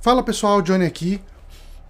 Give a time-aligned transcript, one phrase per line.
[0.00, 1.20] Fala pessoal, Johnny aqui.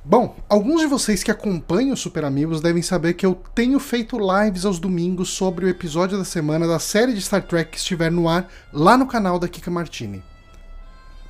[0.02, 4.16] Bom, alguns de vocês que acompanham o Super Amigos devem saber que eu tenho feito
[4.16, 8.10] lives aos domingos sobre o episódio da semana da série de Star Trek que estiver
[8.10, 10.24] no ar lá no canal da Kika Martini.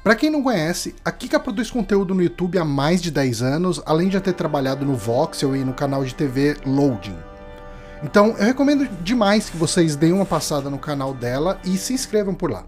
[0.05, 3.83] Para quem não conhece, a Kika produz conteúdo no YouTube há mais de 10 anos,
[3.85, 7.19] além de já ter trabalhado no Voxel e no canal de TV Loading.
[8.05, 12.37] Então, eu recomendo demais que vocês deem uma passada no canal dela e se inscrevam
[12.37, 12.65] por lá.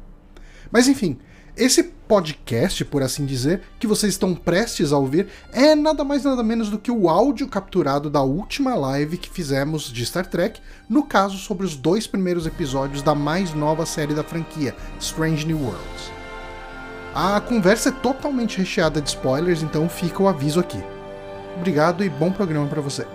[0.73, 1.17] Mas enfim,
[1.61, 6.43] esse podcast, por assim dizer, que vocês estão prestes a ouvir, é nada mais nada
[6.43, 11.03] menos do que o áudio capturado da última live que fizemos de Star Trek, no
[11.03, 16.11] caso sobre os dois primeiros episódios da mais nova série da franquia, Strange New Worlds.
[17.15, 20.83] A conversa é totalmente recheada de spoilers, então fica o aviso aqui.
[21.59, 23.07] Obrigado e bom programa para você.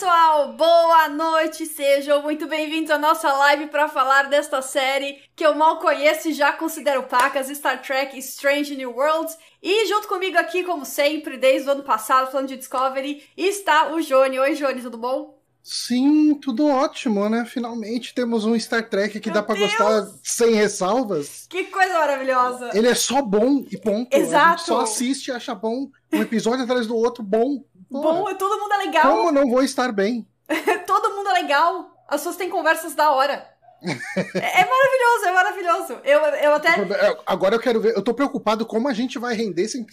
[0.00, 5.54] Pessoal, boa noite, sejam muito bem-vindos à nossa live para falar desta série que eu
[5.54, 9.36] mal conheço e já considero pacas, Star Trek Strange New Worlds.
[9.62, 14.00] E junto comigo aqui, como sempre, desde o ano passado, falando de Discovery, está o
[14.00, 14.38] Johnny.
[14.38, 15.38] Oi, Johnny, tudo bom?
[15.62, 17.44] Sim, tudo ótimo, né?
[17.44, 21.46] Finalmente temos um Star Trek que Meu dá para gostar sem ressalvas.
[21.46, 22.70] Que coisa maravilhosa!
[22.72, 24.16] Ele é só bom e ponto.
[24.16, 24.62] Exato.
[24.62, 25.90] Só assiste e acha bom.
[26.10, 27.62] Um episódio atrás do outro, bom.
[27.90, 29.02] Bom, todo mundo é legal.
[29.02, 30.26] Como não vou estar bem?
[30.86, 31.90] todo mundo é legal.
[32.06, 33.48] As pessoas têm conversas da hora.
[33.82, 36.00] é, é maravilhoso, é maravilhoso.
[36.04, 36.68] Eu, eu até.
[36.68, 37.96] É, agora eu quero ver.
[37.96, 39.86] Eu tô preocupado como a gente vai render sem,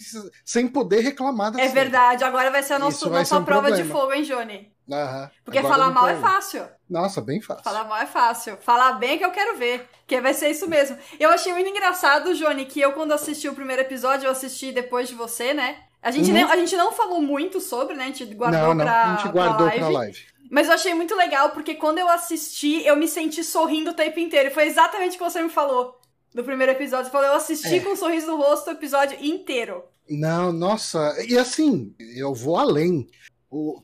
[0.44, 3.84] sem poder reclamar da É verdade, agora vai ser a nossa, nossa um prova problema.
[3.84, 4.72] de fogo, hein, Johnny?
[4.90, 5.30] Aham.
[5.44, 6.66] Porque agora falar mal é fácil.
[6.88, 7.64] Nossa, bem fácil.
[7.64, 8.58] Falar mal é fácil.
[8.58, 9.88] Falar bem é que eu quero ver.
[10.06, 10.96] Que vai ser isso mesmo.
[11.18, 15.08] Eu achei muito engraçado, Johnny, que eu, quando assisti o primeiro episódio, eu assisti depois
[15.08, 15.76] de você, né?
[16.08, 16.32] A gente, uhum.
[16.32, 18.04] nem, a gente não falou muito sobre, né?
[18.04, 18.84] A gente guardou não, não.
[18.86, 19.12] pra.
[19.12, 19.78] A gente guardou pra live.
[19.78, 20.18] Pra live.
[20.50, 24.18] Mas eu achei muito legal, porque quando eu assisti, eu me senti sorrindo o tempo
[24.18, 24.50] inteiro.
[24.50, 26.00] Foi exatamente o que você me falou
[26.34, 27.04] do primeiro episódio.
[27.04, 27.80] Você falou, eu assisti é.
[27.80, 29.84] com um sorriso no rosto o episódio inteiro.
[30.08, 31.14] Não, nossa.
[31.28, 33.06] E assim, eu vou além.
[33.50, 33.82] O,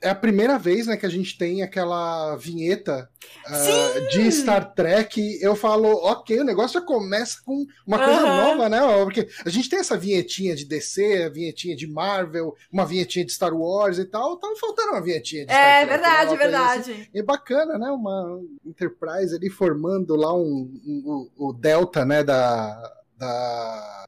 [0.00, 3.08] é a primeira vez né, que a gente tem aquela vinheta
[3.46, 5.38] uh, de Star Trek.
[5.40, 8.36] Eu falo, ok, o negócio já começa com uma coisa uhum.
[8.36, 8.80] nova, né?
[9.02, 13.32] Porque a gente tem essa vinhetinha de DC, a vinhetinha de Marvel, uma vinhetinha de
[13.32, 14.36] Star Wars e tal.
[14.36, 15.92] Tava faltando uma vinhetinha de Star é, Trek.
[15.92, 16.92] É verdade, verdade.
[16.92, 17.06] Assim.
[17.12, 17.90] E bacana, né?
[17.90, 22.22] Uma Enterprise ali formando lá um, um, o Delta, né?
[22.22, 22.92] Da.
[23.16, 24.04] da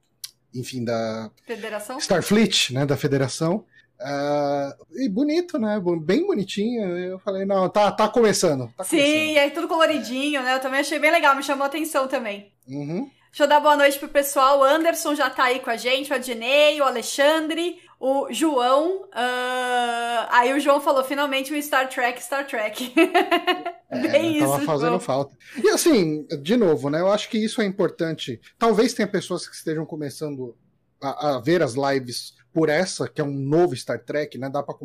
[0.52, 1.98] enfim, da Federação?
[1.98, 3.64] Starfleet, né, da Federação.
[4.00, 5.80] Uh, e bonito, né?
[6.00, 6.96] Bem bonitinho.
[6.96, 8.72] Eu falei, não, tá, tá começando.
[8.76, 9.36] Tá Sim, começando.
[9.36, 10.54] é tudo coloridinho, né?
[10.54, 12.50] Eu também achei bem legal, me chamou a atenção também.
[12.66, 13.10] Uhum.
[13.30, 14.60] Deixa eu dar boa noite pro pessoal.
[14.60, 19.02] O Anderson já tá aí com a gente, o Adnei, o Alexandre, o João.
[19.02, 20.26] Uh...
[20.30, 22.92] Aí o João falou, finalmente um Star Trek, Star Trek.
[23.90, 25.00] É, Bem tava isso, fazendo João.
[25.00, 25.36] falta.
[25.62, 27.00] E assim, de novo, né?
[27.00, 28.40] Eu acho que isso é importante.
[28.56, 30.56] Talvez tenha pessoas que estejam começando
[31.02, 34.48] a, a ver as lives por essa, que é um novo Star Trek, né?
[34.48, 34.76] Dá para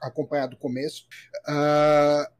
[0.00, 1.06] acompanhar do começo.
[1.48, 2.34] Uh,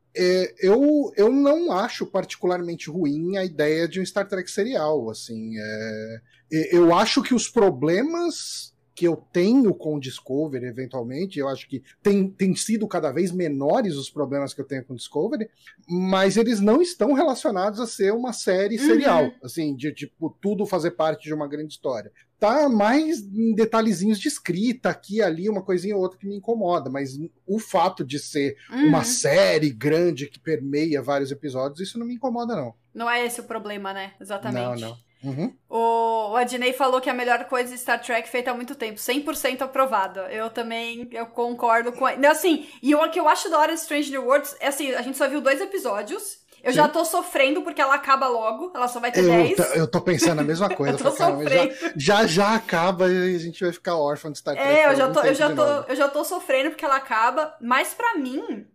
[0.61, 5.11] eu, eu não acho particularmente ruim a ideia de um Star Trek serial.
[5.11, 11.49] Assim, é, eu acho que os problemas que eu tenho com o Discovery, eventualmente, eu
[11.49, 14.97] acho que tem, tem sido cada vez menores os problemas que eu tenho com o
[14.97, 15.49] Discovery,
[15.89, 18.87] mas eles não estão relacionados a ser uma série uhum.
[18.87, 24.19] serial, assim, de tipo, tudo fazer parte de uma grande história tá mais em detalhezinhos
[24.19, 28.19] de escrita, aqui ali, uma coisinha ou outra que me incomoda, mas o fato de
[28.19, 28.89] ser uhum.
[28.89, 32.75] uma série grande que permeia vários episódios, isso não me incomoda, não.
[32.93, 34.13] Não é esse o problema, né?
[34.21, 34.81] Exatamente.
[34.81, 35.05] Não, não.
[35.25, 35.55] Uhum.
[35.71, 39.01] O, o Adnei falou que a melhor coisa de Star Trek feita há muito tempo,
[39.01, 40.21] 100% aprovado.
[40.21, 42.05] Eu também eu concordo com.
[42.07, 45.01] Assim, e o que eu acho da hora de Strange New Worlds é assim: a
[45.01, 46.44] gente só viu dois episódios.
[46.65, 46.79] Eu Sim.
[46.79, 49.77] já tô sofrendo porque ela acaba logo, ela só vai ter eu, 10.
[49.77, 50.95] Eu tô pensando a mesma coisa.
[50.95, 51.75] eu tô sofrendo.
[51.95, 54.67] Já, já, já acaba e a gente vai ficar órfão de Star Trek.
[54.67, 57.93] É, eu já, tô, eu, já tô, eu já tô sofrendo porque ela acaba, mas
[57.93, 58.67] para mim,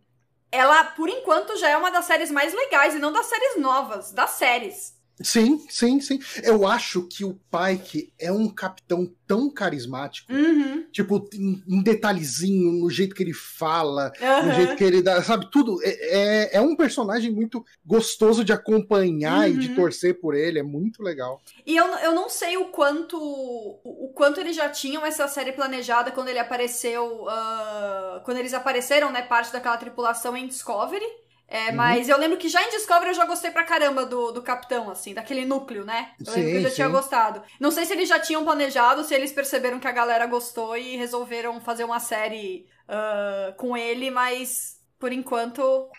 [0.51, 4.11] ela, por enquanto, já é uma das séries mais legais, e não das séries novas,
[4.11, 4.93] das séries.
[5.21, 6.19] Sim, sim, sim.
[6.43, 10.31] Eu acho que o Pike é um capitão tão carismático.
[10.31, 10.85] Uhum.
[10.91, 14.47] Tipo, em, detalhezinho, no jeito que ele fala, uhum.
[14.47, 15.49] no jeito que ele dá, sabe?
[15.51, 15.77] Tudo.
[15.83, 19.55] É, é, é um personagem muito gostoso de acompanhar uhum.
[19.55, 19.75] e de uhum.
[19.75, 20.59] torcer por ele.
[20.59, 21.41] É muito legal.
[21.65, 25.51] E eu, eu não sei o quanto o, o quanto eles já tinham essa série
[25.51, 27.23] planejada quando ele apareceu.
[27.23, 29.21] Uh, quando eles apareceram, né?
[29.21, 31.05] Parte daquela tripulação em Discovery.
[31.49, 31.75] É, uhum.
[31.75, 34.89] mas eu lembro que já em Discovery eu já gostei pra caramba do, do capitão,
[34.89, 36.11] assim, daquele núcleo, né?
[36.19, 36.75] Eu sim, lembro que eu já sim.
[36.75, 37.41] tinha gostado.
[37.59, 40.95] Não sei se eles já tinham planejado, se eles perceberam que a galera gostou e
[40.95, 45.89] resolveram fazer uma série uh, com ele, mas por enquanto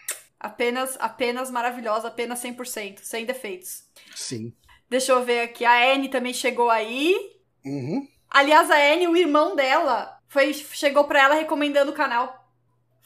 [0.41, 3.85] Apenas, apenas maravilhosa, apenas 100%, sem defeitos.
[4.17, 4.55] Sim.
[4.89, 5.67] Deixa eu ver aqui.
[5.67, 7.15] A Anne também chegou aí.
[7.63, 8.09] Uhum.
[8.31, 12.40] Aliás, a Anne, o irmão dela, foi, chegou pra ela recomendando o canal.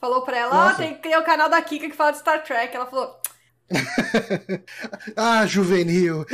[0.05, 2.45] Falou pra ela, ó, oh, tem, tem o canal da Kika que fala de Star
[2.45, 2.77] Trek.
[2.77, 3.19] Ela falou...
[5.17, 6.27] ah, juvenil.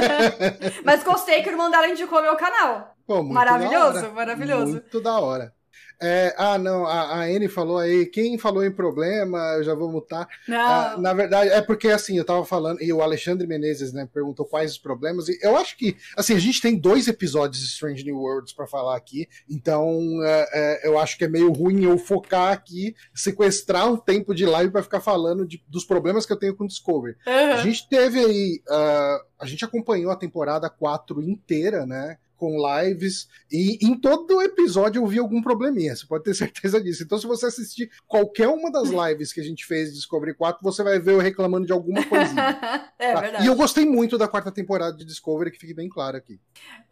[0.82, 2.96] Mas gostei que o irmão dela indicou meu canal.
[3.06, 4.72] Pô, maravilhoso, maravilhoso.
[4.72, 5.52] Muito da hora.
[6.00, 9.90] É, ah, não, a, a Anne falou aí, quem falou em problema, eu já vou
[9.90, 10.28] mutar.
[10.48, 14.44] Ah, na verdade, é porque assim, eu tava falando, e o Alexandre Menezes, né, perguntou
[14.44, 18.04] quais os problemas, e eu acho que, assim, a gente tem dois episódios de Strange
[18.04, 21.96] New Worlds para falar aqui, então é, é, eu acho que é meio ruim eu
[21.96, 26.38] focar aqui, sequestrar um tempo de live para ficar falando de, dos problemas que eu
[26.38, 27.16] tenho com Discovery.
[27.26, 27.52] Uhum.
[27.52, 32.18] A gente teve aí, uh, a gente acompanhou a temporada 4 inteira, né?
[32.36, 37.02] Com lives, e em todo episódio eu vi algum probleminha, você pode ter certeza disso.
[37.02, 40.62] Então, se você assistir qualquer uma das lives que a gente fez de Discovery 4,
[40.62, 42.90] você vai ver eu reclamando de alguma coisinha.
[42.98, 43.20] é tá?
[43.20, 43.44] verdade.
[43.44, 46.40] E eu gostei muito da quarta temporada de Discovery, que fique bem claro aqui.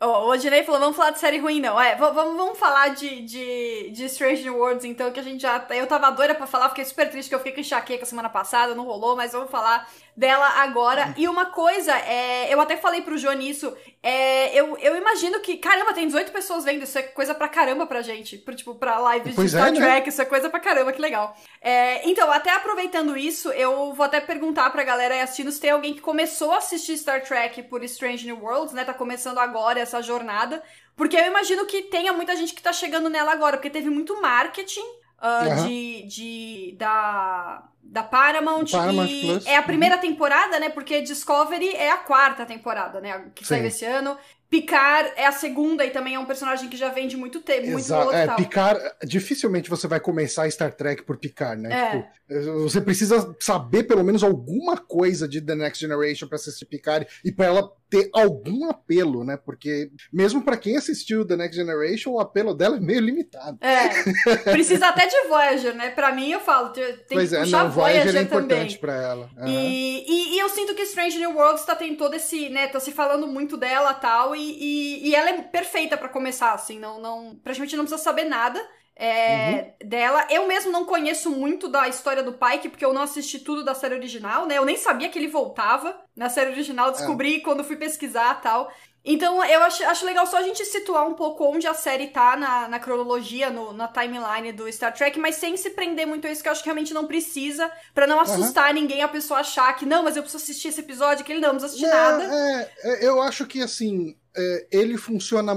[0.00, 1.81] Oh, o Direi falou, vamos falar de série ruim, não.
[1.81, 5.67] É, vamos, vamos falar de, de, de Strange Worlds, então, que a gente já...
[5.70, 8.75] Eu tava doida pra falar, fiquei super triste que eu fiquei com enxaqueca semana passada,
[8.75, 11.06] não rolou, mas vamos falar dela agora.
[11.06, 11.14] Uhum.
[11.16, 15.56] E uma coisa, é, eu até falei pro João isso, é, eu, eu imagino que,
[15.56, 18.38] caramba, tem 18 pessoas vendo, isso é coisa pra caramba pra gente.
[18.38, 20.08] Pro, tipo, pra live de pois é, Star é, Trek, né?
[20.08, 21.37] isso é coisa pra caramba, que legal.
[21.61, 25.94] É, então, até aproveitando isso, eu vou até perguntar pra galera assistindo se tem alguém
[25.94, 28.84] que começou a assistir Star Trek por Strange New Worlds, né?
[28.84, 30.62] Tá começando agora essa jornada.
[30.96, 34.20] Porque eu imagino que tenha muita gente que tá chegando nela agora, porque teve muito
[34.22, 35.66] marketing uh, uhum.
[35.66, 38.66] de, de, da, da Paramount.
[38.70, 39.46] Paramount e Plus.
[39.46, 40.00] é a primeira uhum.
[40.00, 40.70] temporada, né?
[40.70, 43.26] Porque Discovery é a quarta temporada, né?
[43.34, 44.16] Que saiu esse ano.
[44.50, 47.66] Picard é a segunda e também é um personagem que já vem de muito tempo,
[47.66, 51.72] muito outro é, Picard, dificilmente você vai começar Star Trek por Picard, né?
[51.72, 51.90] É.
[51.90, 57.06] Tipo, você precisa saber pelo menos alguma coisa de The Next Generation para assistir Picard
[57.23, 59.37] e para ela ter algum apelo, né?
[59.37, 63.59] Porque mesmo para quem assistiu The Next Generation, o apelo dela é meio limitado.
[63.61, 63.88] É.
[64.50, 65.91] Precisa até de Voyager, né?
[65.91, 68.94] Para mim, eu falo, tem pois que é, puxar não, Voyager, Voyager é importante para
[68.94, 69.31] ela.
[69.37, 69.47] Uhum.
[69.47, 72.69] E, e, e, eu sinto que Strange New Worlds está tendo todo esse, né?
[72.69, 76.79] Tá se falando muito dela tal, e, e, e ela é perfeita para começar, assim,
[76.79, 78.61] não, não, praticamente não precisa saber nada
[78.96, 79.88] é, uhum.
[79.88, 80.26] dela.
[80.31, 83.75] Eu mesmo não conheço muito da história do Pike, porque eu não assisti tudo da
[83.75, 84.58] série original, né?
[84.58, 87.41] Eu nem sabia que ele voltava na série original, descobri é.
[87.41, 88.70] quando fui pesquisar tal.
[89.06, 92.37] Então, eu acho, acho legal só a gente situar um pouco onde a série tá
[92.37, 96.31] na, na cronologia, no, na timeline do Star Trek, mas sem se prender muito a
[96.31, 98.81] isso, que eu acho que realmente não precisa, para não assustar uhum.
[98.81, 101.52] ninguém, a pessoa achar que, não, mas eu preciso assistir esse episódio, que ele não,
[101.52, 102.35] não precisa assistir é, nada.
[102.35, 105.55] É, é, eu acho que, assim, é, ele funciona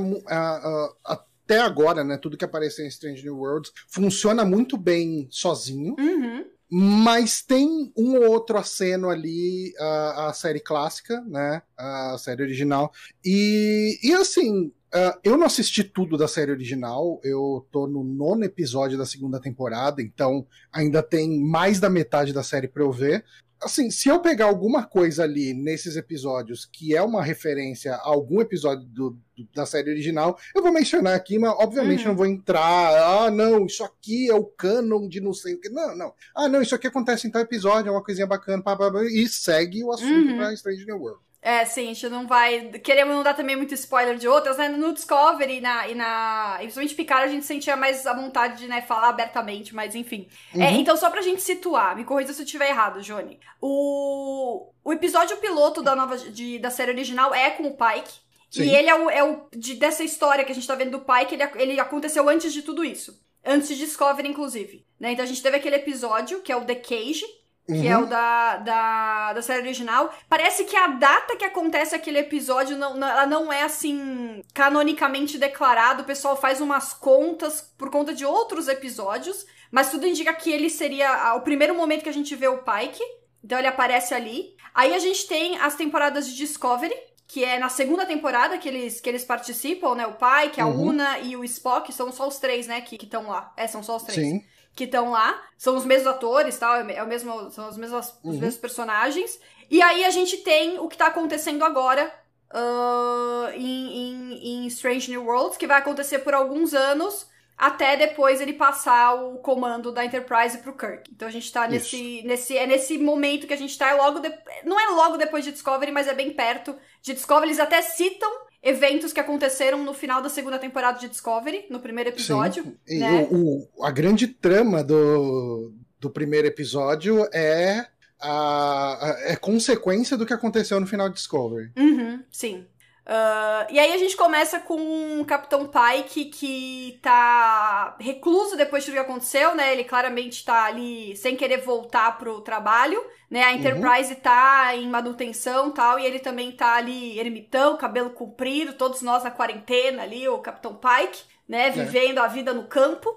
[1.47, 2.17] até agora, né?
[2.17, 5.95] Tudo que apareceu em Strange New Worlds funciona muito bem sozinho.
[5.97, 6.45] Uhum.
[6.69, 11.61] Mas tem um ou outro aceno ali, a, a série clássica, né?
[11.77, 12.91] A série original.
[13.23, 18.45] E, e assim, Uh, eu não assisti tudo da série original, eu tô no nono
[18.45, 23.25] episódio da segunda temporada, então ainda tem mais da metade da série pra eu ver
[23.61, 28.41] assim, se eu pegar alguma coisa ali nesses episódios que é uma referência a algum
[28.41, 32.09] episódio do, do, da série original, eu vou mencionar aqui, mas obviamente uhum.
[32.09, 33.25] não vou entrar.
[33.25, 35.69] Ah, não, isso aqui é o canon de não sei o que.
[35.69, 36.13] Não, não.
[36.35, 39.03] Ah, não, isso aqui acontece em tal episódio, é uma coisinha bacana, pá, pá, pá,
[39.03, 40.37] e segue o assunto uhum.
[40.37, 41.26] pra Strange New World.
[41.47, 42.71] É, sim, a gente não vai.
[42.79, 44.67] Queremos não dar também muito spoiler de outras, né?
[44.67, 46.55] No Discovery e na, e na.
[46.55, 50.27] E principalmente Picard a gente sentia mais a vontade de né, falar abertamente, mas enfim.
[50.53, 50.63] É, uhum.
[50.63, 53.39] É, então, só pra gente situar, me corrija se eu estiver errado, Johnny.
[53.61, 58.19] O, o episódio piloto da nova de, da série original é com o Pike.
[58.51, 58.63] Sim.
[58.63, 59.47] E ele é o, é o.
[59.55, 62.61] De, dessa história que a gente tá vendo do Pike, ele, ele aconteceu antes de
[62.61, 63.25] tudo isso.
[63.45, 64.85] Antes de Discovery, inclusive.
[64.99, 65.13] Né?
[65.13, 67.23] Então a gente teve aquele episódio, que é o The Cage,
[67.67, 67.85] que uhum.
[67.85, 68.07] é o uhum.
[68.07, 70.13] da, da, da série original.
[70.29, 75.37] Parece que a data que acontece aquele episódio não, não, ela não é assim canonicamente
[75.37, 76.03] declarado.
[76.03, 80.69] O pessoal faz umas contas por conta de outros episódios, mas tudo indica que ele
[80.69, 83.03] seria o primeiro momento que a gente vê o Pike.
[83.43, 84.55] Então ele aparece ali.
[84.73, 86.95] Aí a gente tem as temporadas de Discovery,
[87.27, 90.07] que é na segunda temporada que eles, que eles participam, né?
[90.07, 90.87] O Pike, a uhum.
[90.87, 93.51] Una e o Spock, são só os três, né, que estão lá.
[93.57, 94.25] É, são só os três.
[94.25, 95.43] Sim que estão lá.
[95.57, 98.31] São os mesmos atores, tal, é o mesmo, são os mesmos, uhum.
[98.31, 99.39] os mesmos personagens.
[99.69, 102.13] E aí a gente tem o que tá acontecendo agora
[102.53, 108.39] uh, em, em, em Strange New Worlds, que vai acontecer por alguns anos até depois
[108.39, 111.09] ele passar o comando da Enterprise pro Kirk.
[111.11, 114.19] Então a gente tá nesse, nesse é nesse momento que a gente tá é logo
[114.19, 114.31] de,
[114.63, 117.47] não é logo depois de Discovery, mas é bem perto de Discovery.
[117.47, 122.09] Eles até citam eventos que aconteceram no final da segunda temporada de Discovery, no primeiro
[122.09, 122.63] episódio.
[122.85, 122.99] Sim.
[122.99, 123.27] Né?
[123.31, 127.87] O, o, a grande trama do, do primeiro episódio é
[128.19, 131.71] a, a, é consequência do que aconteceu no final de Discovery.
[131.77, 132.65] Uhum, sim.
[133.07, 138.91] Uh, e aí a gente começa com o Capitão Pike que tá recluso depois de
[138.91, 139.71] tudo que aconteceu, né?
[139.71, 143.43] Ele claramente tá ali sem querer voltar pro trabalho, né?
[143.43, 144.19] A Enterprise uhum.
[144.19, 149.31] tá em manutenção tal, e ele também tá ali ermitão, cabelo comprido, todos nós na
[149.31, 151.67] quarentena ali, o Capitão Pike, né?
[151.67, 151.71] É.
[151.71, 152.21] Vivendo é.
[152.21, 153.09] a vida no campo.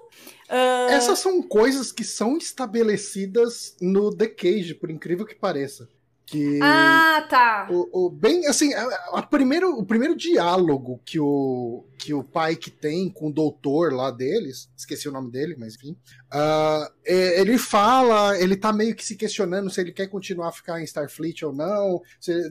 [0.49, 0.89] Uh...
[0.89, 5.89] Essas são coisas que são estabelecidas no The Cage, por incrível que pareça.
[6.25, 7.67] Que ah, tá.
[7.69, 12.55] O, o bem, assim, a, a, primeiro, o primeiro diálogo que o, que o pai
[12.55, 15.97] que tem com o doutor lá deles, esqueci o nome dele, mas enfim,
[16.33, 20.79] uh, ele fala, ele tá meio que se questionando se ele quer continuar a ficar
[20.79, 22.01] em Starfleet ou não.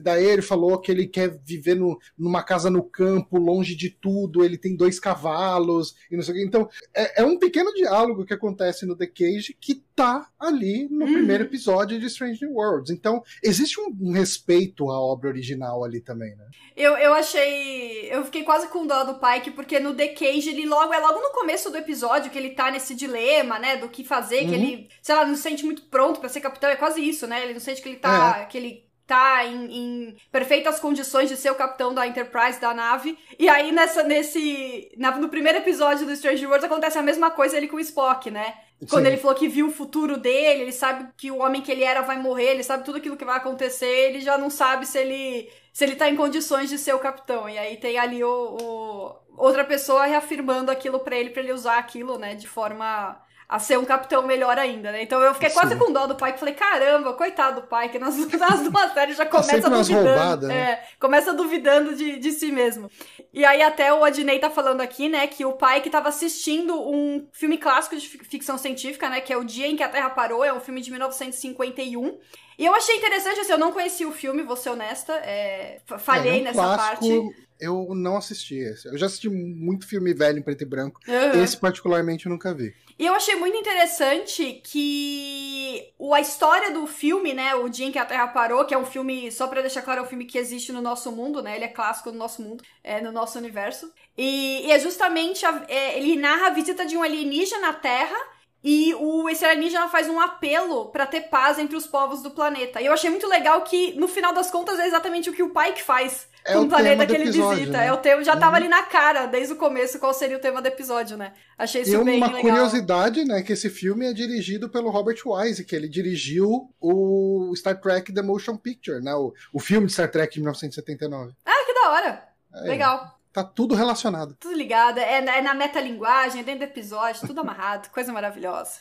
[0.01, 4.43] Daí ele falou que ele quer viver no, numa casa no campo, longe de tudo,
[4.43, 6.45] ele tem dois cavalos e não sei o que.
[6.45, 11.05] Então, é, é um pequeno diálogo que acontece no The Cage que tá ali no
[11.05, 11.13] uhum.
[11.13, 12.91] primeiro episódio de Strange New Worlds.
[12.91, 16.45] Então, existe um, um, respeito à obra original ali também, né?
[16.75, 18.11] Eu, eu achei.
[18.11, 20.93] Eu fiquei quase com dó do Pike, porque no The Cage ele logo.
[20.93, 23.70] É logo no começo do episódio que ele tá nesse dilema, né?
[23.77, 24.49] Do que fazer, uhum.
[24.49, 26.69] que ele, sei lá, não se sente muito pronto para ser capitão.
[26.69, 27.43] É quase isso, né?
[27.43, 28.39] Ele não sente que ele tá.
[28.41, 28.45] É.
[28.45, 33.17] que ele tá em, em, perfeitas condições de ser o capitão da Enterprise, da nave.
[33.37, 34.89] E aí, nessa, nesse.
[34.97, 38.31] Na, no primeiro episódio do Strange Worlds acontece a mesma coisa ele com o Spock,
[38.31, 38.53] né?
[38.89, 39.11] Quando Sim.
[39.11, 42.01] ele falou que viu o futuro dele, ele sabe que o homem que ele era
[42.01, 45.51] vai morrer, ele sabe tudo aquilo que vai acontecer, ele já não sabe se ele
[45.71, 47.47] se ele tá em condições de ser o capitão.
[47.47, 51.77] E aí tem ali o, o outra pessoa reafirmando aquilo para ele, para ele usar
[51.77, 53.21] aquilo, né, de forma
[53.51, 55.03] a ser um capitão melhor ainda, né?
[55.03, 55.55] Então eu fiquei Sim.
[55.55, 58.93] quase com dó do pai, que falei, caramba, coitado do pai, que nas, nas duas
[58.93, 60.07] séries já tá começa duvidando.
[60.07, 60.55] Roubada, né?
[60.55, 62.89] é, começa duvidando de, de si mesmo.
[63.33, 66.73] E aí até o Adnei tá falando aqui, né, que o pai que tava assistindo
[66.79, 70.11] um filme clássico de ficção científica, né, que é O Dia em que a Terra
[70.11, 72.19] Parou, é um filme de 1951.
[72.57, 76.37] E eu achei interessante, assim, eu não conheci o filme, vou ser honesta, é, falhei
[76.37, 77.21] é, um nessa parte
[77.61, 78.87] eu não assisti esse.
[78.87, 80.99] Eu já assisti muito filme velho em preto e branco.
[81.07, 81.43] Uhum.
[81.43, 82.73] Esse, particularmente, eu nunca vi.
[82.97, 87.99] E eu achei muito interessante que a história do filme, né, O Dia em que
[87.99, 90.37] a Terra Parou, que é um filme, só pra deixar claro, é um filme que
[90.37, 93.91] existe no nosso mundo, né, ele é clássico no nosso mundo, é, no nosso universo.
[94.17, 98.17] E, e é justamente, a, é, ele narra a visita de um alienígena à Terra
[98.63, 102.81] e o esse alienígena faz um apelo para ter paz entre os povos do planeta.
[102.81, 105.49] E eu achei muito legal que, no final das contas, é exatamente o que o
[105.49, 107.77] Pike faz é com o planeta que ele episódio, visita.
[107.77, 107.87] Né?
[107.87, 108.55] É o tema, já tava uhum.
[108.57, 111.33] ali na cara, desde o começo, qual seria o tema do episódio, né?
[111.57, 112.41] Achei isso e bem uma legal.
[112.41, 117.79] curiosidade, né, que esse filme é dirigido pelo Robert Wise, que ele dirigiu o Star
[117.79, 119.13] Trek The Motion Picture, né?
[119.13, 121.33] O, o filme de Star Trek de 1979.
[121.45, 122.23] Ah, que da hora!
[122.53, 122.61] É.
[122.67, 123.20] Legal.
[123.33, 124.35] Tá tudo relacionado.
[124.39, 124.97] Tudo ligado.
[124.99, 127.89] É, é na metalinguagem, é dentro do episódio, tudo amarrado.
[127.93, 128.79] Coisa maravilhosa.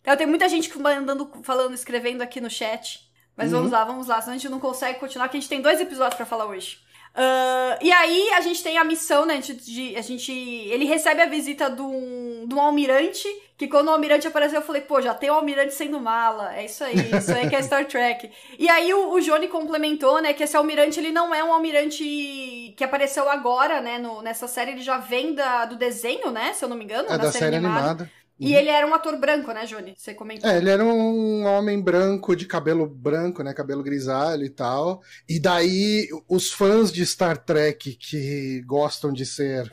[0.00, 3.08] Então, tem muita gente mandando, falando, escrevendo aqui no chat.
[3.36, 3.58] Mas uhum.
[3.58, 4.20] vamos lá, vamos lá.
[4.20, 6.78] Senão a gente não consegue continuar, que a gente tem dois episódios para falar hoje.
[7.12, 9.38] Uh, e aí a gente tem a missão, né?
[9.38, 10.32] De, de, a gente.
[10.32, 13.28] Ele recebe a visita de um, de um almirante.
[13.56, 16.56] Que quando o almirante apareceu, eu falei, pô, já tem o um almirante sendo mala.
[16.56, 18.30] É isso aí, isso aí que é Star Trek.
[18.58, 22.72] E aí o, o Johnny complementou, né, que esse almirante ele não é um almirante
[22.74, 23.98] que apareceu agora, né?
[23.98, 26.54] No, nessa série, ele já vem da, do desenho, né?
[26.54, 27.80] Se eu não me engano, é da, série, série animada.
[27.80, 28.10] animada.
[28.40, 29.94] E ele era um ator branco, né, Johnny?
[29.96, 30.48] Você comentou.
[30.48, 33.52] É, ele era um homem branco, de cabelo branco, né?
[33.52, 35.02] Cabelo grisalho e tal.
[35.28, 39.70] E daí, os fãs de Star Trek que gostam de ser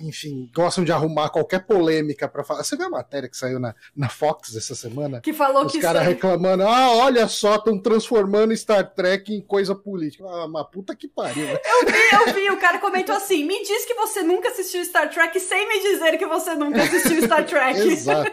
[0.00, 2.64] enfim, gostam de arrumar qualquer polêmica para falar.
[2.64, 5.20] Você viu a matéria que saiu na, na Fox essa semana?
[5.20, 5.78] Que falou Os que.
[5.78, 10.24] Os caras reclamando, ah, olha só, estão transformando Star Trek em coisa política.
[10.24, 11.46] Ah, uma puta que pariu.
[11.46, 11.52] Né?
[11.64, 15.10] Eu vi, eu vi, o cara comentou assim: me diz que você nunca assistiu Star
[15.10, 17.80] Trek sem me dizer que você nunca assistiu Star Trek.
[17.88, 18.30] Exato.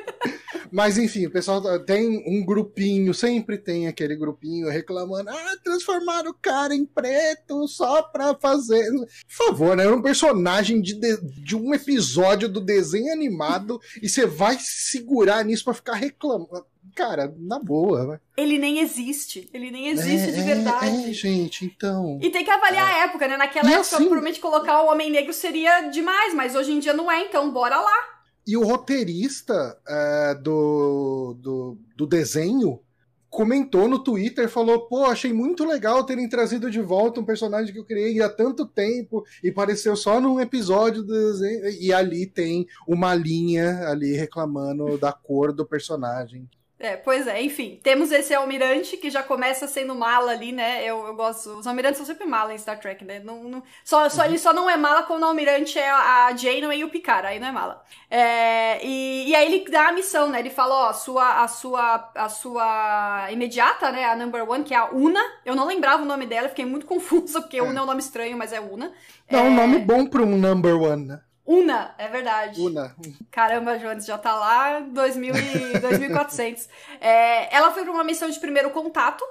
[0.72, 6.34] Mas enfim, o pessoal tem um grupinho, sempre tem aquele grupinho reclamando, ah, transformaram o
[6.34, 8.86] cara em preto só pra fazer.
[8.92, 9.84] Por favor, né?
[9.84, 15.64] Era um personagem de, de um episódio do desenho animado e você vai segurar nisso
[15.64, 16.66] para ficar reclamando.
[16.96, 18.20] Cara, na boa, né?
[18.36, 19.50] Ele nem existe.
[19.54, 21.06] Ele nem existe é, de verdade.
[21.06, 22.20] É, é, gente, então.
[22.22, 22.94] E tem que avaliar é.
[22.94, 23.38] a época, né?
[23.38, 23.98] Naquela e época, assim...
[23.98, 27.80] provavelmente colocar o Homem Negro seria demais, mas hoje em dia não é, então bora
[27.80, 28.18] lá.
[28.48, 32.80] E o roteirista é, do, do, do desenho
[33.30, 37.80] comentou no Twitter, falou: pô, achei muito legal terem trazido de volta um personagem que
[37.80, 41.70] eu criei há tanto tempo e apareceu só num episódio do desenho.
[41.80, 46.50] E ali tem uma linha ali reclamando da cor do personagem.
[46.80, 47.80] É, pois é, enfim.
[47.82, 50.86] Temos esse almirante que já começa sendo mala ali, né?
[50.86, 51.58] Eu, eu gosto.
[51.58, 53.20] Os almirantes são sempre mala em Star Trek, né?
[53.20, 54.28] Não, não, só, só, uhum.
[54.28, 57.40] Ele só não é mala quando o almirante é a Janeway e o Picard, aí
[57.40, 57.84] não é mala.
[58.12, 60.40] É, e, e aí ele dá a missão, né?
[60.40, 64.06] Ele fala, ó, a sua, a sua, a sua imediata, né?
[64.06, 65.22] A number one, que é a Una.
[65.44, 67.64] Eu não lembrava o nome dela, fiquei muito confusa, porque é.
[67.64, 68.92] Una é um nome estranho, mas é Una.
[69.32, 71.22] Não, é um nome bom para um number one, né?
[71.48, 72.60] Una, é verdade.
[72.60, 72.94] Una.
[73.32, 76.68] Caramba, Jones já tá lá 2000 e 2400.
[77.00, 79.24] é, ela foi pra uma missão de primeiro contato.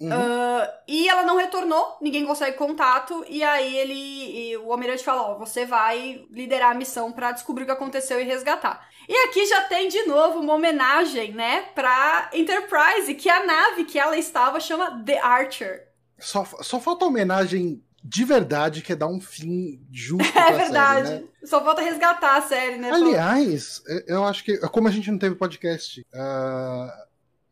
[0.00, 0.08] Uhum.
[0.08, 3.22] Uh, e ela não retornou, ninguém consegue contato.
[3.28, 3.92] E aí ele.
[4.52, 8.18] E o almirante fala: Ó, você vai liderar a missão para descobrir o que aconteceu
[8.18, 8.88] e resgatar.
[9.06, 13.98] E aqui já tem de novo uma homenagem, né, pra Enterprise, que a nave que
[13.98, 15.88] ela estava chama The Archer.
[16.18, 21.08] Só, só falta homenagem de verdade quer dar um fim justo é verdade.
[21.08, 21.28] série, né?
[21.44, 22.90] Só falta resgatar a série, né?
[22.90, 27.06] Aliás, eu acho que, como a gente não teve podcast uh,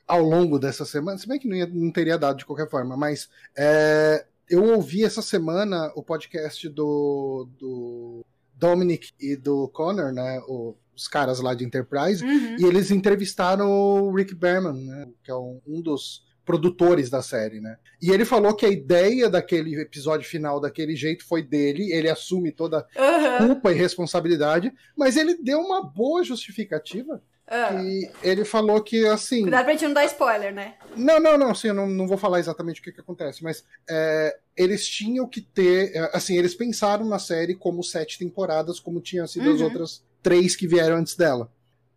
[0.07, 2.97] ao longo dessa semana, se bem que não, ia, não teria dado de qualquer forma,
[2.97, 8.25] mas é, eu ouvi essa semana o podcast do, do
[8.55, 10.41] Dominic e do Connor, né?
[10.49, 12.57] O, os caras lá de Enterprise, uhum.
[12.59, 15.09] e eles entrevistaram o Rick Berman, né?
[15.23, 17.77] Que é um dos produtores da série, né?
[18.01, 22.51] E ele falou que a ideia daquele episódio final daquele jeito foi dele, ele assume
[22.51, 23.49] toda uhum.
[23.49, 27.23] culpa e responsabilidade, mas ele deu uma boa justificativa.
[27.51, 27.87] Uhum.
[27.87, 29.43] E ele falou que assim.
[29.43, 30.77] Cuidado pra gente não dar spoiler, né?
[30.97, 33.63] Não, não, não, sim, eu não, não vou falar exatamente o que, que acontece, mas
[33.89, 35.95] é, eles tinham que ter.
[35.95, 39.55] É, assim, eles pensaram na série como sete temporadas, como tinham sido uhum.
[39.55, 41.53] as outras três que vieram antes dela.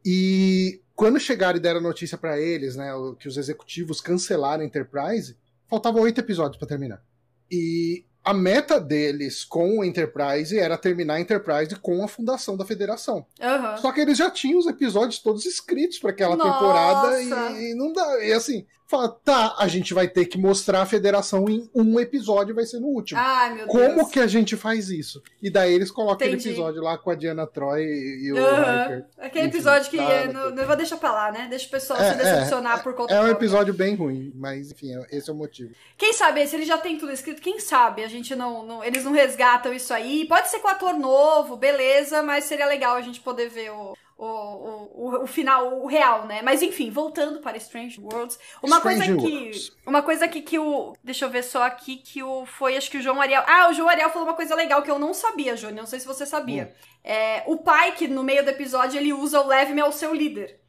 [0.05, 4.65] E quando chegaram e deram a notícia para eles, né, que os executivos cancelaram a
[4.67, 5.35] Enterprise,
[5.67, 7.01] faltavam oito episódios para terminar.
[7.49, 12.63] E a meta deles com o Enterprise era terminar a Enterprise com a fundação da
[12.63, 13.25] Federação.
[13.39, 13.77] Uhum.
[13.77, 16.51] Só que eles já tinham os episódios todos escritos para aquela Nossa.
[16.51, 18.23] temporada e, e, não dá.
[18.23, 22.53] E assim, fala, tá, a gente vai ter que mostrar a federação em um episódio,
[22.53, 23.19] vai ser no último.
[23.19, 24.09] Ai, meu Como Deus.
[24.09, 25.23] que a gente faz isso?
[25.41, 26.35] E daí eles colocam Entendi.
[26.35, 29.03] aquele episódio lá com a Diana Troy e o uhum.
[29.17, 31.47] Aquele Enfim, episódio que tá, é, não, não vou deixar pra lá, né?
[31.49, 34.71] Deixa o pessoal é, se decepcionar é, por conta É um episódio bem ruim, mas
[34.71, 35.71] enfim, é, esse é o motivo.
[35.97, 39.05] Quem sabe, se ele já tem tudo escrito, quem sabe a gente não, não eles
[39.05, 40.25] não resgatam isso aí.
[40.27, 44.91] Pode ser com ator novo, beleza, mas seria legal a gente poder ver o, o,
[44.93, 46.41] o, o, final, o real, né?
[46.43, 48.37] Mas enfim, voltando para Strange Worlds.
[48.61, 49.33] Uma Strange coisa que.
[49.33, 49.71] Worlds.
[49.85, 50.93] Uma coisa que, que o.
[51.03, 52.45] Deixa eu ver só aqui que o.
[52.45, 53.43] Foi, acho que o João Ariel.
[53.47, 55.79] Ah, o João Ariel falou uma coisa legal que eu não sabia, Júnior.
[55.79, 56.71] Não sei se você sabia.
[56.71, 56.87] Hum.
[57.03, 60.59] É, o pai, que no meio do episódio, ele usa o leve-me ao seu líder.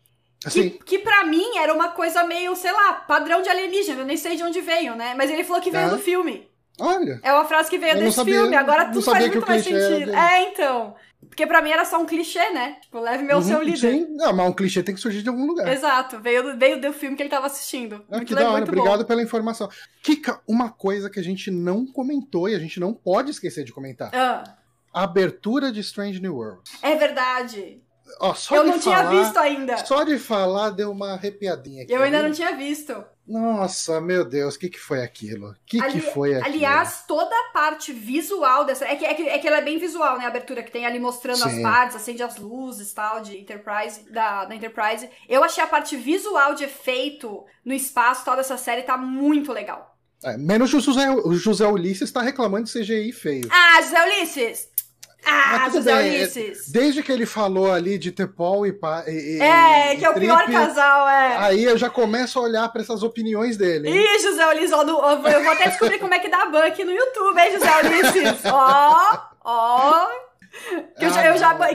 [0.47, 0.71] Assim.
[0.71, 4.01] Que, que pra mim era uma coisa meio, sei lá, padrão de alienígena.
[4.01, 5.15] Eu nem sei de onde veio, né?
[5.15, 5.91] Mas ele falou que veio é.
[5.91, 6.49] do filme.
[6.81, 7.21] Olha.
[7.23, 8.57] É uma frase que veio desse sabia, filme.
[8.57, 10.15] Agora tudo faz muito mais sentido.
[10.15, 10.97] É, então.
[11.33, 12.77] Porque pra mim era só um clichê, né?
[12.83, 13.79] Tipo, leve meu uhum, seu líder.
[13.79, 15.66] Sim, não, mas um clichê tem que surgir de algum lugar.
[15.73, 18.05] Exato, veio, veio do filme que ele tava assistindo.
[18.11, 19.05] Ah, que da hora, obrigado bom.
[19.07, 19.66] pela informação.
[20.03, 23.73] Kika, uma coisa que a gente não comentou e a gente não pode esquecer de
[23.73, 24.11] comentar.
[24.14, 24.45] Ah.
[24.92, 26.71] A abertura de Strange New Worlds.
[26.83, 27.82] É verdade.
[28.20, 29.77] Ó, eu não falar, tinha visto ainda.
[29.79, 31.92] Só de falar deu uma arrepiadinha aqui.
[31.92, 33.05] Eu ainda não tinha visto.
[33.27, 35.51] Nossa, meu Deus, o que, que foi aquilo?
[35.51, 36.55] O que, Ali, que foi aquilo?
[36.55, 38.85] Aliás, toda a parte visual dessa.
[38.85, 40.25] É que, é, que, é que ela é bem visual, né?
[40.25, 41.57] A abertura que tem ali mostrando Sim.
[41.57, 45.09] as partes, acende as luzes tal, de Enterprise, da, da Enterprise.
[45.29, 49.96] Eu achei a parte visual de efeito no espaço tal dessa série tá muito legal.
[50.25, 53.48] É, menos o José, o José Ulisses tá reclamando de CGI feio.
[53.51, 54.72] Ah, José Ulisses!
[55.25, 56.69] Ah, José bem, Ulisses.
[56.69, 58.71] Desde que ele falou ali de Tepol e,
[59.07, 61.37] e É, que é o Trip, pior casal, é.
[61.39, 63.89] Aí eu já começo a olhar para essas opiniões dele.
[63.89, 63.97] Hein?
[63.97, 66.91] Ih, José Ulisses, ó, eu vou até descobrir como é que dá ban aqui no
[66.91, 68.45] YouTube, hein, José Ulisses?
[68.47, 69.82] Ó, ó.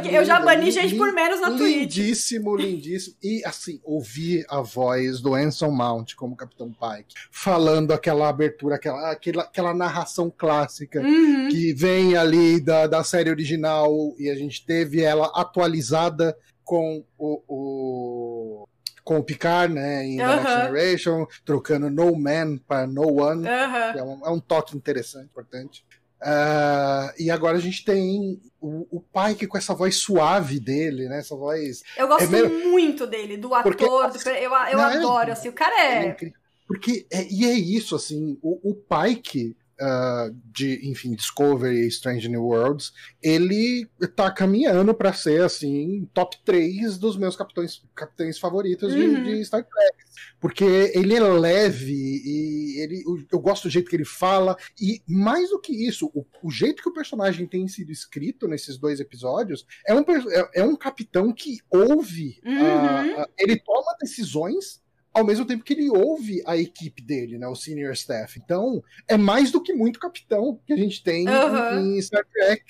[0.02, 1.98] Que eu, já, bani gente por menos na Twitch.
[1.98, 3.16] Lindíssimo, lindíssimo.
[3.24, 9.12] E assim, ouvir a voz do Anson Mount como Capitão Pike, falando aquela abertura, aquela,
[9.12, 11.50] aquela, aquela narração clássica uhum.
[11.50, 17.42] que vem ali da, da série original e a gente teve ela atualizada com o,
[17.48, 18.68] o
[19.08, 24.04] com o Picard, né, em The Next Generation, trocando No Man para No One, é,
[24.04, 25.86] um, é um toque interessante, importante.
[26.22, 31.20] Uh, e agora a gente tem o, o Pike com essa voz suave dele, né?
[31.20, 31.84] Essa voz.
[31.96, 33.72] Eu gosto é muito dele, do ator.
[33.72, 36.08] Porque, do, eu eu não, é adoro, é, assim, o cara é.
[36.08, 36.32] é
[36.68, 42.28] porque, é, e é isso, assim, o, o Pike, uh, de, enfim, Discovery e Strange
[42.28, 48.94] New Worlds, ele tá caminhando para ser, assim, top 3 dos meus capitães, capitães favoritos
[48.94, 49.24] uhum.
[49.24, 49.98] de, de, Star Trek.
[50.40, 54.58] Porque ele é leve e ele, eu gosto do jeito que ele fala.
[54.80, 58.78] E mais do que isso, o, o jeito que o personagem tem sido escrito nesses
[58.78, 62.54] dois episódios é um, é, é um capitão que ouve, uhum.
[62.54, 64.82] uh, uh, ele toma decisões
[65.18, 67.48] ao mesmo tempo que ele ouve a equipe dele, né?
[67.48, 68.40] O senior staff.
[68.44, 71.82] Então, é mais do que muito capitão que a gente tem Aham.
[71.82, 72.64] em Star Trek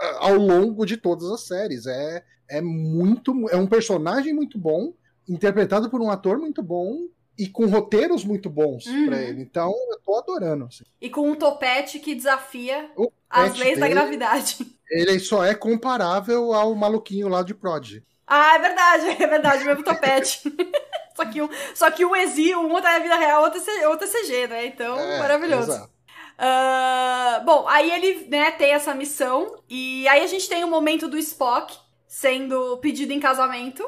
[0.00, 1.86] ah, ao longo de todas as séries.
[1.86, 3.32] É, é muito.
[3.50, 4.92] É um personagem muito bom,
[5.28, 7.06] interpretado por um ator muito bom
[7.38, 9.06] e com roteiros muito bons Uhum.
[9.06, 9.40] pra ele.
[9.42, 10.66] Então, eu tô adorando.
[10.66, 10.84] assim.
[11.00, 14.58] E com um topete que desafia O as leis da dele, gravidade.
[14.90, 18.02] Ele só é comparável ao maluquinho lá de Prod.
[18.26, 20.42] Ah, é verdade, é verdade, o mesmo topete.
[21.24, 24.06] só, que um, só que um exi, um tá na vida real, outro é é
[24.06, 24.66] CG, né?
[24.66, 25.70] Então, É, maravilhoso.
[25.70, 25.90] exato.
[26.38, 29.62] Ah, bom, aí ele, né, tem essa missão.
[29.68, 33.82] E aí a gente tem o momento do Spock sendo pedido em casamento.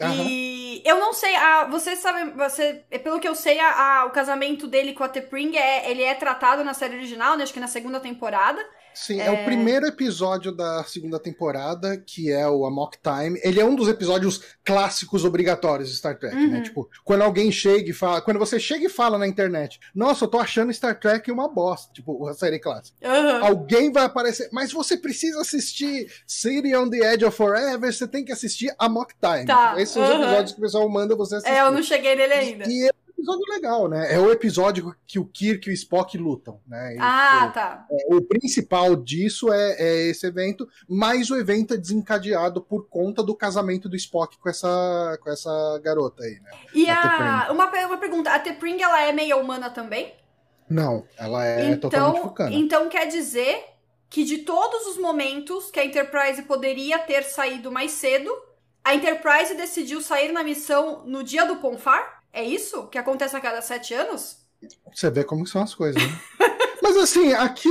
[0.00, 0.24] Aham.
[0.24, 4.10] E eu não sei, a, você sabe, você, pelo que eu sei, a, a- o
[4.10, 7.60] casamento dele com a T'Pring é, ele é tratado na série original, né, acho que
[7.60, 8.60] na segunda temporada.
[8.94, 9.30] Sim, é...
[9.30, 13.40] o primeiro episódio da segunda temporada, que é o Amok Time.
[13.42, 16.58] Ele é um dos episódios clássicos obrigatórios de Star Trek, né?
[16.58, 16.62] Uhum.
[16.62, 18.20] Tipo, quando alguém chega e fala.
[18.20, 21.92] Quando você chega e fala na internet, nossa, eu tô achando Star Trek uma bosta,
[21.92, 22.96] tipo, a série clássica.
[23.04, 23.46] Aham.
[23.46, 28.24] Alguém vai aparecer, mas você precisa assistir City on the Edge of Forever, você tem
[28.24, 29.46] que assistir Amok Time.
[29.46, 31.54] Tá, Esses são os episódios que o pessoal manda você assistir.
[31.54, 32.64] É, eu não cheguei nele ainda.
[32.68, 34.12] E é um episódio legal, né?
[34.12, 36.96] É o episódio que o Kirk e o Spock lutam, né?
[36.96, 37.86] E, Ah, tipo, tá.
[38.08, 43.34] o principal disso é, é esse evento, mas o evento é desencadeado por conta do
[43.34, 46.50] casamento do Spock com essa, com essa garota aí, né?
[46.74, 50.12] E A a, uma, uma pergunta, a T'Pring, ela é meio humana também?
[50.68, 52.54] Não, ela é totalmente então, vulcana.
[52.54, 53.64] então quer dizer
[54.08, 58.30] que de todos os momentos que a Enterprise poderia ter saído mais cedo,
[58.84, 62.21] a Enterprise decidiu sair na missão no dia do Ponfar?
[62.32, 62.86] É isso?
[62.88, 64.38] Que acontece a cada sete anos?
[64.94, 66.20] Você vê como são as coisas, né?
[66.82, 67.68] Mas assim, aqui,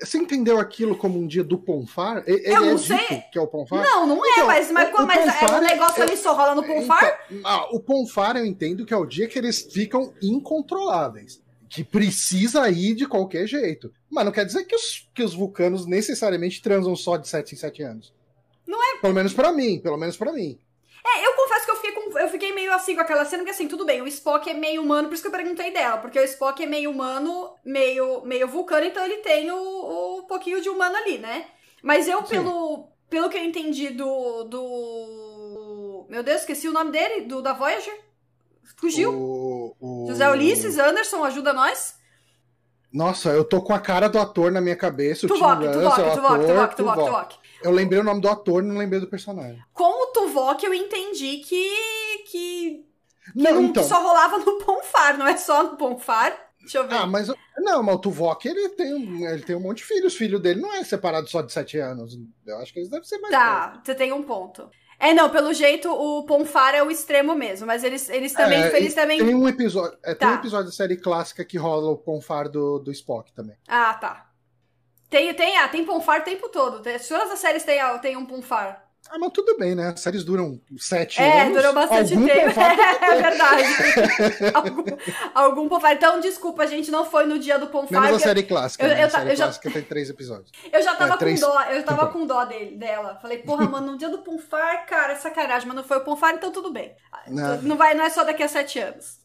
[0.00, 2.24] você entendeu aquilo como um dia do Ponfar?
[2.26, 3.22] Ele Eu é não dito sei.
[3.32, 3.82] que é o Ponfar?
[3.84, 6.06] Não, não é, Então, mas, mas, o- o mas é, Ponfar o é- negócio é-
[6.06, 7.20] ali só rola no Ponfar?
[7.30, 11.40] Então, ah, o Ponfar eu entendo que é o dia que eles ficam incontroláveis.
[11.68, 13.92] Que precisa ir de qualquer jeito.
[14.10, 17.58] Mas não quer dizer que os, que os vulcanos necessariamente transam só de 7 em
[17.58, 18.12] 7 anos.
[18.66, 18.98] Não é?
[19.00, 20.58] Pelo menos pra mim, pelo menos pra mim.
[21.06, 21.34] É, eu
[22.16, 24.82] eu fiquei, meio assim com aquela cena, porque assim, tudo bem, o Spock é meio
[24.82, 28.46] humano, por isso que eu perguntei dela, porque o Spock é meio humano, meio, meio
[28.48, 29.56] vulcano, então ele tem o,
[30.18, 31.46] o pouquinho de humano ali, né?
[31.82, 32.26] Mas eu, Sim.
[32.26, 36.06] pelo, pelo que eu entendi do, do...
[36.08, 38.00] Meu Deus, esqueci o nome dele, do da Voyager.
[38.76, 39.12] Fugiu.
[39.12, 41.96] O, o- José Ulisses, Anderson, ajuda nós.
[42.92, 45.26] Nossa, eu tô com a cara do ator na minha cabeça.
[45.26, 47.38] O Tuvok, Tuvok, Tuvok, Tuvok, Tuvok, Tuvok.
[47.62, 49.62] Eu lembrei o nome do ator, não lembrei do personagem.
[49.72, 51.70] Com o Tuvok eu entendi que,
[52.30, 52.84] que,
[53.32, 53.82] que Não, não- então.
[53.84, 56.36] só rolava no Ponfar, não é só no Ponfar.
[56.60, 56.94] Deixa eu ver.
[56.96, 60.14] Ah, mas não, mas o Tuvok ele tem, um- ele tem um monte de filhos.
[60.14, 62.16] O filho dele não é separado só de 7 anos.
[62.46, 63.46] Eu acho que eles devem ser mais velhos.
[63.48, 64.68] Tá, você tem um ponto.
[65.00, 68.60] É, não, pelo jeito o Ponfar é o extremo mesmo, mas eles, eles também.
[68.60, 69.24] É, eles também...
[69.24, 70.34] Tem um episódio, é, tem Tá.
[70.34, 73.56] um episódio da série clássica que rola o Ponfar do, do Spock também.
[73.68, 74.27] Ah, tá.
[75.10, 76.82] Tem, tem, ah, tem Ponfar o tempo todo.
[76.82, 78.84] Todas as séries têm, têm um Ponfar.
[79.10, 79.88] Ah, mas tudo bem, né?
[79.94, 81.56] As séries duram 7 É, anos.
[81.56, 82.44] durou bastante algum tempo.
[82.46, 83.62] Ponfar É verdade.
[84.52, 84.84] algum,
[85.34, 85.92] algum Ponfar.
[85.92, 87.92] Então, desculpa, a gente não foi no dia do Ponfar.
[88.02, 88.84] Menos a porque série clássica.
[88.84, 89.02] eu- né?
[89.02, 90.50] eu a série eu já- clássica tem três episódios.
[90.70, 93.18] Eu já tava É, três- com dó, eu tava com dó dele, dela.
[93.22, 96.34] Falei, porra, mano, no dia do Ponfar, cara, é sacanagem, mas não foi o Ponfar,
[96.34, 96.94] então tudo bem.
[97.28, 97.62] Não.
[97.62, 99.18] Não, vai, não é só daqui a sete anos.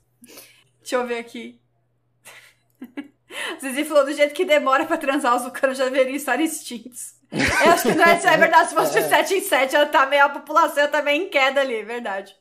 [0.79, 1.59] Deixa eu ver aqui.
[3.59, 7.15] Zizi falou do jeito que demora pra transar, os vulcanos já deveriam estar extintos.
[7.31, 10.05] Eu acho que não é, é verdade, se fosse de 7 em 7, ela tá
[10.05, 12.35] meio, a população tá meio em queda ali, verdade.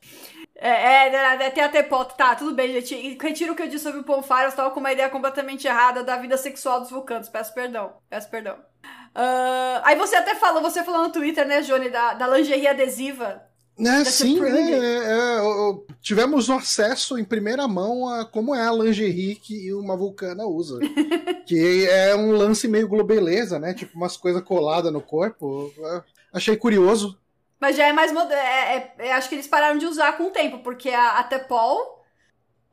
[0.55, 2.95] É, é, é, tem até foto, tá, tudo bem, gente.
[2.95, 5.67] E retiro o que eu disse sobre o Ponfar, eu estava com uma ideia completamente
[5.67, 7.29] errada da vida sexual dos vulcanos.
[7.29, 8.57] Peço perdão, peço perdão.
[9.15, 13.43] Ah, aí você até falou, você falou no Twitter, né, Johnny, da, da lingerie adesiva.
[13.79, 14.73] É, sim, Supreme.
[14.73, 15.41] é, é,
[16.01, 20.79] tivemos acesso em primeira mão a como é a lingerie que uma vulcana usa.
[21.47, 23.75] que é um lance meio globeleza, né?
[23.75, 25.73] Tipo, umas coisas coladas no corpo.
[25.79, 27.19] É, Achei curioso.
[27.59, 28.45] Mas já é mais moderno.
[28.45, 32.02] É- é- acho que eles pararam de usar com o tempo, porque a, a Tepol.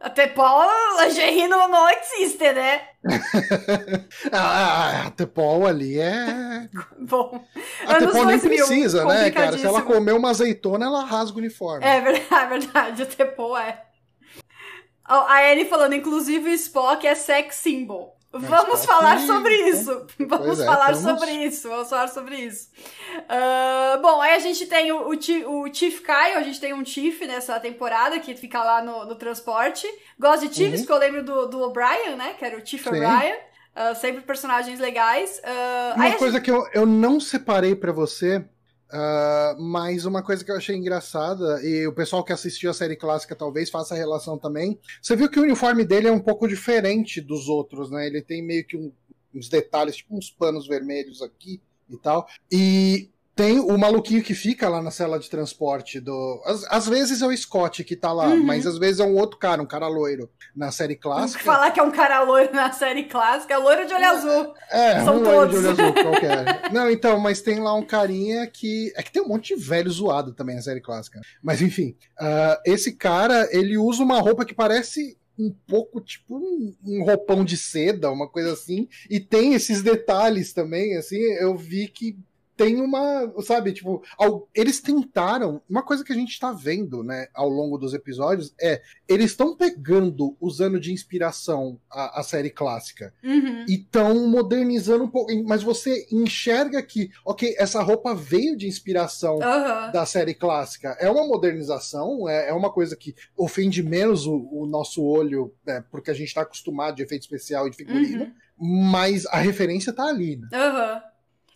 [0.01, 0.65] A Tepol,
[1.01, 2.87] lingerie não, não existe, né?
[4.31, 6.69] Ah, a Tepol ali é.
[6.99, 7.43] Bom.
[7.85, 9.57] A Tepol nem 2000, precisa, né, cara?
[9.57, 11.85] Se ela comer uma azeitona, ela rasga o uniforme.
[11.85, 13.01] É verdade, é verdade.
[13.03, 13.83] A Tepol é.
[15.03, 18.18] A Anne falando, inclusive o Spock é sex symbol.
[18.31, 20.05] Vamos Spock- falar sobre isso.
[20.27, 21.67] Vamos é, falar sobre isso.
[21.67, 22.69] Vamos falar sobre isso.
[23.27, 26.85] Ah, bom, aí a gente tem o, o, o Chief Kyle, a gente tem um
[26.85, 29.87] Chief nessa temporada que fica lá no, no transporte.
[30.19, 30.85] Gosto de Chiefs, Uhum.
[30.85, 32.35] porque eu lembro do, do O'Brien, né?
[32.37, 32.85] Que era o Chief.
[32.85, 33.35] O'Brien.
[33.75, 35.41] Ah, sempre personagens legais.
[35.95, 38.45] Aí Uma coisa que eu, eu não separei pra você
[38.91, 42.95] Uh, mas uma coisa que eu achei engraçada, e o pessoal que assistiu a série
[42.95, 44.79] clássica talvez faça relação também.
[45.01, 48.07] Você viu que o uniforme dele é um pouco diferente dos outros, né?
[48.07, 48.91] Ele tem meio que um,
[49.33, 52.27] uns detalhes, tipo uns panos vermelhos aqui e tal.
[52.51, 56.43] E tem o maluquinho que fica lá na cela de transporte do.
[56.45, 58.43] Às, às vezes é o Scott que tá lá, uhum.
[58.43, 61.41] mas às vezes é um outro cara, um cara loiro na série clássica.
[61.41, 64.53] Falar que é um cara loiro na série clássica, é loiro de olho azul.
[64.69, 65.33] É, São um todos.
[65.33, 66.67] loiro de olho azul qualquer.
[66.73, 68.91] Não, então, mas tem lá um carinha que.
[68.93, 71.21] É que tem um monte de velho zoado também na série clássica.
[71.41, 76.75] Mas enfim, uh, esse cara, ele usa uma roupa que parece um pouco tipo um,
[76.85, 81.87] um, roupão de seda, uma coisa assim, e tem esses detalhes também, assim, eu vi
[81.87, 82.17] que
[82.59, 87.29] tem uma, sabe, tipo, ao, eles tentaram, uma coisa que a gente tá vendo, né,
[87.33, 93.13] ao longo dos episódios é, eles estão pegando, usando de inspiração a, a série clássica
[93.23, 93.63] uhum.
[93.65, 99.35] e estão modernizando um pouco, mas você enxerga que, ok, essa roupa veio de inspiração
[99.35, 99.91] uhum.
[99.93, 104.65] da série clássica, é uma modernização, é, é uma coisa que ofende menos o, o
[104.65, 108.25] nosso olho, né, porque a gente tá acostumado de efeito especial e de figurino,
[108.59, 108.91] uhum.
[108.91, 110.49] mas a referência tá ali, né?
[110.51, 111.08] Aham.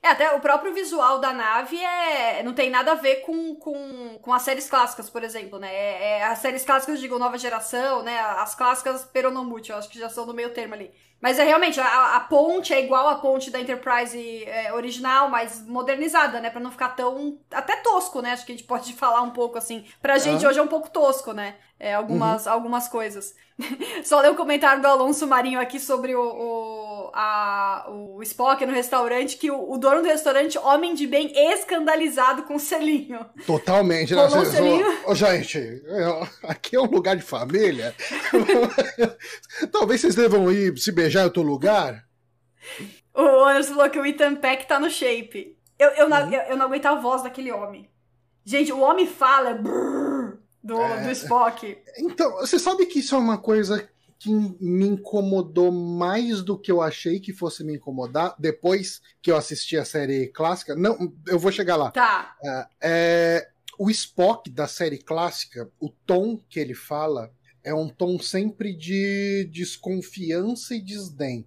[0.03, 4.19] É, até o próprio visual da nave é, não tem nada a ver com, com,
[4.21, 5.73] com as séries clássicas, por exemplo, né?
[5.73, 8.19] É, é, as séries clássicas, digo, nova geração, né?
[8.19, 10.91] As clássicas peronomute, eu acho que já são no meio termo ali.
[11.21, 15.65] Mas é realmente, a, a ponte é igual a ponte da Enterprise é, original, mas
[15.65, 16.49] modernizada, né?
[16.49, 17.39] Pra não ficar tão.
[17.49, 18.33] Até tosco, né?
[18.33, 19.85] Acho que a gente pode falar um pouco assim.
[20.01, 21.55] Pra gente hoje é um pouco tosco, né?
[21.79, 22.51] É, algumas, uhum.
[22.51, 23.33] algumas coisas.
[24.03, 28.73] Só ler o comentário do Alonso Marinho aqui sobre o, o, a, o Spock no
[28.73, 33.23] restaurante, que o, o, dono do restaurante, homem de bem, escandalizado com o selinho.
[33.45, 34.27] Totalmente, né?
[34.27, 35.15] Vocês, selinho...
[35.15, 35.83] gente,
[36.41, 37.93] aqui é um lugar de família.
[39.71, 42.03] Talvez vocês devam ir se beijar em outro lugar.
[43.13, 45.55] O Anderson falou que o Ethan Peck tá no shape.
[45.77, 46.09] Eu, eu, uhum.
[46.09, 47.87] não, eu, eu, não aguento a voz daquele homem.
[48.43, 51.77] Gente, o homem fala brrr, do, é, do Spock.
[51.99, 53.87] Então, você sabe que isso é uma coisa
[54.23, 59.35] que me incomodou mais do que eu achei que fosse me incomodar depois que eu
[59.35, 60.75] assisti a série clássica.
[60.75, 61.91] Não, eu vou chegar lá.
[61.91, 62.33] Tá.
[62.41, 68.17] É, é, o Spock da série clássica, o tom que ele fala é um tom
[68.17, 71.45] sempre de desconfiança e desdém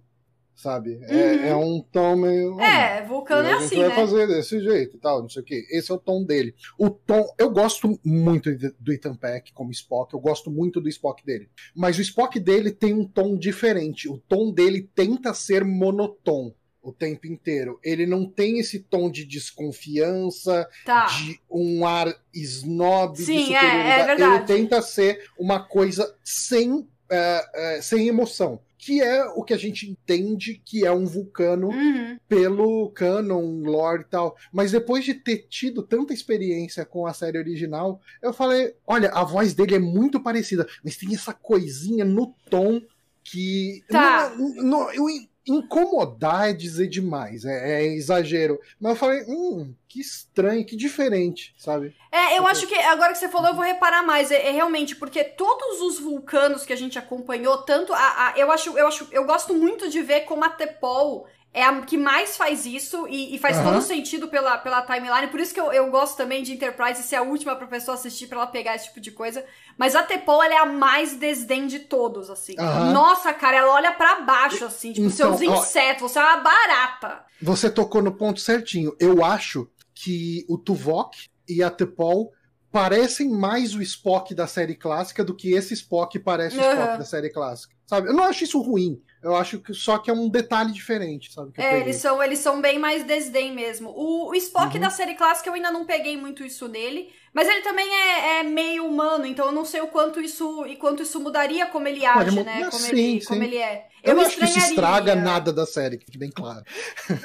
[0.57, 0.99] sabe?
[1.03, 1.45] É, uhum.
[1.45, 2.59] É, um tom meio.
[2.59, 3.95] É, Vulcano é assim, vai né?
[3.95, 5.65] fazer desse jeito e tal, não sei o que.
[5.69, 6.53] Esse é o tom dele.
[6.77, 7.25] O tom.
[7.37, 11.47] Eu gosto muito do Ethan Peck como Spock, eu gosto muito do Spock dele.
[11.75, 14.09] Mas o Spock dele tem um tom diferente.
[14.09, 17.79] O tom dele tenta ser monotom o tempo inteiro.
[17.83, 21.05] Ele não tem esse tom de desconfiança, tá.
[21.05, 23.89] de um ar snob Sim, de superioridade.
[23.89, 24.51] É, é verdade.
[24.53, 29.57] Ele tenta ser uma coisa sem, uh, uh, sem emoção que é o que a
[29.57, 32.17] gente entende que é um vulcano uhum.
[32.25, 34.37] pelo canon, lore e tal.
[34.49, 39.25] Mas depois de ter tido tanta experiência com a série original, eu falei: olha, a
[39.25, 42.81] voz dele é muito parecida, mas tem essa coisinha no tom
[43.25, 43.83] que.
[43.89, 44.33] Tá.
[44.37, 45.03] Não, não, eu,
[45.47, 48.59] incomodar é dizer demais, é, é, exagero.
[48.79, 51.95] Mas eu falei, hum, que estranho, que diferente, sabe?
[52.11, 54.29] É, eu acho que agora que você falou, eu vou reparar mais.
[54.29, 58.51] É, é realmente, porque todos os vulcanos que a gente acompanhou, tanto a, a, eu
[58.51, 62.37] acho, eu acho, eu gosto muito de ver como a Tepol é a que mais
[62.37, 63.63] faz isso e, e faz uhum.
[63.63, 65.25] todo sentido pela, pela timeline.
[65.25, 68.27] Por isso que eu, eu gosto também de Enterprise ser a última pra pessoa assistir
[68.27, 69.43] pra ela pegar esse tipo de coisa.
[69.75, 72.53] Mas a Tepol, ela é a mais desdém de todos, assim.
[72.59, 72.91] Uhum.
[72.93, 74.93] Nossa, cara, ela olha para baixo, assim.
[74.93, 77.25] Tipo, então, seus insetos, ó, você é uma barata.
[77.41, 78.95] Você tocou no ponto certinho.
[78.99, 82.31] Eu acho que o Tuvok e a Tepol
[82.71, 87.05] parecem mais o Spock da série clássica do que esse Spock parece o Spock da
[87.05, 87.75] série clássica.
[87.85, 88.09] Sabe?
[88.09, 89.01] Eu não acho isso ruim.
[89.23, 91.51] Eu acho que só que é um detalhe diferente, sabe?
[91.57, 93.89] é, eles são, eles são bem mais desdém mesmo.
[93.89, 94.81] O, o Spock uhum.
[94.81, 97.09] da série clássica eu ainda não peguei muito isso nele.
[97.37, 100.75] Mas ele também é, é, meio humano, então eu não sei o quanto isso e
[100.75, 102.63] quanto isso mudaria como ele age, Pode, né?
[102.63, 103.27] Como, sim, ele, sim.
[103.27, 103.85] como ele é.
[104.03, 106.63] Eu, eu não acho que isso estraga nada da série, que fique bem claro.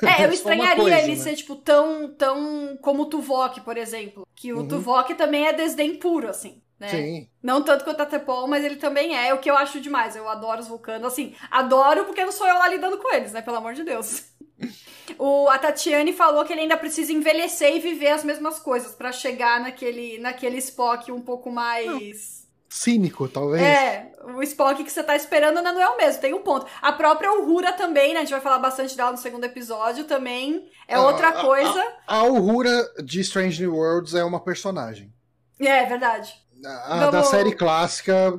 [0.02, 1.16] É, eu estranharia coisa, ele né?
[1.16, 4.28] ser, tipo, tão, tão como o Tuvok, por exemplo.
[4.36, 4.68] Que o uhum.
[4.68, 6.60] Tuvok também é desdém puro, assim.
[6.78, 6.88] Né?
[6.88, 7.28] Sim.
[7.42, 10.14] Não tanto quanto a Tepol, mas ele também é, o que eu acho demais.
[10.14, 13.40] Eu adoro os vulcanos, assim, adoro porque não sou eu lá lidando com eles, né?
[13.40, 14.24] Pelo amor de Deus.
[15.18, 19.12] O, a Tatiane falou que ele ainda precisa envelhecer e viver as mesmas coisas para
[19.12, 22.42] chegar naquele, naquele Spock um pouco mais.
[22.68, 23.62] Cínico, talvez.
[23.62, 26.66] É, o Spock que você tá esperando ainda não é o mesmo, tem um ponto.
[26.80, 28.20] A própria Uhura também, né?
[28.20, 30.70] A gente vai falar bastante dela no segundo episódio também.
[30.88, 31.80] É ah, outra coisa.
[32.06, 32.70] A, a, a Uhura
[33.04, 35.12] de Strange New Worlds é uma personagem.
[35.60, 36.41] É, é verdade.
[36.64, 37.12] A, vamos...
[37.12, 38.32] da série clássica,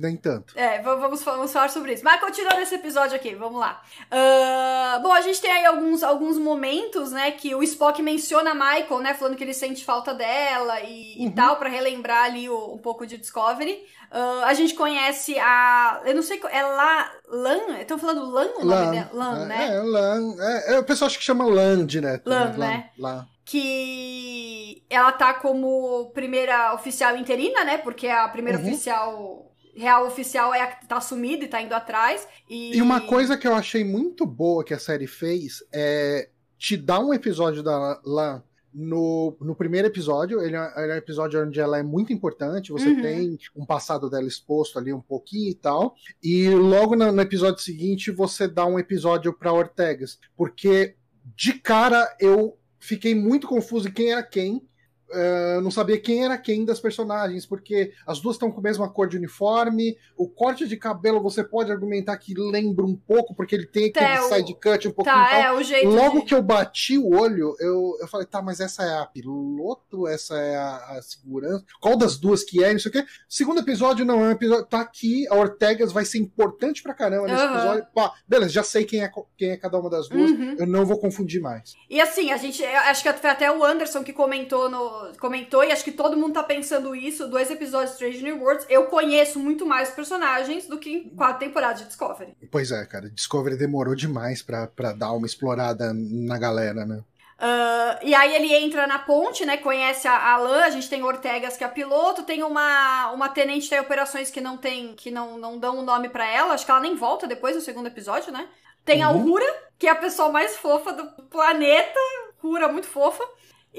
[0.00, 0.56] nem tanto.
[0.56, 2.04] É, vamos, vamos falar sobre isso.
[2.04, 3.82] Mas continuando esse episódio aqui, vamos lá.
[4.12, 8.54] Uh, bom, a gente tem aí alguns, alguns momentos, né, que o Spock menciona a
[8.54, 11.26] Michael, né, falando que ele sente falta dela e, uhum.
[11.26, 13.82] e tal, para relembrar ali o, um pouco de Discovery.
[14.10, 16.00] Uh, a gente conhece a.
[16.06, 16.40] Eu não sei.
[16.50, 17.12] É lá.
[17.28, 17.78] Lan?
[17.78, 19.10] Estão falando Lan o nome dela?
[19.12, 19.66] Lan, é, né?
[19.66, 20.34] É, Lan.
[20.38, 22.26] É, é, o pessoal acha que chama Lan direto.
[22.26, 22.56] Lan, né?
[22.56, 22.90] né?
[22.98, 23.26] Lan.
[23.48, 27.78] Que ela tá como primeira oficial interina, né?
[27.78, 28.66] Porque a primeira uhum.
[28.66, 29.44] oficial.
[29.74, 32.26] Real oficial é a que tá sumida e tá indo atrás.
[32.50, 32.76] E...
[32.76, 36.98] e uma coisa que eu achei muito boa que a série fez é te dar
[36.98, 41.58] um episódio da Lan no, no primeiro episódio, ele é, ele é, um episódio onde
[41.58, 43.02] ela é muito importante, você uhum.
[43.02, 47.62] tem um passado dela exposto ali um pouquinho e tal, e logo no, no episódio
[47.62, 50.94] seguinte você dá um episódio para Ortegas, porque
[51.36, 52.56] de cara eu
[52.88, 54.67] fiquei muito confuso em quem era quem,
[55.10, 58.88] Uh, não sabia quem era quem das personagens, porque as duas estão com a mesma
[58.88, 59.96] cor de uniforme.
[60.16, 64.06] O corte de cabelo você pode argumentar que lembra um pouco, porque ele tem aquele
[64.06, 65.16] tá, side cut um pouquinho.
[65.16, 66.26] Tá, é, o jeito Logo de...
[66.26, 70.38] que eu bati o olho, eu, eu falei, tá, mas essa é a piloto, essa
[70.38, 71.64] é a, a segurança.
[71.80, 72.72] Qual das duas que é?
[72.72, 73.04] Não sei o quê.
[73.28, 74.66] Segundo episódio, não, é um episódio.
[74.66, 77.54] Tá aqui, a Ortegas vai ser importante pra caramba nesse uhum.
[77.54, 77.86] episódio.
[77.94, 80.30] Pá, beleza, já sei quem é, quem é cada uma das duas.
[80.30, 80.56] Uhum.
[80.58, 81.74] Eu não vou confundir mais.
[81.88, 82.64] E assim, a gente.
[82.64, 86.34] Acho que foi até o Anderson que comentou no comentou, e acho que todo mundo
[86.34, 90.78] tá pensando isso, dois episódios de Strange New Worlds, eu conheço muito mais personagens do
[90.78, 92.36] que em quatro temporadas de Discovery.
[92.50, 97.02] Pois é, cara, Discovery demorou demais pra, dar uma explorada na galera, né?
[97.38, 99.56] Uh, e aí ele entra na ponte, né?
[99.56, 103.68] Conhece a Alan, a gente tem Ortegas, que é a piloto, tem uma, uma tenente
[103.68, 106.64] de operações que não tem, que não, não dão o um nome para ela, acho
[106.64, 108.48] que ela nem volta depois do segundo episódio, né?
[108.84, 109.10] Tem uhum.
[109.10, 111.98] a Uhura, que é a pessoa mais fofa do planeta,
[112.42, 113.22] Uhura muito fofa.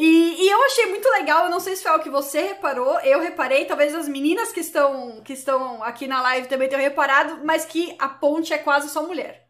[0.01, 2.97] E, e, eu achei muito legal, eu não sei se foi algo que você reparou,
[3.01, 7.41] eu reparei, talvez as meninas que estão, que estão aqui na live também tenham reparado,
[7.43, 9.45] mas que a ponte é quase só mulher.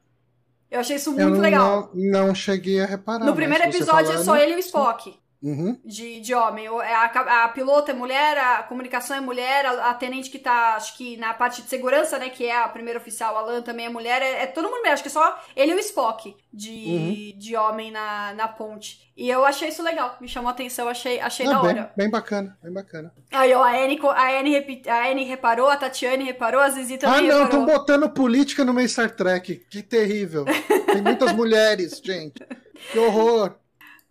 [0.71, 1.91] Eu achei isso muito eu legal.
[1.93, 3.25] Não, não cheguei a reparar.
[3.25, 5.19] No primeiro episódio falando, é só ele e o Spock.
[5.41, 5.79] Uhum.
[5.85, 6.65] De, de homem.
[6.65, 10.75] É a, a pilota é mulher, a comunicação é mulher, a, a, tenente que tá,
[10.75, 13.85] acho que na parte de segurança, né, que é a primeira oficial, a Lan também
[13.85, 16.35] é mulher, é, é todo mundo mulher, acho que é só ele e o Spock
[16.51, 17.39] de, uhum.
[17.39, 19.09] de homem na, na ponte.
[19.15, 21.93] E eu achei isso legal, me chamou a atenção, achei, achei ah, da bem, hora.
[21.95, 23.13] Bem bacana, bem bacana.
[23.31, 27.29] Aí, ó, a Anne, a, Anne, a Anne reparou, a Tatiane reparou, a Zizi também
[27.29, 30.45] Ah, não, estão botando política no meio Star Trek, que terrível.
[30.91, 32.45] Tem muitas mulheres, gente.
[32.91, 33.55] Que horror.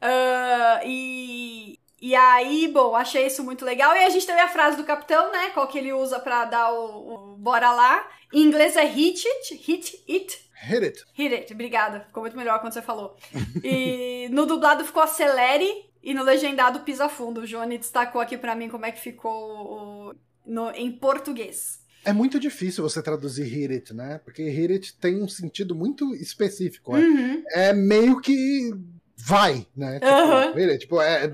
[0.01, 3.95] Uh, e, e aí, bom, achei isso muito legal.
[3.95, 5.51] E a gente teve a frase do capitão, né?
[5.51, 8.09] Qual que ele usa para dar o, o, bora lá.
[8.33, 10.49] Em inglês é hit it, hit it.
[10.61, 11.05] Hit it.
[11.15, 12.01] Hit it, obrigada.
[12.01, 13.17] Ficou muito melhor quando você falou.
[13.63, 17.41] E no dublado ficou acelere e no legendado pisa fundo.
[17.41, 21.81] O Johnny destacou aqui para mim como é que ficou o, no, em português.
[22.05, 24.21] É muito difícil você traduzir hit it, né?
[24.25, 26.97] Porque hit it tem um sentido muito específico.
[26.97, 27.43] Uhum.
[27.51, 28.73] É, é meio que
[29.19, 29.99] vai, né?
[29.99, 30.79] Tipo, uhum.
[30.79, 31.25] tipo é,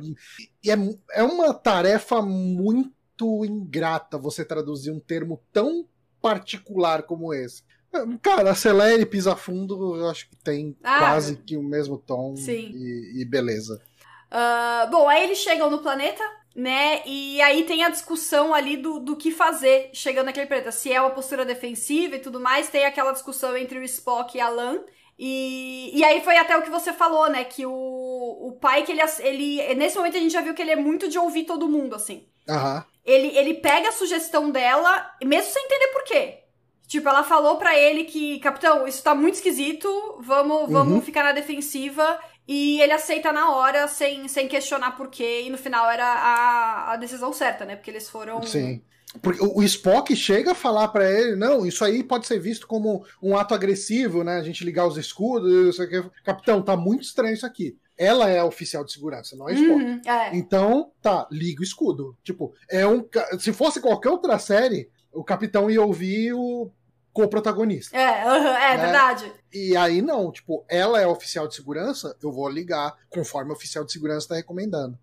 [0.66, 0.74] é,
[1.12, 5.86] é uma tarefa muito ingrata você traduzir um termo tão
[6.20, 7.62] particular como esse.
[8.22, 12.72] Cara, acelere pisa fundo, eu acho que tem ah, quase que o mesmo tom sim.
[12.74, 13.80] E, e beleza.
[14.32, 16.24] Uh, bom, aí eles chegam no planeta,
[16.56, 17.02] né?
[17.06, 20.72] E aí tem a discussão ali do, do que fazer chegando naquele planeta.
[20.72, 24.40] Se é uma postura defensiva e tudo mais, tem aquela discussão entre o Spock e
[24.40, 24.80] a Lan.
[25.18, 27.44] E, e aí foi até o que você falou, né?
[27.44, 29.74] Que o, o pai, que ele, ele.
[29.74, 32.27] Nesse momento a gente já viu que ele é muito de ouvir todo mundo, assim.
[32.48, 32.85] Aham.
[33.05, 36.38] Ele, ele pega a sugestão dela, mesmo sem entender por quê.
[36.87, 39.88] Tipo, ela falou para ele que, capitão, isso tá muito esquisito,
[40.20, 41.03] vamos, vamos uhum.
[41.03, 42.18] ficar na defensiva.
[42.46, 45.44] E ele aceita na hora, sem, sem questionar por quê.
[45.46, 47.76] E no final era a, a decisão certa, né?
[47.76, 48.42] Porque eles foram.
[48.42, 48.83] Sim.
[49.22, 53.04] Porque o Spock chega a falar para ele, não, isso aí pode ser visto como
[53.22, 54.37] um ato agressivo, né?
[54.38, 55.78] A gente ligar os escudos.
[56.24, 57.76] Capitão, tá muito estranho isso aqui.
[57.96, 59.85] Ela é a oficial de segurança, não é Spock.
[59.85, 60.37] Uhum, é.
[60.37, 62.16] Então, tá, liga o escudo.
[62.24, 63.07] Tipo, é um.
[63.38, 66.68] Se fosse qualquer outra série, o capitão ia ouvir o
[67.14, 67.96] co-protagonista.
[67.96, 68.85] É, uhum, é né?
[68.85, 69.33] verdade.
[69.53, 73.85] E aí não, tipo, ela é oficial de segurança, eu vou ligar conforme o oficial
[73.85, 74.98] de segurança está recomendando.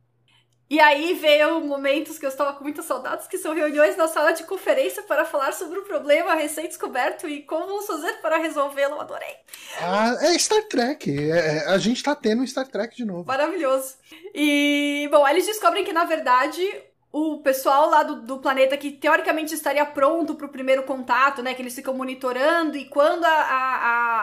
[0.70, 4.32] E aí veio momentos que eu estava com muitas saudades, que são reuniões na sala
[4.32, 8.98] de conferência para falar sobre o problema recém-descoberto e como vamos fazer para resolvê-lo.
[9.02, 9.36] Adorei.
[9.82, 11.12] Ah, é Star Trek.
[11.12, 13.26] É, é a gente está tendo Star Trek de novo.
[13.26, 13.96] Maravilhoso.
[14.34, 16.66] E, bom, eles descobrem que, na verdade,
[17.12, 21.54] o pessoal lá do, do, planeta que teoricamente estaria pronto para o primeiro contato, né?
[21.54, 23.76] Que eles ficam monitorando e quando a, a,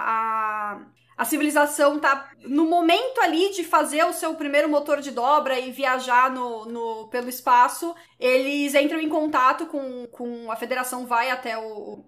[0.09, 0.80] a,
[1.16, 5.70] a civilização tá no momento ali de fazer o seu primeiro motor de dobra e
[5.70, 11.59] viajar no, no, pelo espaço, eles entram em contato com, com a federação, vai até
[11.59, 12.05] o,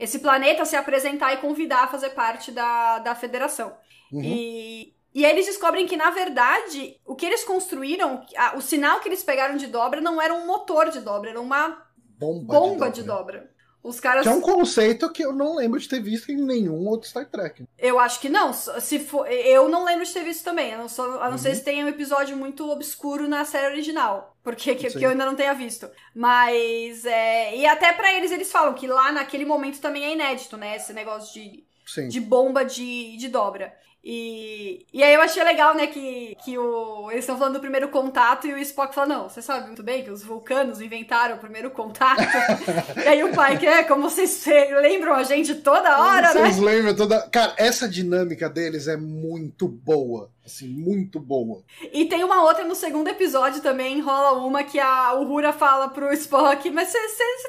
[0.00, 3.76] esse planeta se apresentar e convidar a fazer parte da, da federação.
[4.12, 4.22] Uhum.
[4.22, 9.08] E, e eles descobrem que, na verdade, o que eles construíram, a, o sinal que
[9.08, 11.86] eles pegaram de dobra não era um motor de dobra, era uma
[12.18, 13.40] bomba, bomba de, dobra.
[13.40, 13.54] de dobra.
[13.84, 14.22] Os caras...
[14.22, 17.26] Que é um conceito que eu não lembro de ter visto em nenhum outro Star
[17.26, 17.66] Trek.
[17.78, 18.50] Eu acho que não.
[18.54, 20.72] Se for, eu não lembro de ter visto também.
[20.72, 21.38] A não, a não uhum.
[21.38, 24.34] ser se tem um episódio muito obscuro na série original.
[24.42, 25.90] Porque que, que eu ainda não tenha visto.
[26.14, 27.04] Mas.
[27.04, 30.76] É, e até para eles, eles falam que lá naquele momento também é inédito, né?
[30.76, 33.74] Esse negócio de, de bomba de, de dobra.
[34.06, 37.88] E, e aí eu achei legal, né, que, que o, eles estão falando do primeiro
[37.88, 41.38] contato e o Spock fala, não, você sabe muito bem que os vulcanos inventaram o
[41.38, 42.20] primeiro contato.
[43.02, 44.44] e aí o pai, que é, como vocês
[44.82, 46.40] lembram a gente toda hora, né?
[46.42, 47.22] Vocês lembram toda...
[47.28, 50.30] Cara, essa dinâmica deles é muito boa.
[50.44, 51.62] Assim, muito boa.
[51.90, 56.12] E tem uma outra no segundo episódio também, rola uma que a Uhura fala pro
[56.12, 56.98] Spock, mas você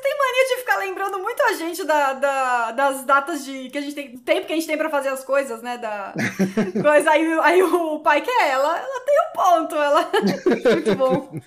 [0.01, 3.81] tem mania de ficar lembrando muito a gente da, da, das datas de que a
[3.81, 5.77] gente tem, tempo que a gente tem para fazer as coisas, né?
[5.77, 6.13] Da
[6.81, 7.11] coisa.
[7.11, 10.11] Aí, aí o pai quer é ela, ela tem um ponto, ela.
[10.73, 11.41] muito bom.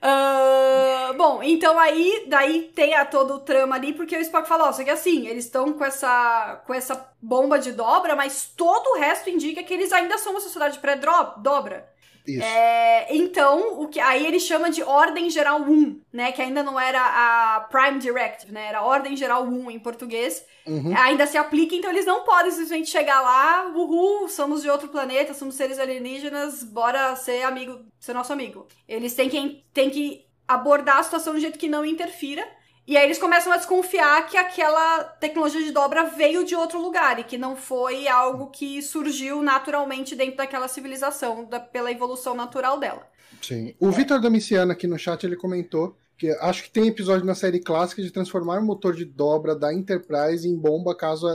[0.00, 4.68] Uh, bom, então aí daí tem a todo o trama ali, porque o Spock fala,
[4.68, 8.86] ó, só que assim, eles estão com essa com essa bomba de dobra, mas todo
[8.90, 11.88] o resto indica que eles ainda são uma sociedade pré-dobra.
[12.28, 12.44] Isso.
[12.44, 16.30] É, então, o que aí ele chama de Ordem Geral 1, né?
[16.30, 18.66] Que ainda não era a Prime Directive, né?
[18.68, 20.44] Era Ordem Geral 1 em português.
[20.66, 20.94] Uhum.
[20.96, 25.32] Ainda se aplica, então eles não podem simplesmente chegar lá, uhul, somos de outro planeta,
[25.32, 28.66] somos seres alienígenas, bora ser amigo, ser nosso amigo.
[28.86, 32.46] Eles têm que, têm que abordar a situação de um jeito que não interfira.
[32.88, 37.18] E aí eles começam a desconfiar que aquela tecnologia de dobra veio de outro lugar
[37.18, 42.80] e que não foi algo que surgiu naturalmente dentro daquela civilização, da, pela evolução natural
[42.80, 43.06] dela.
[43.42, 43.74] Sim.
[43.78, 43.90] O é.
[43.90, 48.02] Vitor Domiciano aqui no chat ele comentou que acho que tem episódio na série clássica
[48.02, 51.26] de transformar o motor de dobra da Enterprise em bomba caso,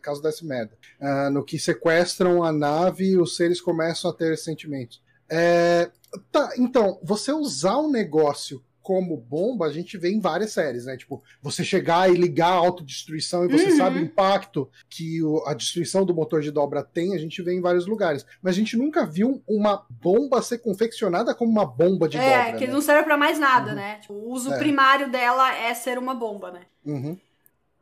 [0.00, 0.72] caso desse merda.
[0.98, 5.02] Uh, no que sequestram a nave os seres começam a ter sentimentos.
[5.28, 5.90] É,
[6.32, 10.96] tá, então, você usar um negócio como bomba, a gente vê em várias séries, né?
[10.96, 13.76] Tipo, você chegar e ligar a autodestruição e você uhum.
[13.76, 17.54] sabe o impacto que o, a destruição do motor de dobra tem, a gente vê
[17.54, 18.26] em vários lugares.
[18.42, 22.48] Mas a gente nunca viu uma bomba ser confeccionada como uma bomba de é, dobra.
[22.48, 22.72] É, que né?
[22.72, 23.76] não serve para mais nada, uhum.
[23.76, 23.98] né?
[24.00, 24.58] Tipo, o uso é.
[24.58, 26.60] primário dela é ser uma bomba, né?
[26.84, 27.16] Uhum.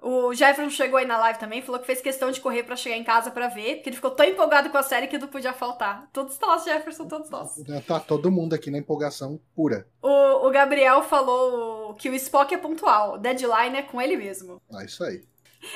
[0.03, 2.97] O Jefferson chegou aí na live também, falou que fez questão de correr para chegar
[2.97, 5.53] em casa para ver, porque ele ficou tão empolgado com a série que não podia
[5.53, 6.09] faltar.
[6.13, 7.63] Todos nós, Jefferson, todos nós.
[7.87, 9.87] Tá todo mundo aqui na empolgação pura.
[10.03, 14.61] O, o Gabriel falou que o Spock é pontual, deadline é com ele mesmo.
[14.73, 15.23] Ah, isso aí.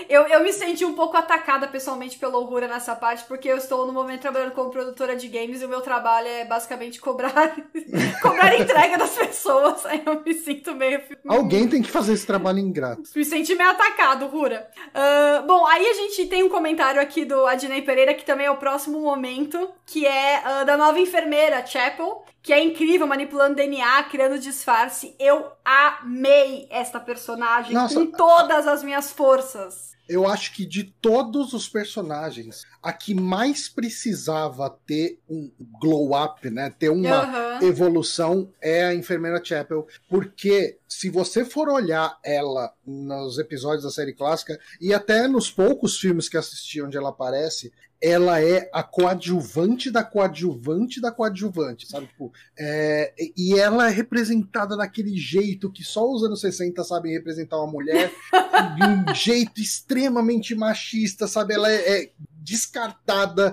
[0.09, 3.87] Eu, eu me senti um pouco atacada pessoalmente pela Uhura nessa parte, porque eu estou
[3.87, 7.55] no momento trabalhando como produtora de games e o meu trabalho é basicamente cobrar
[8.23, 9.85] cobrar entrega das pessoas.
[9.87, 11.03] Aí eu me sinto meio.
[11.27, 13.03] Alguém tem que fazer esse trabalho ingrato.
[13.15, 14.69] Me senti meio atacado, Uhura.
[14.89, 18.51] Uh, bom, aí a gente tem um comentário aqui do Adnei Pereira, que também é
[18.51, 24.03] o próximo momento, que é uh, da nova enfermeira, Chapel, que é incrível, manipulando DNA,
[24.05, 25.17] criando disfarce.
[25.19, 29.95] Eu amei esta personagem Nossa, com todas as minhas forças.
[30.07, 36.51] Eu acho que de todos os personagens, a que mais precisava ter um glow up,
[36.51, 36.69] né?
[36.79, 37.67] Ter uma uhum.
[37.67, 44.13] evolução é a enfermeira Chapel, porque se você for olhar ela nos episódios da série
[44.13, 47.73] clássica e até nos poucos filmes que assisti onde ela aparece,
[48.03, 52.07] ela é a coadjuvante da coadjuvante da coadjuvante, sabe?
[52.09, 57.57] Tipo, é, e ela é representada daquele jeito que só os anos 60 sabem representar
[57.57, 58.13] uma mulher,
[58.77, 61.55] de um jeito extremamente machista, sabe?
[61.55, 62.11] Ela é, é
[62.45, 63.53] descartada,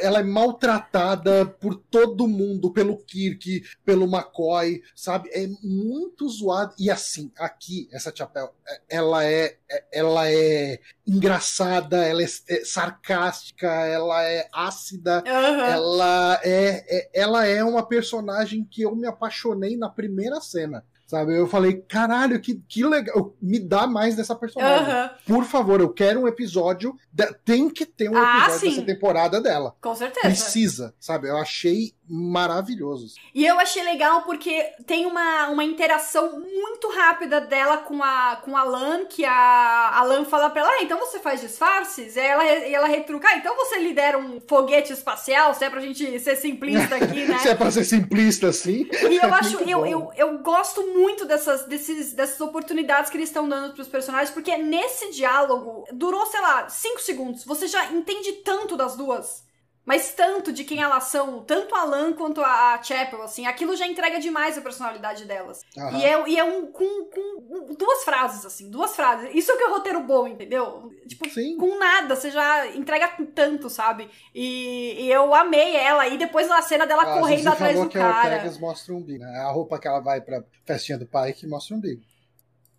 [0.00, 5.30] ela é maltratada por todo mundo, pelo Kirk, pelo McCoy, sabe?
[5.32, 6.74] É muito zoado.
[6.78, 8.52] E assim, aqui, essa chapéu,
[8.88, 9.56] ela é,
[9.92, 15.64] ela é engraçada, ela é, é sarcástica, ela é ácida, uhum.
[15.64, 20.84] ela, é, é, ela é uma personagem que eu me apaixonei na primeira cena.
[21.06, 21.38] Sabe?
[21.38, 23.34] Eu falei, caralho, que, que legal.
[23.40, 24.94] Me dá mais dessa personagem.
[24.94, 25.10] Uhum.
[25.26, 26.96] Por favor, eu quero um episódio.
[27.12, 27.26] De...
[27.44, 29.76] Tem que ter um ah, episódio dessa temporada dela.
[29.82, 30.26] Com certeza.
[30.26, 31.28] Precisa, sabe?
[31.28, 33.14] Eu achei maravilhoso.
[33.34, 38.56] E eu achei legal porque tem uma, uma interação muito rápida dela com a, com
[38.56, 42.16] a Lan, que a, a Lan fala pra ela, ah, então você faz disfarces?
[42.16, 45.80] E ela, e ela retruca, ah, então você lidera um foguete espacial, se é pra
[45.80, 47.38] gente ser simplista aqui, né?
[47.38, 48.86] se é pra ser simplista, assim.
[49.10, 50.93] E eu acho, eu, eu, eu gosto muito
[51.26, 56.40] dessas, desses, dessas oportunidades que eles estão dando pros personagens, porque nesse diálogo durou, sei
[56.40, 57.44] lá, cinco segundos.
[57.44, 59.44] Você já entende tanto das duas
[59.84, 63.86] mas tanto de quem elas são, tanto a Lan quanto a Chapel, assim, aquilo já
[63.86, 65.60] entrega demais a personalidade delas.
[65.76, 65.98] Uhum.
[65.98, 69.30] E, é, e é um com, com duas frases, assim, duas frases.
[69.34, 70.90] Isso é que é o roteiro bom, entendeu?
[71.06, 71.58] Tipo, Sim.
[71.58, 74.08] com nada, você já entrega tanto, sabe?
[74.34, 77.98] E, e eu amei ela, e depois a cena dela ah, correndo atrás do que
[77.98, 78.42] cara.
[78.42, 79.38] A mostra um umbigo, né?
[79.40, 82.02] A roupa que ela vai pra festinha do pai que mostra um umbigo.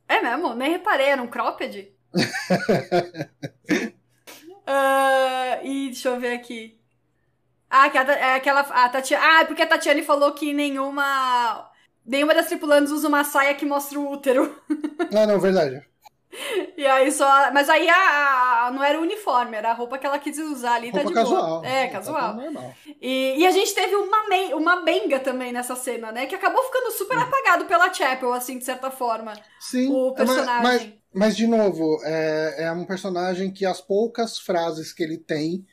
[0.07, 0.55] É mesmo?
[0.55, 1.93] Nem reparei, era um cropped?
[2.15, 2.21] uh,
[5.63, 6.74] e deixa eu ver aqui.
[7.69, 8.61] Ah, que a, é aquela.
[8.61, 11.69] A Tatiana, ah, é porque a Tatiane falou que nenhuma.
[12.05, 14.55] Nenhuma das tripulantes usa uma saia que mostra o útero.
[15.13, 15.85] Ah, não, verdade.
[16.77, 17.51] E aí só.
[17.51, 20.75] Mas aí a, a, não era o uniforme, era a roupa que ela quis usar
[20.75, 21.61] ali, tá roupa tá de casual.
[21.61, 21.67] boa.
[21.67, 22.37] É, casual.
[23.01, 26.25] E, e a gente teve uma, uma benga também nessa cena, né?
[26.25, 29.33] Que acabou ficando super apagado pela Chapel, assim, de certa forma.
[29.59, 29.89] Sim.
[29.91, 30.63] O personagem.
[30.63, 35.17] Mas, mas, mas de novo, é, é um personagem que as poucas frases que ele
[35.17, 35.65] tem.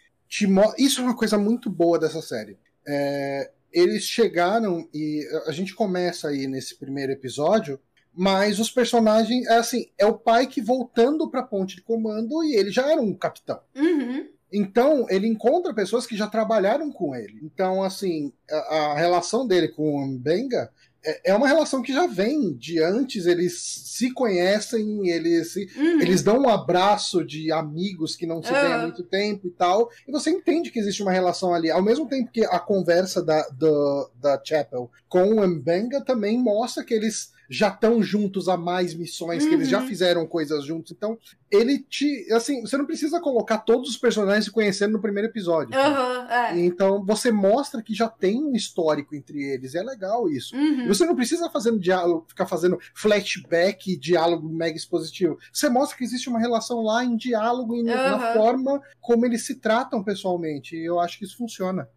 [0.78, 2.58] Isso é uma coisa muito boa dessa série.
[2.86, 7.78] É, eles chegaram e a gente começa aí nesse primeiro episódio,
[8.14, 12.44] mas os personagens é assim, é o pai que voltando para a ponte de comando
[12.44, 13.60] e ele já era um capitão.
[13.74, 14.28] Uhum.
[14.52, 17.40] Então, ele encontra pessoas que já trabalharam com ele.
[17.42, 20.70] Então, assim, a, a relação dele com o Benga
[21.04, 26.00] é, é uma relação que já vem de antes, eles se conhecem, eles, se, uhum.
[26.00, 28.58] eles dão um abraço de amigos que não se uhum.
[28.58, 31.70] há muito tempo e tal, e você entende que existe uma relação ali.
[31.70, 36.84] Ao mesmo tempo que a conversa da, da, da Chapel com o Mbenga também mostra
[36.84, 39.48] que eles já estão juntos há mais missões, uhum.
[39.48, 39.86] que eles já uhum.
[39.86, 40.92] fizeram coisas juntos.
[40.92, 41.18] Então,
[41.50, 42.26] ele te.
[42.32, 45.78] Assim, você não precisa colocar todos os personagens se conhecendo no primeiro episódio.
[45.78, 46.58] Uhum, é.
[46.60, 49.74] Então, você mostra que já tem um histórico entre eles.
[49.74, 50.56] E é legal isso.
[50.56, 50.88] Uhum.
[50.88, 55.38] Você não precisa fazer diálogo, ficar fazendo flashback, diálogo mega expositivo.
[55.52, 59.56] Você mostra que existe uma relação lá em diálogo e na forma como eles se
[59.56, 60.76] tratam pessoalmente.
[60.76, 61.88] E eu acho que isso funciona.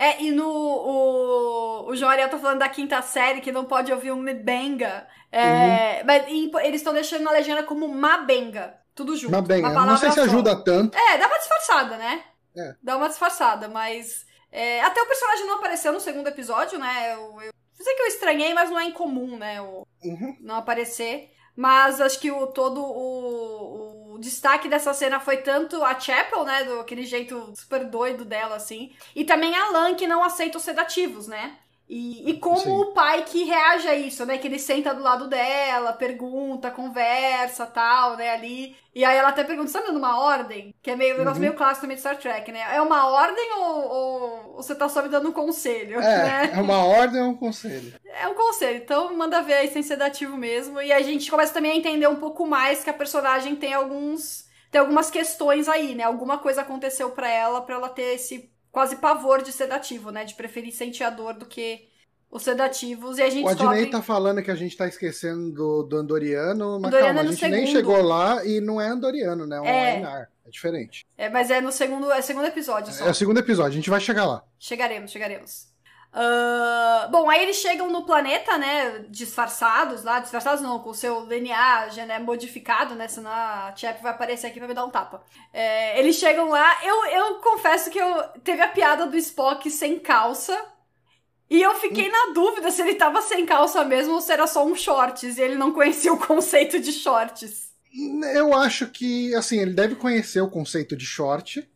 [0.00, 0.48] É, e no.
[0.48, 5.06] O, o João Ariel tá falando da quinta série que não pode ouvir um Mbenga.
[5.30, 6.06] É, uhum.
[6.06, 8.76] Mas e, eles estão deixando na legenda como Mabenga.
[8.94, 9.32] Tudo junto.
[9.32, 9.68] Mabenga.
[9.68, 10.22] Não sei se só.
[10.22, 10.96] ajuda tanto.
[10.96, 12.24] É, dá uma disfarçada, né?
[12.56, 12.74] É.
[12.82, 14.24] Dá uma disfarçada, mas.
[14.50, 17.12] É, até o personagem não apareceu no segundo episódio, né?
[17.12, 19.60] Eu, eu sei que eu estranhei, mas não é incomum, né?
[19.60, 20.34] O, uhum.
[20.40, 21.30] Não aparecer.
[21.56, 26.64] Mas acho que o todo o, o, destaque dessa cena foi tanto a Chapel, né?
[26.64, 28.92] Do aquele jeito super doido dela, assim.
[29.14, 31.56] E também a Lan, que não aceita os sedativos, né?
[31.92, 32.70] E, e como Sim.
[32.70, 34.38] o pai que reage a isso, né?
[34.38, 38.30] Que ele senta do lado dela, pergunta, conversa, tal, né?
[38.30, 38.76] Ali.
[38.94, 40.72] E aí ela até pergunta, você tá dando uma ordem?
[40.80, 41.48] Que é meio um negócio uhum.
[41.48, 42.60] meio clássico também de Star Trek, né?
[42.72, 46.00] É uma ordem ou, ou, você tá só me dando um conselho?
[46.00, 46.50] É, né?
[46.54, 47.92] é uma ordem ou um conselho?
[48.22, 50.80] É um conselho, então manda ver aí sem sedativo mesmo.
[50.80, 54.44] E a gente começa também a entender um pouco mais que a personagem tem alguns.
[54.70, 56.04] Tem algumas questões aí, né?
[56.04, 60.24] Alguma coisa aconteceu para ela, para ela ter esse quase pavor de sedativo, né?
[60.24, 61.88] De preferir sentir a dor do que
[62.30, 63.18] os sedativos.
[63.18, 63.90] E a gente O Adnei descobre...
[63.90, 67.26] tá falando que a gente tá esquecendo do, do Andoriano, mas Andoriano calma, é a
[67.26, 67.56] gente segundo.
[67.56, 69.56] nem chegou lá e não é Andoriano, né?
[69.56, 69.90] É um é...
[69.92, 70.30] Ainar.
[70.46, 71.06] É diferente.
[71.16, 73.06] É, mas é no segundo, é segundo episódio só.
[73.06, 74.44] É o segundo episódio, a gente vai chegar lá.
[74.58, 75.69] Chegaremos, chegaremos.
[76.12, 79.04] Uh, bom, aí eles chegam no planeta, né?
[79.08, 83.06] Disfarçados lá, disfarçados não, com o seu DNA já né, modificado, né?
[83.06, 85.22] Senão a Chap vai aparecer aqui pra me dar um tapa.
[85.52, 89.98] É, eles chegam lá, eu, eu confesso que eu teve a piada do Spock sem
[90.00, 90.58] calça.
[91.48, 92.12] E eu fiquei hum.
[92.12, 95.42] na dúvida se ele tava sem calça mesmo ou se era só um shorts e
[95.42, 97.70] ele não conhecia o conceito de shorts.
[98.34, 101.68] Eu acho que, assim, ele deve conhecer o conceito de short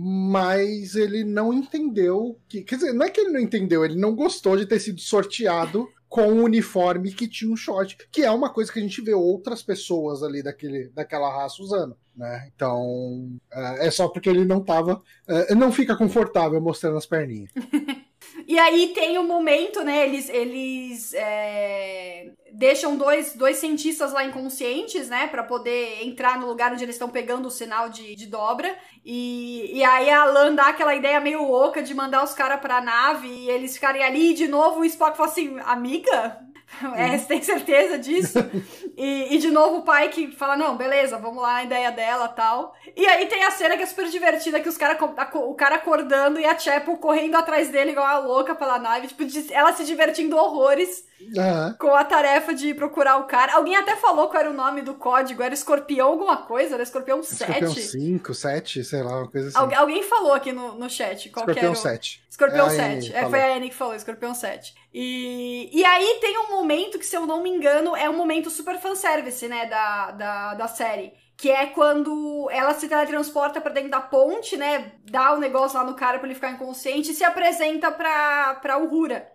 [0.00, 2.62] mas ele não entendeu que.
[2.62, 5.88] Quer dizer, não é que ele não entendeu, ele não gostou de ter sido sorteado
[6.08, 9.12] com um uniforme que tinha um short, que é uma coisa que a gente vê
[9.12, 12.48] outras pessoas ali daquele, daquela raça usando, né?
[12.54, 15.02] Então, é, é só porque ele não tava.
[15.26, 17.50] É, não fica confortável mostrando as perninhas.
[18.48, 20.06] E aí tem o um momento, né?
[20.06, 25.26] Eles, eles é, deixam dois, dois cientistas lá inconscientes, né?
[25.26, 28.74] Pra poder entrar no lugar onde eles estão pegando o sinal de, de dobra.
[29.04, 32.80] E, e aí a Lan dá aquela ideia meio louca de mandar os caras pra
[32.80, 34.30] nave e eles ficarem ali.
[34.30, 36.40] E de novo o Spock fala assim: Amiga,
[36.94, 38.38] é, você tem certeza disso?
[38.96, 42.28] e, e, de novo o pai que fala, não, beleza, vamos lá, a ideia dela
[42.28, 42.74] tal.
[42.96, 44.98] E aí tem a cena que é super divertida, que os cara,
[45.34, 49.24] o cara acordando e a Chapel correndo atrás dele igual uma louca pela nave, tipo,
[49.52, 51.07] ela se divertindo horrores.
[51.20, 51.74] Uhum.
[51.78, 53.54] Com a tarefa de procurar o cara.
[53.54, 55.42] Alguém até falou qual era o nome do código.
[55.42, 56.74] Era escorpião alguma coisa?
[56.74, 57.42] Era escorpião 7?
[57.42, 59.58] Escorpião 5, 7, sei lá, uma coisa assim.
[59.58, 61.28] Algu alguém falou aqui no, no chat.
[61.30, 61.82] Qual escorpião era o...
[61.82, 62.22] 7.
[62.30, 63.14] Escorpião é 7.
[63.14, 64.74] É, foi a Annie que falou, escorpião 7.
[64.94, 68.48] E, e aí tem um momento que, se eu não me engano, é um momento
[68.48, 71.12] super fanservice, né, da, da, da série.
[71.36, 74.92] Que é quando ela se teletransporta para dentro da ponte, né?
[75.04, 78.56] Dá o um negócio lá no cara pra ele ficar inconsciente e se apresenta pra,
[78.56, 79.28] pra Uhura.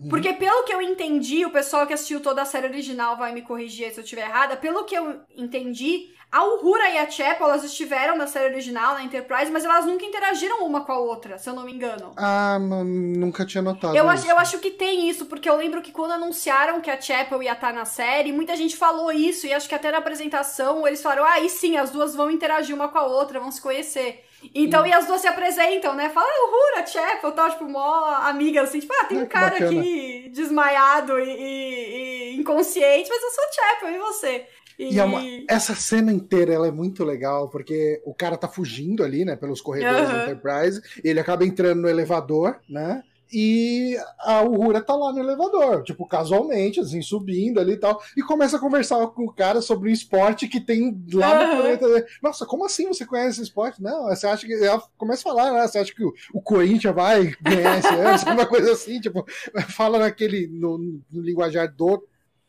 [0.00, 0.08] Uhum.
[0.08, 3.42] Porque pelo que eu entendi, o pessoal que assistiu toda a série original vai me
[3.42, 4.56] corrigir se eu estiver errada.
[4.56, 9.02] Pelo que eu entendi, a Uhura e a Chapel, elas estiveram na série original, na
[9.02, 12.12] Enterprise, mas elas nunca interagiram uma com a outra, se eu não me engano.
[12.16, 14.08] Ah, nunca tinha notado eu.
[14.08, 17.42] Acho, eu acho que tem isso, porque eu lembro que quando anunciaram que a Chapel
[17.42, 21.02] ia estar na série, muita gente falou isso, e acho que até na apresentação eles
[21.02, 24.22] falaram, ah, e sim, as duas vão interagir uma com a outra, vão se conhecer.
[24.54, 26.08] Então, e as duas se apresentam, né?
[26.08, 30.30] Fala, ah, Uhura, Chapel, tal, tipo, mó amiga, assim, tipo, ah, tem um cara aqui
[30.32, 34.46] desmaiado e, e, e, inconsciente, mas eu sou Chapel, e você?
[34.78, 38.46] E, e é uma, essa cena inteira ela é muito legal, porque o cara tá
[38.46, 40.14] fugindo ali, né, pelos corredores uhum.
[40.14, 43.02] da Enterprise, ele acaba entrando no elevador, né?
[43.32, 48.22] E a Uhura tá lá no elevador, tipo, casualmente, assim, subindo ali e tal, e
[48.22, 52.06] começa a conversar com o cara sobre o esporte que tem lá no planeta.
[52.22, 53.82] Nossa, como assim você conhece esse esporte?
[53.82, 54.54] Não, você acha que.
[54.54, 55.66] Ela começa a falar, né?
[55.66, 58.32] Você acha que o, o Corinthians vai ganhar esse ano?
[58.38, 59.24] uma coisa assim, tipo,
[59.68, 60.48] fala naquele.
[60.48, 60.78] no,
[61.10, 62.02] no linguajar do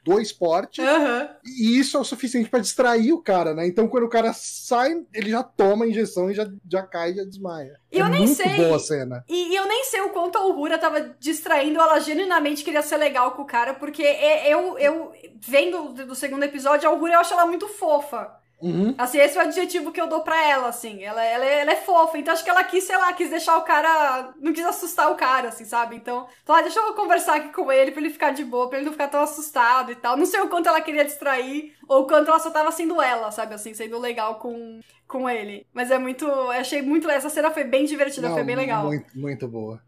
[0.04, 0.82] do esporte.
[0.82, 1.30] Uhum.
[1.46, 3.68] E isso é o suficiente para distrair o cara, né?
[3.68, 7.16] Então quando o cara sai, ele já toma a injeção e já, já cai e
[7.16, 7.80] já desmaia.
[7.92, 8.56] E é eu nem muito sei.
[8.56, 9.24] boa a cena.
[9.28, 12.98] E, e, eu nem sei o quanto a Uhura tava distraindo, ela genuinamente queria ser
[12.98, 17.34] legal com o cara, porque eu, eu vendo do segundo episódio, a Uhura eu acho
[17.34, 18.39] ela muito fofa.
[18.62, 18.94] Uhum.
[18.98, 21.02] Assim, esse é o adjetivo que eu dou pra ela, assim.
[21.04, 23.58] Ela, ela, é, ela é fofa, então acho que ela quis, sei lá, quis deixar
[23.58, 24.34] o cara.
[24.40, 25.96] Não quis assustar o cara, assim, sabe?
[25.96, 28.78] Então, então ah, deixa eu conversar aqui com ele pra ele ficar de boa, pra
[28.78, 30.18] ele não ficar tão assustado e tal.
[30.18, 33.32] Não sei o quanto ela queria distrair, ou o quanto ela só tava sendo ela,
[33.32, 33.54] sabe?
[33.54, 35.66] Assim, sendo legal com, com ele.
[35.74, 36.26] Mas é muito.
[36.26, 37.10] Eu achei muito.
[37.10, 38.86] Essa cena foi bem divertida, não, foi bem legal.
[38.86, 39.82] Muito, muito boa.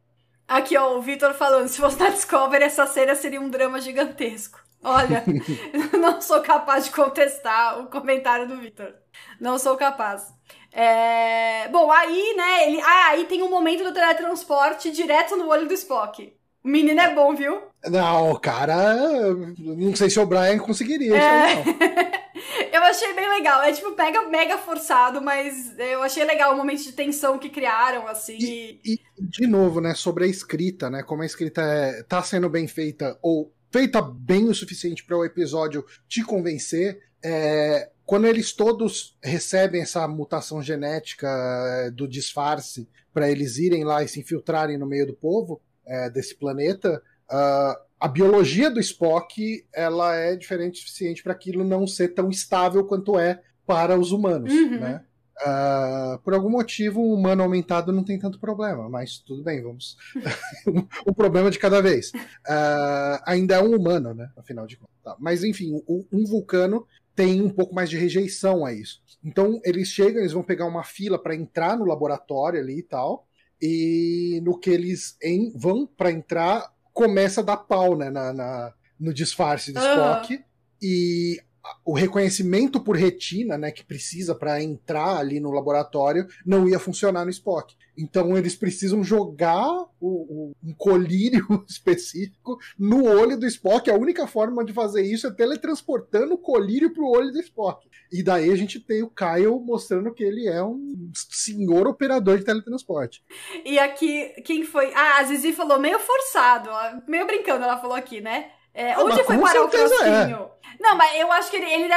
[0.48, 4.60] Aqui, ó, o Vitor falando: se fosse na Discovery, essa cena seria um drama gigantesco.
[4.84, 5.24] Olha,
[6.00, 8.94] não sou capaz de contestar o comentário do Victor.
[9.40, 10.34] Não sou capaz.
[10.72, 11.68] É...
[11.70, 12.82] Bom, aí, né, ele...
[12.82, 16.34] Ah, aí tem um momento do teletransporte direto no olho do Spock.
[16.64, 17.62] O menino é bom, viu?
[17.86, 19.34] Não, o cara...
[19.58, 21.18] Não sei se o Brian conseguiria é...
[21.18, 22.12] isso aí, não.
[22.74, 23.62] eu achei bem legal.
[23.62, 28.08] É tipo, mega, mega forçado, mas eu achei legal o momento de tensão que criaram,
[28.08, 28.38] assim.
[28.40, 32.50] E, e de novo, né, sobre a escrita, né, como a escrita é, tá sendo
[32.50, 37.00] bem feita ou feita bem o suficiente para o episódio te convencer.
[37.24, 44.04] É, quando eles todos recebem essa mutação genética é, do disfarce para eles irem lá
[44.04, 49.66] e se infiltrarem no meio do povo é, desse planeta, uh, a biologia do Spock
[49.74, 54.12] ela é diferente o suficiente para aquilo não ser tão estável quanto é para os
[54.12, 54.80] humanos, uhum.
[54.80, 55.06] né?
[55.40, 59.98] Uh, por algum motivo, um humano aumentado não tem tanto problema, mas tudo bem, vamos.
[61.08, 62.12] um problema de cada vez.
[62.12, 64.30] Uh, ainda é um humano, né?
[64.38, 64.96] Afinal de contas.
[65.04, 65.16] Tá.
[65.20, 69.02] Mas enfim, um vulcano tem um pouco mais de rejeição a isso.
[69.24, 73.28] Então eles chegam, eles vão pegar uma fila para entrar no laboratório ali e tal.
[73.62, 78.74] E no que eles em, vão para entrar, começa a dar pau né, na, na
[79.00, 80.36] no disfarce do Spock.
[80.36, 80.44] Uhum.
[80.82, 81.42] E
[81.86, 87.26] o reconhecimento por retina, né, que precisa para entrar ali no laboratório, não ia funcionar
[87.26, 87.76] no Spock.
[87.98, 93.90] Então eles precisam jogar o, o, um colírio específico no olho do Spock.
[93.90, 97.88] A única forma de fazer isso é teletransportando o colírio pro olho do Spock.
[98.12, 102.46] E daí a gente tem o Kyle mostrando que ele é um senhor operador de
[102.46, 103.24] teletransporte.
[103.64, 104.94] E aqui, quem foi?
[104.94, 106.70] Ah, a Zizi falou meio forçado,
[107.08, 108.52] meio brincando, ela falou aqui, né?
[108.74, 110.38] É, ah, onde foi parar o frasquinho?
[110.48, 110.52] É.
[110.80, 111.94] Não, mas eu acho que ele, ele,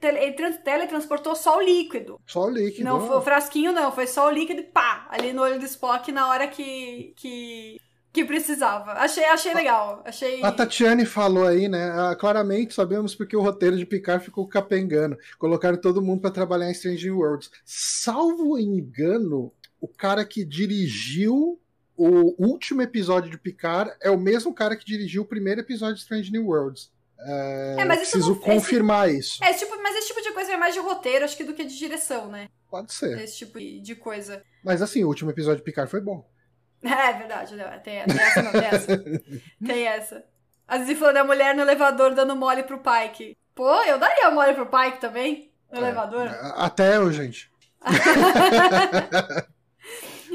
[0.00, 2.20] ele teletransportou só o líquido.
[2.26, 2.84] Só o líquido.
[2.84, 5.64] Não, foi o frasquinho não, foi só o líquido e pá, ali no olho do
[5.64, 7.80] Spock na hora que, que,
[8.12, 8.92] que precisava.
[8.92, 10.02] Achei, achei legal.
[10.04, 10.42] Achei...
[10.42, 11.92] A Tatiane falou aí, né?
[11.92, 15.16] Ah, claramente sabemos porque o roteiro de Picard ficou capengando.
[15.38, 17.50] Colocaram todo mundo para trabalhar em Strange Worlds.
[17.64, 21.60] Salvo engano, o cara que dirigiu
[21.98, 26.02] o último episódio de Picard é o mesmo cara que dirigiu o primeiro episódio de
[26.02, 26.92] Strange New Worlds.
[27.20, 29.44] É, é, mas preciso não, confirmar esse, isso.
[29.44, 31.64] É, tipo, mas esse tipo de coisa é mais de roteiro, acho que do que
[31.64, 32.48] de direção, né?
[32.70, 33.18] Pode ser.
[33.20, 34.42] Esse tipo de coisa.
[34.62, 36.24] Mas assim, o último episódio de Picard foi bom.
[36.80, 39.04] É, verdade, não, tem, tem essa, não, tem essa.
[39.66, 40.24] tem essa.
[40.68, 43.36] A Zizi falou da mulher no elevador dando mole pro Pike.
[43.52, 46.28] Pô, eu daria mole pro Pike também, no é, elevador.
[46.54, 47.50] Até eu, gente.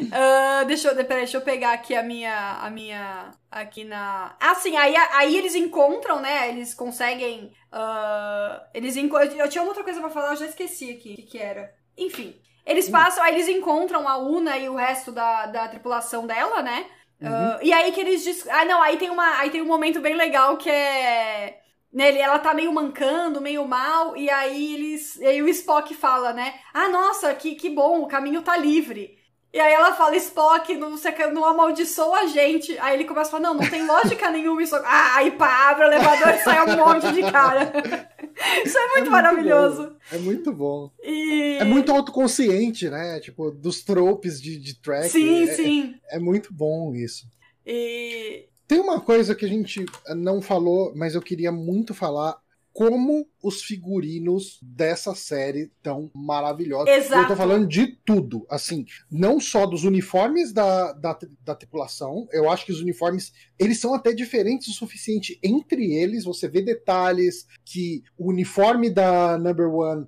[0.08, 4.36] Uh, deixa eu, peraí, deixa eu pegar aqui a minha, a minha, aqui na...
[4.40, 9.18] Ah, sim, aí, aí eles encontram, né, eles conseguem, uh, eles enco...
[9.18, 11.74] Eu tinha outra coisa pra falar, eu já esqueci aqui o que que era.
[11.98, 12.36] Enfim,
[12.66, 16.86] eles passam, aí eles encontram a Una e o resto da, da tripulação dela, né,
[17.22, 17.30] uhum.
[17.30, 18.24] uh, e aí que eles...
[18.24, 18.48] Diz...
[18.50, 21.60] Ah, não, aí tem, uma, aí tem um momento bem legal que é...
[21.92, 25.16] Nele, ela tá meio mancando, meio mal, e aí eles.
[25.18, 26.56] E aí o Spock fala, né?
[26.74, 29.16] Ah, nossa, que, que bom, o caminho tá livre.
[29.54, 32.76] E aí ela fala, Spock, não, você não amaldiçoa a gente.
[32.80, 34.76] Aí ele começa a falar, não, não tem lógica nenhuma isso.
[34.78, 37.72] Ah, aí pá, abre o elevador e sai um monte de cara.
[38.66, 39.84] Isso é muito, é muito maravilhoso.
[39.84, 39.96] Bom.
[40.12, 40.92] É muito bom.
[41.04, 41.58] E...
[41.62, 43.20] É muito autoconsciente, né?
[43.20, 45.10] Tipo, dos tropes de, de track.
[45.10, 45.96] Sim, é, sim.
[46.10, 47.28] É, é muito bom isso.
[47.64, 48.48] E...
[48.68, 49.86] Tem uma coisa que a gente
[50.16, 52.42] não falou, mas eu queria muito falar
[52.74, 56.90] como os figurinos dessa série tão maravilhosos.
[56.90, 57.22] Exato.
[57.22, 62.50] Eu tô falando de tudo, assim, não só dos uniformes da, da, da, tripulação, eu
[62.50, 67.46] acho que os uniformes, eles são até diferentes o suficiente entre eles, você vê detalhes
[67.64, 70.08] que o uniforme da Number One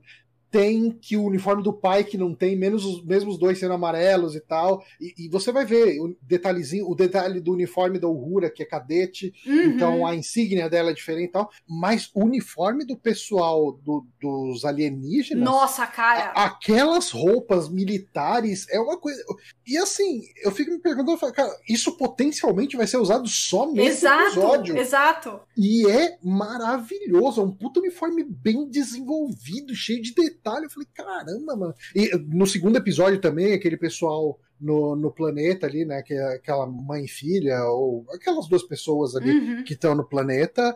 [0.56, 4.36] tem que o uniforme do pai que não tem, menos os mesmos dois sendo amarelos
[4.36, 4.82] e tal.
[5.01, 8.66] E, e, você vai ver o detalhezinho, o detalhe do uniforme da Uhura, que é
[8.66, 9.64] cadete, uhum.
[9.64, 11.49] então a insígnia dela é diferente e tal.
[11.68, 15.43] Mas o uniforme do pessoal do, dos alienígenas.
[15.43, 16.32] Nossa, cara!
[16.34, 19.22] A, aquelas roupas militares é uma coisa.
[19.68, 24.24] E assim, eu fico me perguntando, cara, isso potencialmente vai ser usado só nesse exato,
[24.24, 24.78] episódio.
[24.78, 25.39] Exato.
[25.58, 30.66] E é maravilhoso, é um puto uniforme bem desenvolvido, cheio de detalhes detalhe.
[30.66, 31.74] Eu falei, caramba, mano.
[31.96, 36.02] E no segundo episódio também, aquele pessoal no, no planeta ali, né?
[36.04, 39.64] Que é aquela mãe e filha, ou aquelas duas pessoas ali uhum.
[39.64, 40.76] que estão no planeta.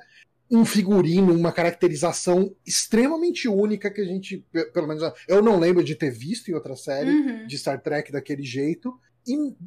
[0.51, 4.43] Um figurino, uma caracterização extremamente única que a gente,
[4.73, 7.45] pelo menos, eu não lembro de ter visto em outra série uhum.
[7.45, 8.99] de Star Trek daquele jeito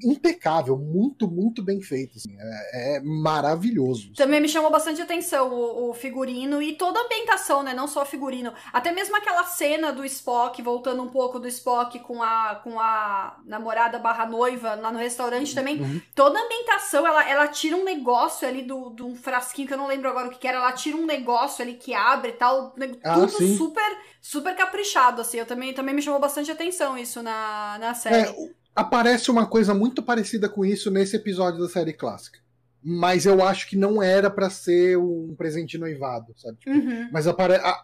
[0.03, 2.17] impecável, muito, muito bem feito.
[2.17, 4.13] Assim, é, é, maravilhoso.
[4.15, 7.75] Também me chamou bastante atenção o, o, figurino e toda a ambientação, né?
[7.75, 8.53] Não só o figurino.
[8.73, 13.39] Até mesmo aquela cena do Spock, voltando um pouco do Spock com a, com a
[13.45, 15.81] namorada barra noiva lá no restaurante também.
[15.81, 16.01] Uhum.
[16.15, 19.79] Toda a ambientação, ela, ela tira um negócio ali do, do um frasquinho que eu
[19.79, 20.59] não lembro agora o que, que era.
[20.59, 22.75] Ela tira um negócio ali que abre e tal.
[23.05, 23.57] Ah, tudo sim.
[23.57, 25.39] super, super caprichado, assim.
[25.39, 28.31] Eu também, também me chamou bastante atenção isso na, na série.
[28.31, 32.41] É, aparece uma coisa muito parecida com isso nesse episódio da série clássica.
[32.83, 36.59] Mas eu acho que não era para ser um presente noivado, sabe?
[36.59, 37.09] Tipo, uhum.
[37.13, 37.33] Mas a,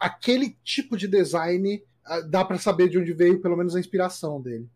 [0.00, 1.80] aquele tipo de design
[2.28, 4.68] dá para saber de onde veio pelo menos a inspiração dele.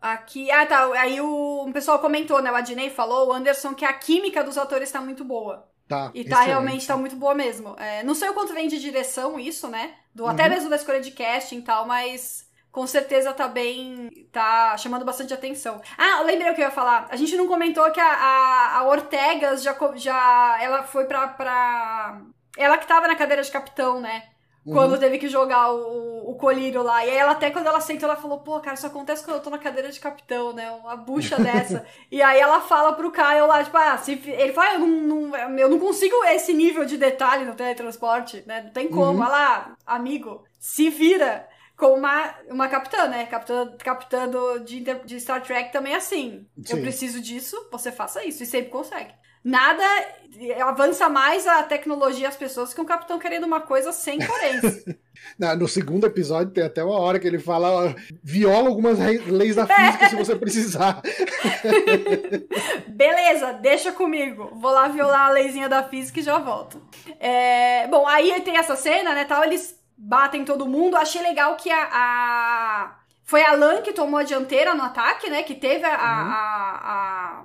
[0.00, 3.84] Aqui, ah tá, aí o, o pessoal comentou, né, o Adnei falou, o Anderson, que
[3.84, 5.68] a química dos atores tá muito boa.
[5.86, 7.74] Tá, e tá realmente tá muito boa mesmo.
[7.76, 10.30] É, não sei o quanto vem de direção isso, né, do, uhum.
[10.30, 14.08] até mesmo da escolha de casting e tal, mas com certeza tá bem.
[14.32, 15.80] tá chamando bastante atenção.
[15.98, 17.08] Ah, lembrei o que eu ia falar.
[17.10, 20.58] A gente não comentou que a, a, a Ortegas já, já.
[20.60, 22.20] Ela foi pra, pra.
[22.56, 24.24] Ela que tava na cadeira de capitão, né?
[24.64, 24.74] Uhum.
[24.74, 27.04] Quando teve que jogar o, o colírio lá.
[27.04, 29.42] E aí ela até quando ela sentou, ela falou, pô, cara, isso acontece quando eu
[29.42, 30.70] tô na cadeira de capitão, né?
[30.70, 31.84] Uma bucha dessa.
[32.10, 35.28] e aí ela fala pro Caio lá, tipo, ah, se, ele fala, ah, eu não,
[35.28, 38.62] não, eu não consigo esse nível de detalhe no teletransporte, né?
[38.62, 39.18] Não tem como.
[39.18, 39.20] Uhum.
[39.20, 41.48] Olha lá, amigo, se vira
[41.80, 43.24] com uma, uma capitã, né?
[43.24, 46.46] Capitã, capitã do, de, de Star Trek também é assim.
[46.62, 46.76] Sim.
[46.76, 48.42] Eu preciso disso, você faça isso.
[48.42, 49.12] E sempre consegue.
[49.42, 49.82] Nada
[50.62, 54.84] avança mais a tecnologia e as pessoas que um capitão querendo uma coisa sem poréns.
[55.58, 60.10] no segundo episódio tem até uma hora que ele fala viola algumas leis da física
[60.10, 61.00] se você precisar.
[62.88, 64.50] Beleza, deixa comigo.
[64.56, 66.82] Vou lá violar a leizinha da física e já volto.
[67.18, 70.96] É, bom, aí tem essa cena, né, tal, eles batem todo mundo.
[70.96, 72.96] Achei legal que a, a...
[73.22, 75.42] Foi a Lan que tomou a dianteira no ataque, né?
[75.42, 75.96] Que teve a, uhum.
[75.96, 77.44] a, a,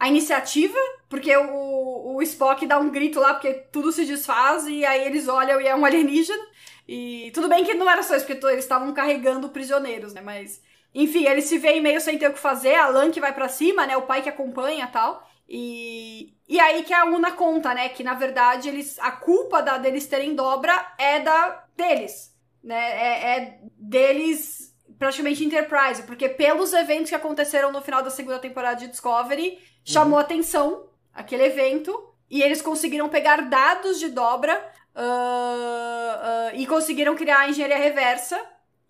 [0.00, 0.78] a, iniciativa,
[1.08, 5.28] porque o, o Spock dá um grito lá, porque tudo se desfaz, e aí eles
[5.28, 6.42] olham e é um alienígena.
[6.88, 10.20] E tudo bem que não era só isso, porque eles estavam carregando prisioneiros, né?
[10.20, 10.60] Mas,
[10.92, 12.74] enfim, eles se veem meio sem ter o que fazer.
[12.74, 13.96] A Lan que vai para cima, né?
[13.96, 15.24] O pai que acompanha tal.
[15.48, 17.90] E, e aí que a Una conta, né?
[17.90, 22.76] Que na verdade eles a culpa da, deles terem dobra é da deles, né?
[22.76, 28.76] É, é deles praticamente Enterprise, porque pelos eventos que aconteceram no final da segunda temporada
[28.76, 30.20] de Discovery, chamou uhum.
[30.20, 31.92] atenção aquele evento
[32.30, 34.56] e eles conseguiram pegar dados de dobra
[34.94, 38.40] uh, uh, e conseguiram criar a engenharia reversa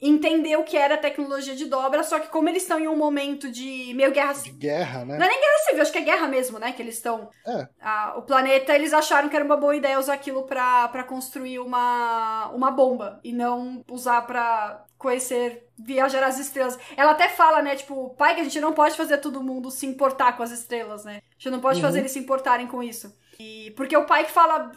[0.03, 3.49] entender o que era tecnologia de dobra, só que como eles estão em um momento
[3.49, 4.33] de meio guerra...
[4.33, 5.17] De guerra, né?
[5.17, 6.73] Não é nem guerra civil, acho que é guerra mesmo, né?
[6.73, 7.31] Que eles estão...
[7.47, 7.69] É.
[7.81, 11.61] Ah, o planeta, eles acharam que era uma boa ideia usar aquilo pra, pra construir
[11.61, 16.79] uma, uma bomba, e não usar pra conhecer viajar às estrelas.
[16.97, 19.87] Ela até fala, né, tipo, pai, que a gente não pode fazer todo mundo se
[19.87, 21.23] importar com as estrelas, né?
[21.31, 21.87] A gente não pode uhum.
[21.87, 23.17] fazer eles se importarem com isso.
[23.39, 24.73] E porque o pai que fala,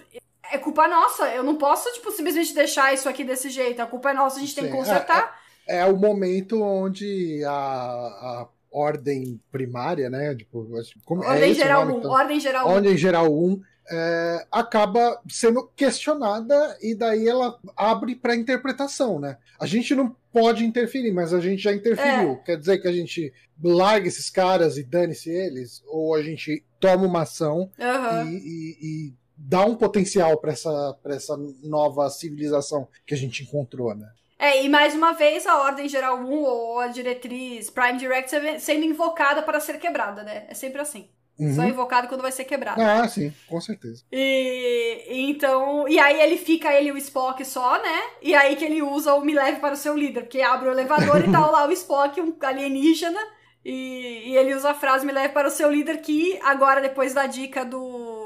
[0.52, 3.82] é culpa nossa, eu não posso, tipo, simplesmente deixar isso aqui desse jeito.
[3.82, 4.62] A culpa é nossa, a gente Sim.
[4.62, 5.40] tem que consertar.
[5.68, 10.36] É, é, é, o momento onde a, a ordem primária, né?
[10.36, 10.68] Tipo,
[11.06, 12.72] como, é ordem, é geral 1, então, ordem geral 1.
[12.72, 19.38] Ordem geral 1 é, acaba sendo questionada e daí ela abre para interpretação, né?
[19.60, 22.32] A gente não pode interferir, mas a gente já interferiu.
[22.32, 22.36] É.
[22.44, 23.32] Quer dizer que a gente
[23.64, 25.84] larga esses caras e dane-se eles?
[25.88, 28.28] Ou a gente toma uma ação uhum.
[28.28, 33.96] e, e, e, dá um potencial para essa, essa nova civilização que a gente encontrou,
[33.96, 34.10] né?
[34.38, 38.30] É, e mais uma vez a Ordem Geral 1 ou a diretriz Prime Direct
[38.60, 40.46] sendo invocada para ser quebrada, né?
[40.50, 41.10] É sempre assim.
[41.38, 41.54] Uhum.
[41.54, 42.82] Só invocado quando vai ser quebrado.
[42.82, 44.04] Ah, sim, com certeza.
[44.12, 45.88] E, então.
[45.88, 48.02] E aí ele fica, ele o Spock só, né?
[48.22, 50.72] E aí que ele usa o Me Leve para o seu líder, porque abre o
[50.72, 53.20] elevador e tá lá o Spock, um alienígena.
[53.66, 57.14] E, e ele usa a frase Me Leve para o seu líder, que agora, depois
[57.14, 58.25] da dica do.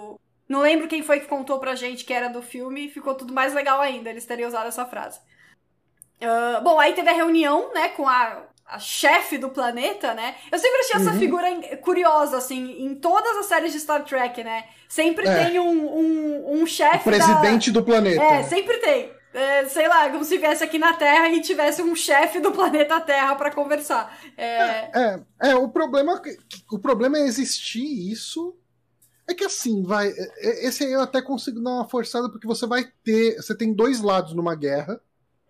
[0.50, 3.54] Não lembro quem foi que contou pra gente que era do filme, ficou tudo mais
[3.54, 5.20] legal ainda, eles terem usado essa frase.
[6.20, 10.36] Uh, bom, aí teve a reunião, né, com a a chefe do planeta, né?
[10.52, 11.20] Eu sempre achei essa uhum.
[11.20, 11.48] figura
[11.82, 14.66] curiosa, assim, em todas as séries de Star Trek, né?
[14.88, 15.44] Sempre é.
[15.44, 17.04] tem um, um, um chefe.
[17.04, 17.80] Presidente da...
[17.80, 18.22] do planeta.
[18.22, 19.12] É, sempre tem.
[19.34, 23.02] É, sei lá, como se viesse aqui na Terra e tivesse um chefe do planeta
[23.02, 24.16] Terra para conversar.
[24.38, 24.46] É...
[24.46, 25.20] é...
[25.42, 26.22] É, é, o problema
[26.72, 28.56] o problema é existir isso.
[29.30, 30.10] É que assim, vai.
[30.10, 33.36] É, é, esse aí eu até consigo dar uma forçada, porque você vai ter.
[33.36, 35.00] Você tem dois lados numa guerra.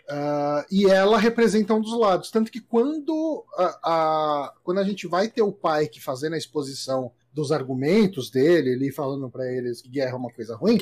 [0.09, 2.31] Uh, e ela representa um dos lados.
[2.31, 6.37] Tanto que quando a, a, quando a gente vai ter o pai que fazendo a
[6.37, 10.79] exposição dos argumentos dele, ele falando para eles que guerra é uma coisa ruim,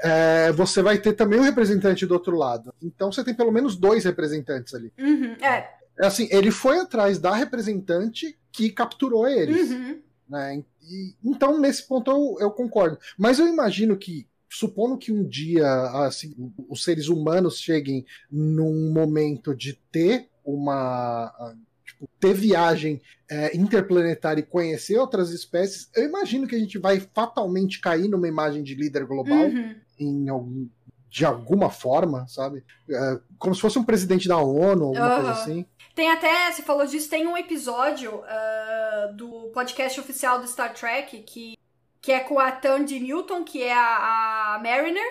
[0.00, 2.72] é, você vai ter também um representante do outro lado.
[2.80, 4.92] Então você tem pelo menos dois representantes ali.
[4.96, 5.68] Uhum, é.
[5.98, 6.06] é.
[6.06, 9.70] Assim, ele foi atrás da representante que capturou eles.
[9.70, 10.00] Uhum.
[10.28, 10.62] Né?
[10.82, 12.98] E, então, nesse ponto, eu, eu concordo.
[13.16, 15.68] Mas eu imagino que supondo que um dia
[16.06, 21.54] assim, os seres humanos cheguem num momento de ter uma
[21.84, 23.00] tipo, ter viagem
[23.30, 28.28] é, interplanetária e conhecer outras espécies, eu imagino que a gente vai fatalmente cair numa
[28.28, 29.74] imagem de líder global uhum.
[29.98, 30.66] em algum,
[31.10, 32.64] de alguma forma, sabe?
[32.88, 35.14] É, como se fosse um presidente da ONU, alguma uhum.
[35.16, 35.66] coisa assim.
[35.94, 41.22] Tem até, você falou disso, tem um episódio uh, do podcast oficial do Star Trek
[41.22, 41.58] que
[42.00, 45.04] que é com a Tandy Newton, que é a, a Mariner,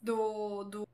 [0.00, 0.88] do, do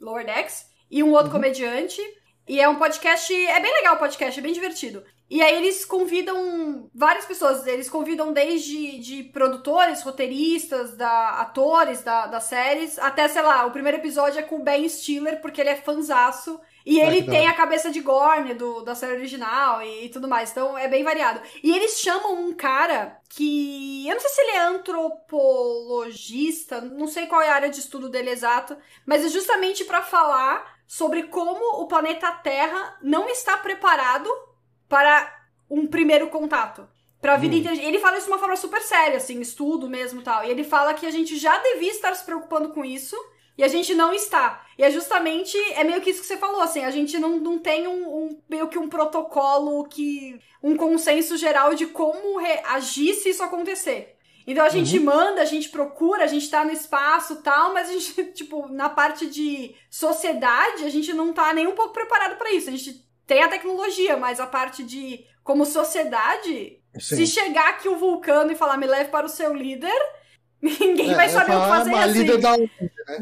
[0.00, 1.32] Lower Decks, e um outro uhum.
[1.32, 2.00] comediante.
[2.46, 3.34] E é um podcast.
[3.34, 5.02] É bem legal o podcast, é bem divertido.
[5.28, 7.66] E aí eles convidam várias pessoas.
[7.66, 13.72] Eles convidam desde de produtores, roteiristas, da, atores da, das séries, até, sei lá, o
[13.72, 17.52] primeiro episódio é com o Ben Stiller, porque ele é fanzaço e ele tem a
[17.52, 20.52] cabeça de Gorn do, da série original e, e, tudo mais.
[20.52, 21.40] Então é bem variado.
[21.60, 24.06] E eles chamam um cara que.
[24.06, 28.08] Eu não sei se ele é antropologista, não sei qual é a área de estudo
[28.08, 34.30] dele exato, mas é justamente para falar sobre como o planeta Terra não está preparado
[34.88, 35.34] para
[35.70, 36.88] um primeiro contato.
[37.20, 37.58] Pra vida hum.
[37.58, 37.86] inteligente.
[37.86, 40.44] Ele fala isso de uma forma super séria, assim, estudo mesmo tal.
[40.44, 43.16] E ele fala que a gente já devia estar se preocupando com isso
[43.58, 44.64] e a gente não está.
[44.78, 47.58] E é justamente, é meio que isso que você falou, assim, a gente não, não
[47.58, 50.38] tem um, um meio que um protocolo que.
[50.62, 54.14] um consenso geral de como agir se isso acontecer.
[54.46, 55.04] Então a gente uhum.
[55.04, 58.88] manda, a gente procura, a gente tá no espaço tal, mas a gente, tipo, na
[58.88, 62.68] parte de sociedade, a gente não tá nem um pouco preparado para isso.
[62.68, 67.16] A gente tem a tecnologia, mas a parte de como sociedade, Sim.
[67.16, 70.00] se chegar aqui o vulcano e falar me leve para o seu líder,
[70.62, 72.40] Ninguém é, vai saber o que fazer assim.
[72.40, 72.68] Da né?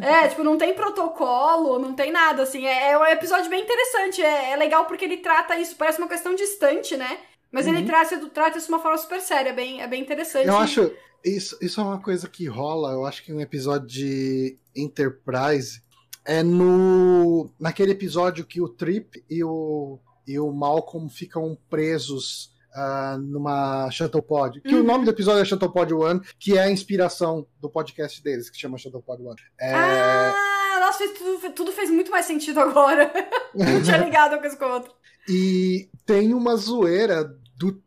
[0.01, 2.67] É, tipo, não tem protocolo, não tem nada, assim.
[2.67, 4.23] É, é um episódio bem interessante.
[4.23, 7.19] É, é, legal porque ele trata isso, parece uma questão distante, né?
[7.51, 7.75] Mas uhum.
[7.75, 10.47] ele trata, trata isso de uma forma super séria, é bem, é bem interessante.
[10.47, 10.93] Eu acho.
[11.25, 15.81] Isso, isso é uma coisa que rola, eu acho que um episódio de Enterprise
[16.25, 17.51] é no.
[17.59, 24.61] naquele episódio que o Trip e o, e o Malcolm ficam presos uh, numa Shuttlepod.
[24.61, 24.81] Que uhum.
[24.81, 28.59] o nome do episódio é Shuttlepod One, que é a inspiração do podcast deles, que
[28.59, 29.37] chama Shuttlepod One.
[29.61, 29.73] É...
[29.73, 33.13] Ah, nossa, fez tudo, tudo, fez muito mais sentido agora.
[33.55, 34.93] Não tinha ligado uma coisa com a outra.
[35.29, 37.25] E tem uma zoeira
[37.57, 37.83] do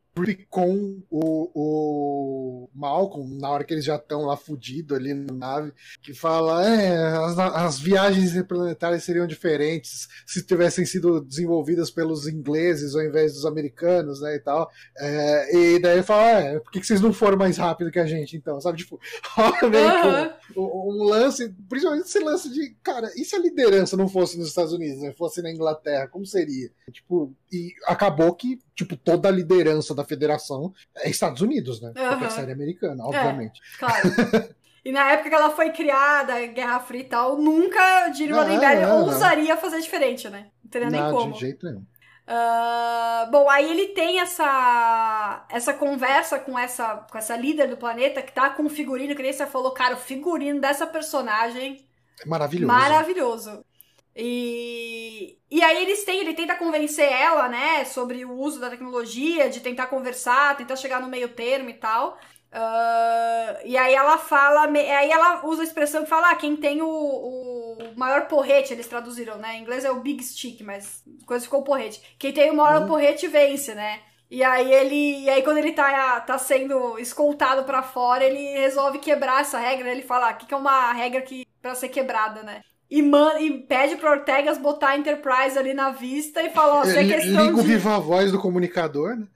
[0.49, 5.74] com o, o Malcolm, na hora que eles já estão lá fudidos ali na nave,
[6.01, 12.95] que fala: é, as, as viagens interplanetárias seriam diferentes se tivessem sido desenvolvidas pelos ingleses
[12.95, 14.36] ao invés dos americanos, né?
[14.36, 14.70] E tal.
[14.97, 18.05] É, e daí ele fala: é, por que, vocês não foram mais rápido que a
[18.05, 18.59] gente, então?
[18.61, 18.78] Sabe?
[18.78, 18.99] Tipo,
[20.53, 24.38] que um, um, lance, principalmente esse lance de, cara, e se a liderança não fosse
[24.38, 25.13] nos Estados Unidos, né?
[25.18, 26.70] Fosse na Inglaterra, como seria?
[26.91, 31.93] Tipo, e acabou que, tipo, toda a liderança da federação é Estados Unidos, né?
[31.95, 32.10] Uhum.
[32.10, 33.62] Porque a série americana, obviamente.
[33.76, 34.58] É, claro.
[34.86, 38.93] E na época que ela foi criada, Guerra Fria e tal, nunca Gillian Roddenberry é,
[38.93, 40.48] ousaria fazer diferente, né?
[40.64, 41.34] Não teria nem como.
[41.34, 41.80] de jeito nenhum.
[41.80, 48.22] Uh, bom, aí ele tem essa essa conversa com essa com essa líder do planeta
[48.22, 51.86] que tá com o figurino, que nem você falou, cara, o figurino dessa personagem
[52.24, 52.74] é maravilhoso.
[52.74, 53.66] Maravilhoso.
[54.20, 59.47] E, e aí eles têm, ele tenta convencer ela, né, sobre o uso da tecnologia,
[59.47, 62.18] de tentar conversar, tentar chegar no meio termo e tal.
[62.51, 66.82] Uh, e aí ela fala, aí ela usa a expressão que fala, ah, quem tem
[66.82, 69.55] o, o maior porrete, eles traduziram, né?
[69.55, 72.01] Em inglês é o big stick, mas coisa ficou porrete.
[72.18, 72.88] Quem tem o maior uhum.
[72.88, 74.01] porrete vence, né?
[74.32, 78.99] E aí ele, e aí quando ele tá, tá sendo escoltado para fora, ele resolve
[78.99, 82.43] quebrar essa regra, ele fala, ah, que, que é uma regra que para ser quebrada,
[82.43, 82.61] né?
[82.90, 86.86] E, man, e pede pro Ortegas botar a Enterprise ali na vista e fala, ó,
[86.86, 89.28] se é questão Liga o viva a voz do comunicador, né?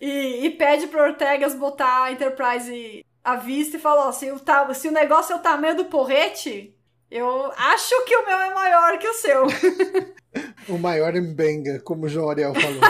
[0.00, 4.40] e, e pede pro Ortegas botar a Enterprise à vista e fala, ó, se o,
[4.74, 6.74] se o negócio é o tamanho do porrete,
[7.08, 9.46] eu acho que o meu é maior que o seu.
[10.68, 12.80] o maior Mbenga, como o João Ariel falou.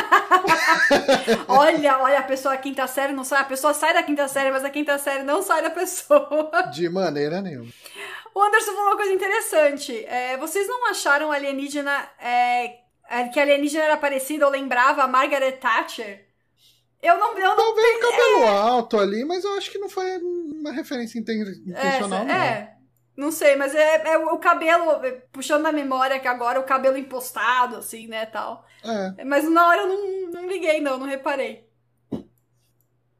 [1.47, 3.43] olha, olha, a pessoa da quinta série não sai.
[3.43, 6.51] A pessoa sai da quinta série, mas a quinta série não sai da pessoa.
[6.73, 7.71] De maneira nenhuma.
[8.35, 10.05] O Anderson falou uma coisa interessante.
[10.07, 15.53] É, vocês não acharam alienígena é, é, que alienígena era parecida ou lembrava a Margaret
[15.53, 16.27] Thatcher?
[17.01, 17.39] Eu não.
[17.39, 18.49] Eu não Talvez o cabelo é...
[18.49, 22.27] alto ali, mas eu acho que não foi uma referência intencional.
[22.27, 22.75] É, é.
[23.17, 27.77] Não sei, mas é, é o cabelo, puxando na memória que agora o cabelo impostado,
[27.77, 28.67] assim, né, tal.
[28.83, 29.25] É.
[29.25, 31.65] Mas na hora eu não, não liguei, não, não reparei.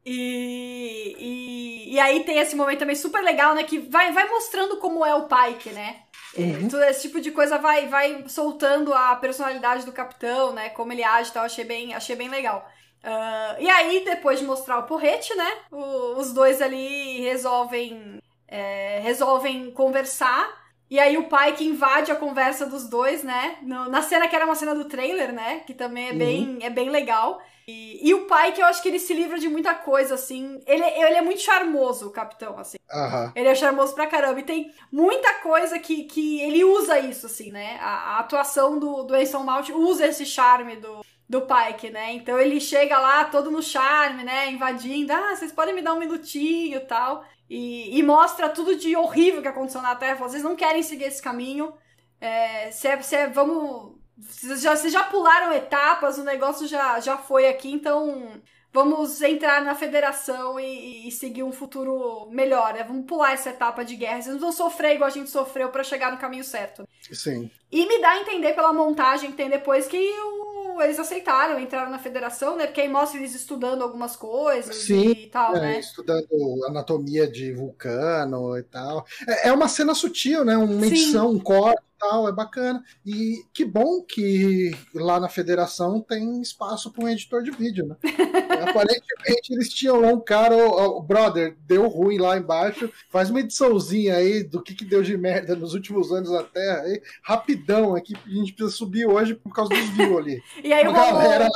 [0.05, 3.63] E, e, e, aí tem esse momento também super legal, né?
[3.63, 6.01] Que vai, vai mostrando como é o Pike, né?
[6.37, 6.67] Uhum.
[6.67, 10.69] Todo esse tipo de coisa vai, vai soltando a personalidade do capitão, né?
[10.69, 11.45] Como ele age e tal.
[11.45, 12.69] Achei bem, achei bem legal.
[13.03, 15.51] Uh, e aí, depois de mostrar o porrete, né?
[15.71, 20.65] O, os dois ali resolvem, é, resolvem conversar.
[20.87, 23.57] E aí o pai que invade a conversa dos dois, né?
[23.63, 25.61] No, na cena que era uma cena do trailer, né?
[25.65, 26.17] Que também é, uhum.
[26.17, 27.41] bem, é bem legal.
[27.67, 30.61] E, e, o pai, que eu acho que ele se livra de muita coisa, assim.
[30.67, 32.77] Ele, ele é muito charmoso, o capitão, assim.
[32.93, 33.31] Uhum.
[33.35, 34.39] Ele é charmoso pra caramba.
[34.39, 37.79] E tem muita coisa que, que ele usa isso, assim, né?
[37.81, 42.13] A, a atuação do, do Anson Mount usa esse charme do, do Pike, né?
[42.13, 44.51] Então ele chega lá todo no charme, né?
[44.51, 45.11] Invadindo.
[45.11, 47.25] Ah, vocês podem me dar um minutinho e tal.
[47.49, 50.15] E, e mostra tudo de horrível que aconteceu na Terra.
[50.15, 51.73] Vocês não querem seguir esse caminho.
[52.21, 57.47] É, cê, cê, vamos vocês já, vocês já pularam etapas, o negócio já, já foi
[57.47, 58.41] aqui, então
[58.71, 62.83] vamos entrar na federação e, e, seguir um futuro melhor, né?
[62.83, 64.21] Vamos pular essa etapa de guerra.
[64.21, 66.85] Vocês não vão sofrer igual a gente sofreu para chegar no caminho certo.
[67.11, 67.49] Sim.
[67.71, 71.91] E me dá a entender pela montagem que tem depois que o, eles aceitaram, entraram
[71.91, 72.67] na federação, né?
[72.67, 75.79] Porque aí mostra eles estudando algumas coisas Sim, e tal, é, né?
[75.79, 76.27] Estudando
[76.67, 79.05] anatomia de vulcano e tal.
[79.27, 80.57] É, é uma cena sutil, né?
[80.57, 82.83] Uma edição, um corte tal, é bacana.
[83.05, 87.95] E que bom que lá na federação tem espaço para um editor de vídeo, né?
[88.69, 94.15] Aparentemente eles tinham lá um cara, o, brother, deu ruim lá embaixo, faz uma ediçãozinha
[94.15, 98.13] aí do que, que deu de merda nos últimos anos na Terra, aí, rapidão aqui,
[98.25, 100.43] a gente precisa subir hoje por causa dos views ali.
[100.65, 101.49] e aí rolou...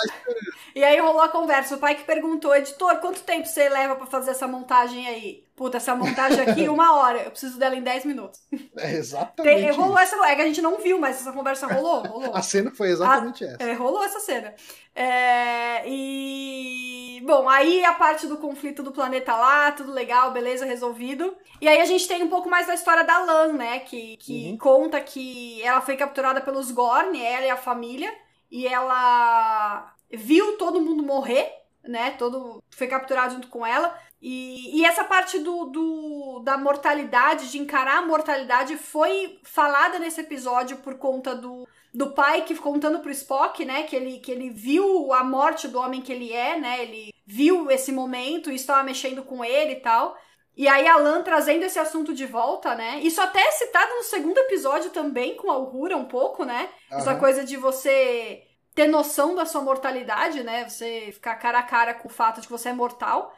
[0.76, 4.06] E aí rolou a conversa, o pai que perguntou, editor, quanto tempo você leva para
[4.06, 5.44] fazer essa montagem aí?
[5.56, 7.24] Puta, essa montagem aqui, uma hora.
[7.24, 8.40] Eu preciso dela em 10 minutos.
[8.78, 9.62] É exatamente.
[9.62, 10.16] Tem, rolou essa.
[10.26, 12.02] É que a gente não viu, mas essa conversa rolou.
[12.08, 12.34] rolou.
[12.34, 13.64] A cena foi exatamente a, essa.
[13.64, 14.54] É, rolou essa cena.
[14.96, 17.22] É, e.
[17.26, 21.36] Bom, aí a parte do conflito do planeta lá, tudo legal, beleza, resolvido.
[21.60, 23.80] E aí a gente tem um pouco mais da história da Lan, né?
[23.80, 24.58] Que, que uhum.
[24.58, 28.10] conta que ela foi capturada pelos Gorn, ela e a família.
[28.50, 31.52] E ela viu todo mundo morrer,
[31.84, 32.12] né?
[32.12, 33.96] Todo foi capturado junto com ela.
[34.22, 40.20] E, e essa parte do, do, da mortalidade, de encarar a mortalidade, foi falada nesse
[40.20, 43.84] episódio por conta do, do pai que contando pro Spock, né?
[43.84, 46.84] Que ele, que ele viu a morte do homem que ele é, né?
[46.84, 50.18] Ele viu esse momento e estava mexendo com ele e tal.
[50.60, 53.00] E aí a Lan trazendo esse assunto de volta, né?
[53.00, 56.68] Isso até é citado no segundo episódio também com a Uhura um pouco, né?
[56.92, 56.98] Uhum.
[56.98, 58.44] Essa coisa de você
[58.76, 60.68] ter noção da sua mortalidade, né?
[60.68, 63.34] Você ficar cara a cara com o fato de que você é mortal.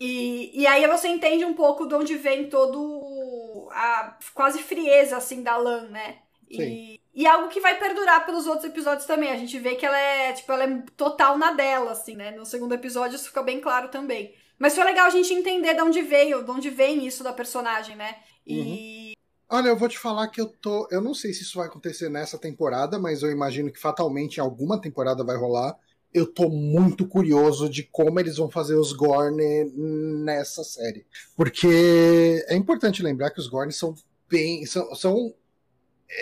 [0.00, 5.42] E, e aí você entende um pouco de onde vem todo a quase frieza, assim,
[5.42, 6.20] da Lan, né?
[6.48, 9.30] E, e algo que vai perdurar pelos outros episódios também.
[9.30, 12.30] A gente vê que ela é, tipo, ela é total na dela, assim, né?
[12.30, 14.34] No segundo episódio isso fica bem claro também.
[14.58, 17.96] Mas foi legal a gente entender de onde veio, de onde vem isso da personagem,
[17.96, 18.16] né?
[18.46, 19.12] E, uhum.
[19.56, 20.88] Olha, eu vou te falar que eu tô.
[20.90, 24.40] Eu não sei se isso vai acontecer nessa temporada, mas eu imagino que fatalmente em
[24.40, 25.76] alguma temporada vai rolar.
[26.12, 29.36] Eu tô muito curioso de como eles vão fazer os Gorn
[30.24, 31.04] nessa série.
[31.36, 33.94] Porque é importante lembrar que os Gorn são
[34.28, 34.64] bem.
[34.64, 35.34] são, são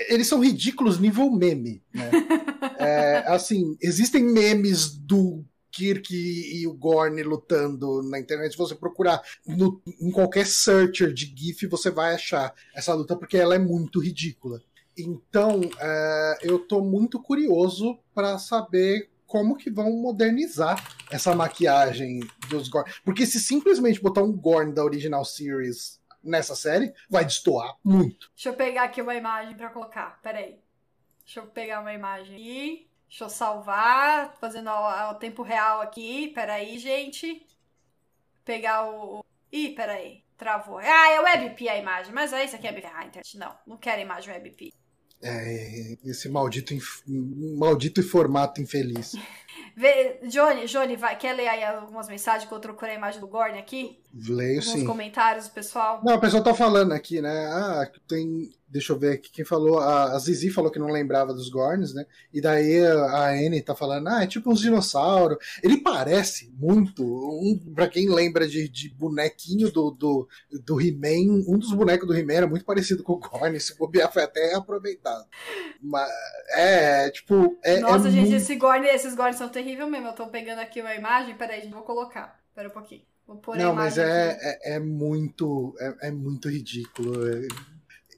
[0.08, 2.10] eles são ridículos nível meme, né?
[2.78, 8.52] é, assim, existem memes do Kirk e o Gorn lutando na internet.
[8.52, 13.38] Se você procurar no, em qualquer searcher de GIF, você vai achar essa luta, porque
[13.38, 14.60] ela é muito ridícula.
[14.96, 22.20] Então, é, eu tô muito curioso para saber como que vão modernizar essa maquiagem
[22.50, 22.92] dos Gorn.
[23.02, 28.30] Porque se simplesmente botar um Gorn da original series nessa série, vai destoar muito.
[28.34, 30.20] Deixa eu pegar aqui uma imagem para colocar.
[30.22, 30.60] Peraí.
[31.24, 32.91] Deixa eu pegar uma imagem aqui.
[33.12, 36.28] Deixa eu salvar, fazendo ao, ao tempo real aqui.
[36.28, 37.46] Peraí, gente.
[38.42, 39.22] Pegar o.
[39.52, 40.24] Ih, peraí.
[40.38, 40.78] Travou.
[40.78, 42.10] Ah, é WebP a imagem.
[42.14, 43.36] Mas é isso aqui é ah, internet.
[43.36, 44.72] Não, não quero imagem WebP.
[45.22, 46.74] É, esse maldito,
[47.58, 49.12] maldito formato infeliz.
[49.76, 53.28] Vê, Johnny, Johnny vai, quer ler aí algumas mensagens que eu procurei a imagem do
[53.28, 54.01] Gorn aqui?
[54.14, 54.84] Leio Alguns sim.
[54.84, 56.00] comentários do pessoal.
[56.04, 57.46] Não, o pessoal tá falando aqui, né?
[57.46, 59.80] Ah, tem Deixa eu ver aqui quem falou.
[59.80, 62.06] A, a Zizi falou que não lembrava dos Gorns, né?
[62.32, 65.36] E daí a Anne tá falando, ah, é tipo uns dinossauros.
[65.62, 67.04] Ele parece muito.
[67.04, 70.26] Um, pra quem lembra de, de bonequinho do, do,
[70.64, 73.60] do He-Man, um dos bonecos do He-Man era muito parecido com o Gorn.
[73.60, 75.26] Se bobear foi até aproveitado.
[75.82, 76.10] Mas
[76.54, 77.58] é, tipo.
[77.62, 78.36] É, Nossa, é gente, muito...
[78.36, 80.08] esse Gorn, esses Gorns são terríveis mesmo.
[80.08, 81.36] Eu tô pegando aqui uma imagem.
[81.36, 82.40] Peraí, gente, vou colocar.
[82.54, 83.02] Pera um pouquinho.
[83.26, 85.74] Vou pôr não, mas é, é, é, muito.
[85.78, 87.26] É, é muito ridículo.
[87.28, 87.48] É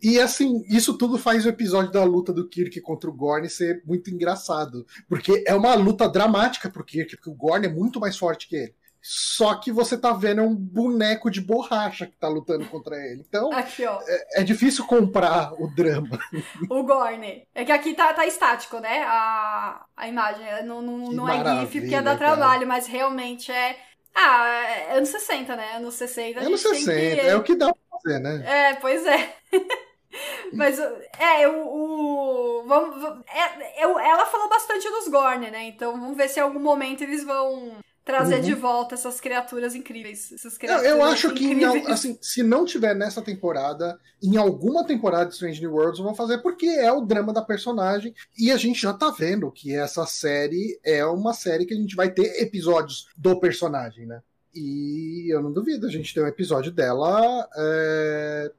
[0.05, 3.83] e assim, isso tudo faz o episódio da luta do Kirk contra o Gorn ser
[3.87, 4.87] muito engraçado.
[5.09, 8.55] Porque é uma luta dramática pro Kirk, porque o Gorn é muito mais forte que
[8.55, 8.75] ele.
[9.01, 13.23] Só que você tá vendo é um boneco de borracha que tá lutando contra ele.
[13.27, 16.19] Então, aqui, é, é, difícil comprar o drama.
[16.71, 17.47] O Gorn.
[17.55, 19.05] É que aqui tá, tá estático, né?
[19.05, 20.47] A, a imagem.
[20.67, 23.77] Não, não, não é GIF porque é dar trabalho, mas realmente é.
[24.15, 25.77] Ah, é anos 60, né?
[25.77, 26.41] Anos 60.
[26.41, 27.21] Anos 60, que...
[27.21, 28.43] é o que dá pra fazer, né?
[28.47, 29.37] É, pois é.
[30.53, 31.67] Mas, é, o.
[31.67, 35.65] o vamos, é, eu, ela falou bastante dos Gorn, né?
[35.65, 38.43] Então vamos ver se em algum momento eles vão trazer uhum.
[38.43, 40.31] de volta essas criaturas incríveis.
[40.33, 41.87] Essas criaturas eu, eu acho incríveis.
[41.87, 46.15] que, assim, se não tiver nessa temporada, em alguma temporada de Strange New Worlds vão
[46.15, 48.15] fazer, porque é o drama da personagem.
[48.39, 51.97] E a gente já tá vendo que essa série é uma série que a gente
[51.97, 54.21] vai ter episódios do personagem, né?
[54.55, 58.53] E eu não duvido a gente ter um episódio dela, é,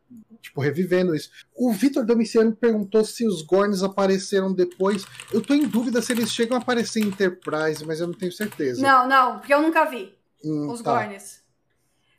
[0.45, 1.29] tipo, revivendo isso.
[1.55, 5.05] O Vitor Domiciano perguntou se os Gorns apareceram depois.
[5.31, 8.31] Eu tô em dúvida se eles chegam a aparecer em Enterprise, mas eu não tenho
[8.31, 8.81] certeza.
[8.81, 11.03] Não, não, porque eu nunca vi hum, os tá.
[11.03, 11.43] Gorns.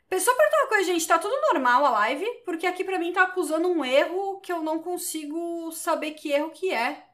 [0.08, 2.26] Pessoa perguntar uma coisa, gente, tá tudo normal a live?
[2.44, 6.50] Porque aqui para mim tá acusando um erro que eu não consigo saber que erro
[6.50, 7.04] que é.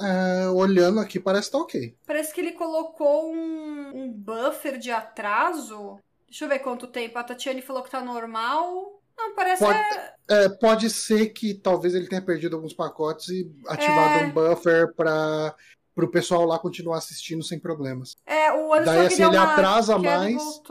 [0.00, 1.96] É, olhando aqui, parece que tá ok.
[2.06, 5.98] Parece que ele colocou um, um buffer de atraso.
[6.26, 7.18] Deixa eu ver quanto tempo.
[7.18, 8.97] A Tatiane falou que tá normal.
[9.18, 9.62] Não, parece.
[9.62, 10.14] Pode, é...
[10.30, 14.26] É, pode ser que talvez ele tenha perdido alguns pacotes e ativado é...
[14.26, 15.54] um buffer para
[15.96, 18.16] o pessoal lá continuar assistindo sem problemas.
[18.24, 20.62] É, o Anderson Daí assim, ele atrasa mais.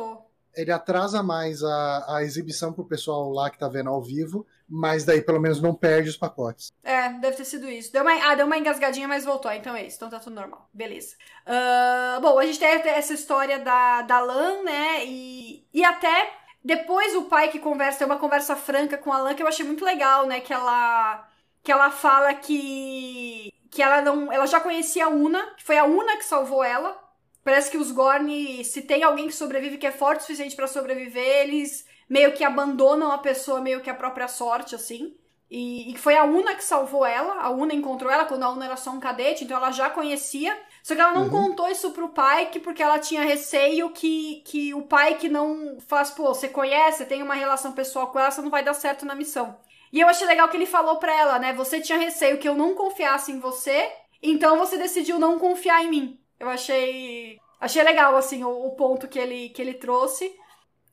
[0.56, 5.06] Ele atrasa mais a, a exibição pro pessoal lá que tá vendo ao vivo mas
[5.06, 6.74] daí pelo menos não perde os pacotes.
[6.84, 7.92] É, deve ter sido isso.
[7.92, 9.52] Deu uma, ah, deu uma engasgadinha, mas voltou.
[9.52, 9.96] Então é isso.
[9.96, 10.70] Então tá tudo normal.
[10.74, 11.16] Beleza.
[11.46, 15.06] Uh, bom, a gente tem essa história da, da Lan, né?
[15.06, 16.34] E, e até
[16.64, 19.66] depois o pai que conversa, tem uma conversa franca com a Lan que eu achei
[19.66, 20.42] muito legal, né?
[20.42, 21.28] Que ela,
[21.64, 24.32] que ela fala que, que ela não.
[24.32, 26.98] Ela já conhecia a Una, que foi a Una que salvou ela.
[27.44, 30.68] Parece que os Gorn, se tem alguém que sobrevive que é forte o suficiente para
[30.68, 35.16] sobreviver, eles meio que abandonam a pessoa meio que a própria sorte, assim.
[35.50, 37.36] E, e, foi a Una que salvou ela.
[37.36, 40.58] A Una encontrou ela quando a Una era só um cadete, então ela já conhecia.
[40.88, 41.50] Só que ela não uhum.
[41.50, 45.78] contou isso pro pai, que porque ela tinha receio que, que o pai que não
[45.82, 49.06] faz, pô, você conhece, tem uma relação pessoal com ela, você não vai dar certo
[49.06, 49.60] na missão.
[49.92, 51.52] E eu achei legal que ele falou pra ela, né?
[51.52, 53.92] Você tinha receio que eu não confiasse em você,
[54.24, 56.20] então você decidiu não confiar em mim.
[56.40, 57.38] Eu achei.
[57.60, 60.34] Achei legal, assim, o, o ponto que ele, que ele trouxe.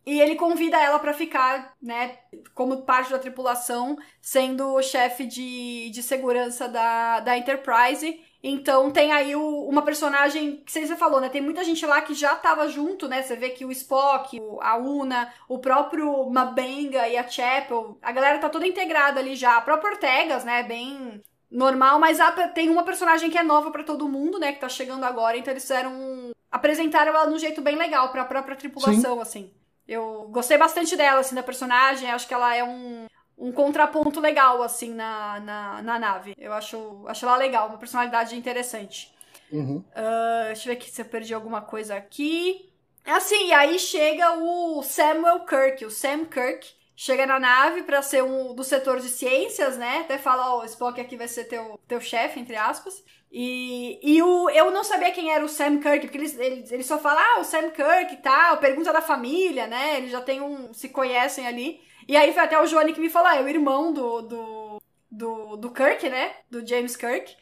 [0.04, 2.18] E ele convida ela para ficar, né,
[2.52, 8.20] como parte da tripulação, sendo o chefe de, de segurança da, da Enterprise.
[8.46, 11.30] Então tem aí o, uma personagem que você falou, né?
[11.30, 13.22] Tem muita gente lá que já tava junto, né?
[13.22, 18.38] Você vê que o Spock, a Una, o próprio Mabenga e a Chapel, a galera
[18.38, 19.56] tá toda integrada ali já.
[19.56, 20.62] A própria Ortegas, né?
[20.62, 22.18] Bem normal, mas
[22.52, 24.52] tem uma personagem que é nova para todo mundo, né?
[24.52, 26.30] Que tá chegando agora, então eles fizeram.
[26.52, 29.22] apresentaram ela de um jeito bem legal para a própria tripulação, Sim.
[29.22, 29.54] assim.
[29.88, 32.10] Eu gostei bastante dela, assim, da personagem.
[32.10, 33.06] Acho que ela é um,
[33.36, 36.34] um contraponto legal, assim, na, na, na nave.
[36.38, 39.12] Eu acho, acho ela legal, uma personalidade interessante.
[39.50, 39.76] Uhum.
[39.76, 42.70] Uh, deixa eu ver aqui se eu perdi alguma coisa aqui.
[43.04, 46.66] Assim, e aí chega o Samuel Kirk, o Sam Kirk,
[46.96, 49.98] chega na nave para ser um do setor de ciências, né?
[50.00, 53.04] Até fala, ó, oh, o Spock aqui vai ser teu, teu chefe, entre aspas.
[53.30, 56.86] E, e o, eu não sabia quem era o Sam Kirk, porque eles, eles, eles
[56.86, 59.98] só falam, ah, o Sam Kirk e tal, pergunta da família, né?
[59.98, 60.72] Eles já tem um.
[60.72, 61.80] se conhecem ali.
[62.06, 64.82] E aí foi até o Johnny que me falou, ah, é o irmão do, do,
[65.10, 66.32] do, do Kirk, né?
[66.50, 67.34] Do James Kirk.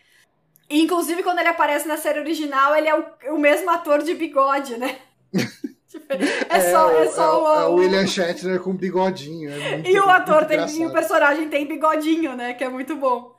[0.70, 4.14] E, inclusive, quando ele aparece na série original, ele é o, o mesmo ator de
[4.14, 4.96] bigode, né?
[6.48, 9.50] é, só, é, só é, o, é o William Shatner com bigodinho.
[9.50, 12.54] É e o ator tem, e o personagem tem bigodinho, né?
[12.54, 13.34] Que é muito bom.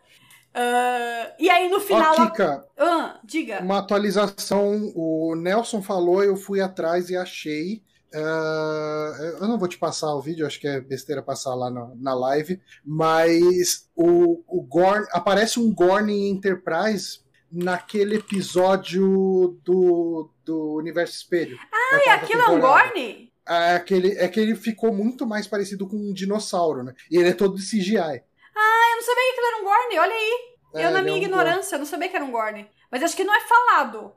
[0.56, 2.14] Uh, e aí no final.
[2.16, 3.62] Ó, Kika, ah, diga.
[3.62, 4.92] Uma atualização.
[4.96, 7.82] O Nelson falou, eu fui atrás e achei.
[8.14, 11.92] Uh, eu não vou te passar o vídeo, acho que é besteira passar lá na,
[11.96, 17.22] na live, mas o, o Gorn aparece um Gorn Enterprise
[17.52, 21.58] naquele episódio do, do Universo Espelho.
[21.72, 23.32] Ah, e aquilo é um Gorn?
[23.48, 26.94] É, aquele, é que ele ficou muito mais parecido com um dinossauro, né?
[27.10, 27.98] E ele é todo de CGI.
[27.98, 30.54] Ah, eu não sabia que aquilo era um Gorn, olha aí.
[30.76, 31.80] É, eu, na minha é um ignorância, Gorn.
[31.80, 32.70] não sabia que era um Gorn.
[32.92, 34.14] Mas acho que não é falado.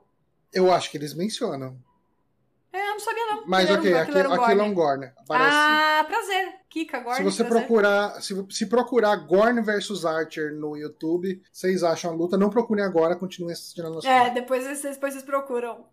[0.53, 1.77] Eu acho que eles mencionam.
[2.77, 3.43] É, eu não sabia não.
[3.47, 5.11] Mas ok, um, aquilo, aquilo, aquilo, é um Gorn.
[5.27, 5.49] Parece...
[5.51, 6.55] Ah, prazer.
[6.69, 7.17] Kika, Gorn.
[7.17, 7.65] Se você prazer.
[7.65, 12.37] procurar, se, se procurar Gorn versus Archer no YouTube, vocês acham a luta.
[12.37, 15.85] Não procurem agora, continuem assistindo a nossa É, depois vocês, depois vocês procuram.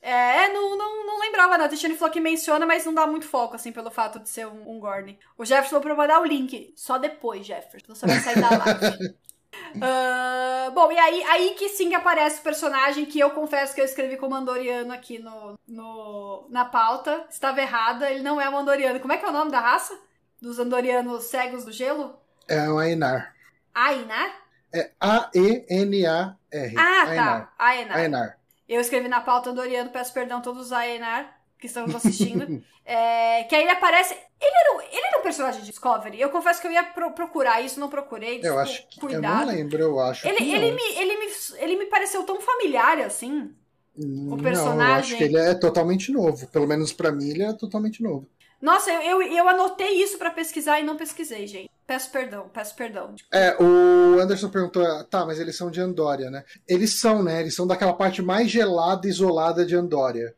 [0.00, 1.66] É, não, não, não lembrava, não.
[1.66, 4.46] A Tichane falou que menciona, mas não dá muito foco, assim, pelo fato de ser
[4.48, 5.16] um, um Gorn.
[5.38, 6.72] O Jefferson falou pra mandar o link.
[6.76, 7.94] Só depois, Jefferson.
[7.94, 9.14] Você vai sair da live.
[9.76, 13.80] Uh, bom, e aí, aí que sim que aparece o personagem que eu confesso que
[13.80, 17.26] eu escrevi como Andoriano aqui no, no, na pauta.
[17.28, 19.00] Estava errada, ele não é um Andoriano.
[19.00, 19.98] Como é que é o nome da raça?
[20.40, 22.18] Dos Andorianos cegos do gelo?
[22.48, 23.34] É o Ainar.
[23.74, 24.42] Ainar?
[24.74, 26.74] É A-E-N-A-R.
[26.76, 27.40] Ah, Ainar.
[27.40, 27.52] tá.
[27.58, 27.96] Ainar.
[27.96, 28.38] Ainar.
[28.68, 32.60] Eu escrevi na pauta Andoriano, peço perdão a todos os Ainar que estamos assistindo.
[32.84, 34.14] é, que aí ele aparece.
[34.14, 36.20] Ele era, ele era um personagem de Discovery.
[36.20, 38.40] Eu confesso que eu ia pro, procurar isso, não procurei.
[38.42, 38.98] Eu acho que.
[38.98, 39.42] Cuidado.
[39.42, 40.26] Eu não lembro, eu acho.
[40.26, 41.26] Ele, ele, me, ele, me,
[41.58, 43.54] ele me pareceu tão familiar assim.
[43.96, 44.76] O personagem.
[44.76, 46.48] Não, eu acho que ele é totalmente novo.
[46.48, 48.28] Pelo menos para mim, ele é totalmente novo.
[48.60, 51.70] Nossa, eu, eu, eu anotei isso para pesquisar e não pesquisei, gente.
[51.86, 53.14] Peço perdão, peço perdão.
[53.32, 56.44] É, o Anderson perguntou, tá, mas eles são de Andória, né?
[56.66, 57.40] Eles são, né?
[57.40, 60.34] Eles são daquela parte mais gelada e isolada de Andória.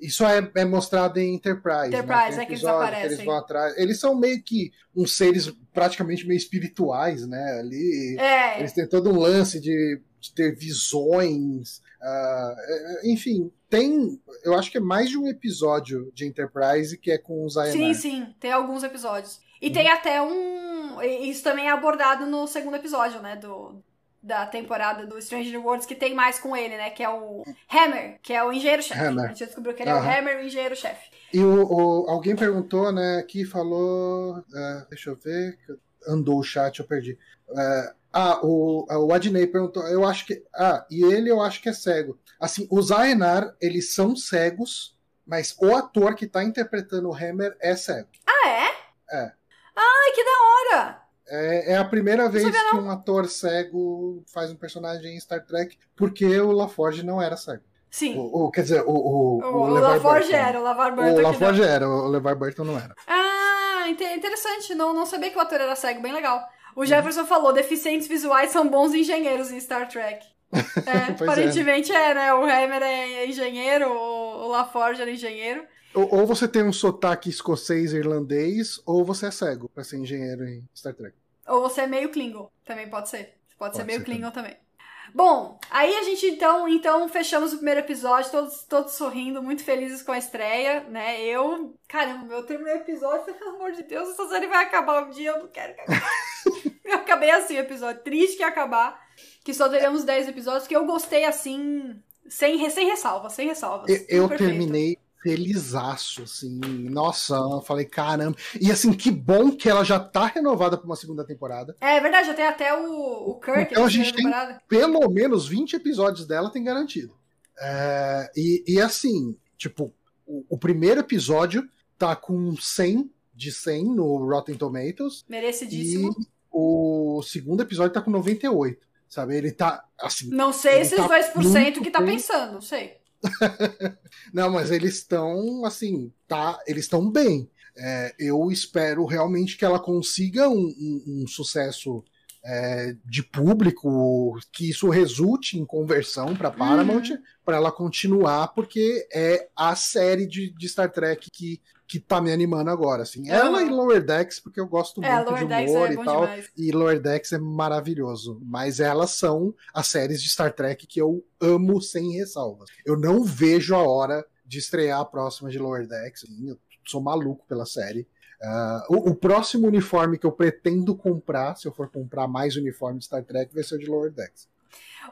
[0.00, 1.90] Isso é, é, mostrado em Enterprise.
[1.90, 1.98] Né?
[1.98, 2.42] Enterprise, né?
[2.42, 3.08] é que eles aparecem.
[3.08, 3.76] Que eles vão atrás.
[3.76, 7.58] Eles são meio que uns seres praticamente meio espirituais, né?
[7.58, 8.16] Ali.
[8.18, 8.60] É.
[8.60, 11.82] Eles têm todo um lance de, de ter visões.
[12.00, 14.20] Uh, enfim, tem.
[14.44, 17.72] Eu acho que é mais de um episódio de Enterprise que é com os Aenar.
[17.72, 19.40] Sim, sim, tem alguns episódios.
[19.60, 19.72] E uhum.
[19.72, 21.02] tem até um.
[21.02, 23.34] Isso também é abordado no segundo episódio, né?
[23.34, 23.82] Do,
[24.22, 26.90] da temporada do Stranger Worlds que tem mais com ele, né?
[26.90, 29.00] Que é o Hammer, que é o engenheiro-chefe.
[29.00, 31.10] A gente descobriu que ele é o Hammer, o engenheiro-chefe.
[31.32, 34.38] E o, o, alguém perguntou, né, que falou.
[34.38, 35.58] Uh, deixa eu ver.
[36.06, 37.18] Andou o chat, eu perdi.
[37.48, 39.86] Uh, ah, o, o Adnei perguntou.
[39.86, 40.42] Eu acho que.
[40.54, 42.18] Ah, e ele eu acho que é cego.
[42.40, 44.96] Assim, os Aenar, eles são cegos,
[45.26, 48.08] mas o ator que tá interpretando o Hammer é cego.
[48.26, 49.16] Ah, é?
[49.16, 49.32] É.
[49.76, 51.07] Ai, que da hora!
[51.30, 55.76] É, é a primeira vez que um ator cego faz um personagem em Star Trek,
[55.96, 57.62] porque o LaForge não era cego.
[57.90, 58.18] Sim.
[58.18, 58.90] O, o, quer dizer, o.
[58.90, 61.14] O, o, o LaForge era, o LaVar Burton.
[61.14, 62.94] O LaForge era, o LeVar Burton não era.
[63.06, 64.74] Ah, interessante.
[64.74, 66.46] Não, não sabia que o ator era cego, bem legal.
[66.76, 67.26] O Jefferson uhum.
[67.26, 70.24] falou: deficientes visuais são bons engenheiros em Star Trek.
[70.86, 72.10] É, aparentemente é.
[72.10, 72.14] é.
[72.14, 72.34] né?
[72.34, 75.62] O Hammer é engenheiro, o LaForge era engenheiro.
[75.94, 80.64] Ou, você tem um sotaque escocês irlandês, ou você é cego para ser engenheiro em
[80.74, 81.16] Star Trek.
[81.46, 83.34] Ou você é meio Klingon, também pode ser.
[83.58, 84.52] Pode, pode ser meio ser Klingon também.
[84.52, 84.68] também.
[85.14, 90.02] Bom, aí a gente então, então fechamos o primeiro episódio, todos, todos sorrindo, muito felizes
[90.02, 91.22] com a estreia, né?
[91.22, 95.10] Eu, caramba, eu terminei o episódio, pelo amor de Deus, essa série vai acabar um
[95.10, 96.02] dia, eu não quero que acabe.
[96.84, 99.00] eu acabei assim o episódio, triste que acabar,
[99.42, 101.98] que só teremos 10 episódios, que eu gostei assim,
[102.28, 103.88] sem, sem ressalva, sem ressalvas.
[103.88, 106.58] Eu, eu terminei felizaço, assim.
[106.88, 108.36] Nossa, eu falei, caramba.
[108.60, 111.76] E assim, que bom que ela já tá renovada pra uma segunda temporada.
[111.80, 113.72] É verdade, já tem até o, o Kirk.
[113.72, 114.60] Então a gente tem temporada.
[114.68, 117.16] pelo menos 20 episódios dela, tem garantido.
[117.60, 119.92] É, e, e assim, tipo,
[120.26, 121.68] o, o, primeiro episódio
[121.98, 125.24] tá com 100 de 100 no Rotten Tomatoes.
[125.28, 126.10] Merecidíssimo.
[126.10, 128.86] E o segundo episódio tá com 98.
[129.08, 129.36] Sabe?
[129.36, 130.28] Ele tá assim.
[130.28, 132.97] Não sei esses tá 2% que tá pensando, não sei.
[134.32, 137.50] Não, mas eles estão, assim, tá, eles estão bem.
[137.76, 142.04] É, eu espero realmente que ela consiga um, um, um sucesso
[142.44, 147.18] é, de público, que isso resulte em conversão para Paramount, uhum.
[147.44, 152.30] para ela continuar, porque é a série de, de, Star Trek que, que tá me
[152.30, 153.02] animando agora.
[153.02, 153.28] Assim.
[153.30, 156.20] Ela e Lower Decks, porque eu gosto é, muito Lower de humor é e tal.
[156.20, 156.50] Demais.
[156.54, 158.38] E Lower Decks é maravilhoso.
[158.44, 162.68] Mas elas são as séries de Star Trek que eu amo sem ressalvas.
[162.84, 166.24] Eu não vejo a hora de estrear a próxima de Lower Decks.
[166.24, 168.06] Assim, eu sou maluco pela série.
[168.40, 173.00] Uh, o, o, próximo uniforme que eu pretendo comprar, se eu for comprar mais uniforme
[173.00, 174.46] de Star Trek, vai ser o de Lower Decks.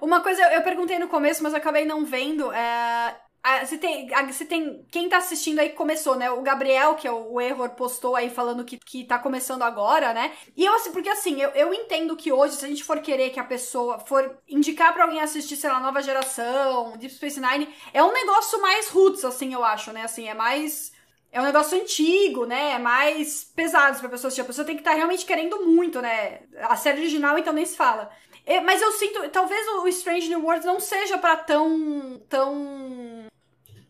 [0.01, 2.53] Uma coisa eu perguntei no começo, mas acabei não vendo.
[2.53, 3.17] É...
[3.65, 4.85] Você tem, você tem.
[4.91, 6.31] Quem tá assistindo aí começou, né?
[6.31, 10.13] O Gabriel, que é o, o Error, postou aí falando que, que tá começando agora,
[10.13, 10.33] né?
[10.57, 13.31] E eu, assim, porque assim, eu, eu entendo que hoje, se a gente for querer
[13.31, 17.69] que a pessoa for indicar para alguém assistir, sei lá, nova geração, Deep Space Nine,
[17.93, 20.03] é um negócio mais roots, assim, eu acho, né?
[20.03, 20.93] Assim, é mais
[21.37, 22.73] é um negócio antigo, né?
[22.73, 24.41] É mais pesado pra pessoa assistir.
[24.41, 26.41] A pessoa tem que estar tá realmente querendo muito, né?
[26.63, 28.11] A série original, então, nem se fala.
[28.47, 32.23] É, mas eu sinto, talvez o Strange New Worlds não seja para tão.
[32.29, 33.27] tão.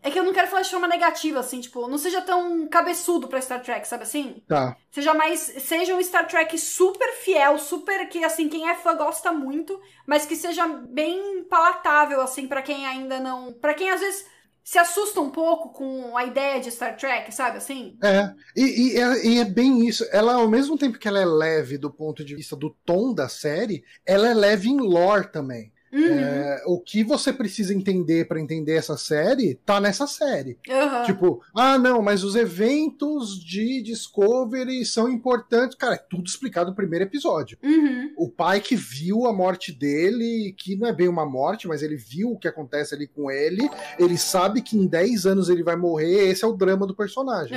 [0.07, 3.27] É que eu não quero falar de forma negativa, assim, tipo, não seja tão cabeçudo
[3.27, 4.41] pra Star Trek, sabe assim?
[4.47, 4.77] Tá.
[4.93, 5.41] Seja mais.
[5.41, 8.09] Seja um Star Trek super fiel, super.
[8.09, 12.87] que, assim, quem é fã gosta muito, mas que seja bem palatável, assim, para quem
[12.87, 13.53] ainda não.
[13.55, 14.25] para quem às vezes
[14.63, 17.99] se assusta um pouco com a ideia de Star Trek, sabe assim?
[18.01, 20.07] É, e, e, é, e, é, bem isso.
[20.13, 23.29] Ela, ao mesmo tempo que ela é leve do ponto de vista do tom da
[23.29, 25.73] série, ela é leve em lore também.
[25.97, 26.21] Uhum.
[26.21, 30.59] É, o que você precisa entender para entender essa série tá nessa série.
[30.69, 31.03] Uhum.
[31.05, 35.77] Tipo, ah, não, mas os eventos de Discovery são importantes.
[35.77, 37.57] Cara, é tudo explicado no primeiro episódio.
[37.63, 38.13] Uhum.
[38.19, 41.97] O pai que viu a morte dele, que não é bem uma morte, mas ele
[41.97, 43.69] viu o que acontece ali com ele,
[43.99, 47.57] ele sabe que em 10 anos ele vai morrer, esse é o drama do personagem.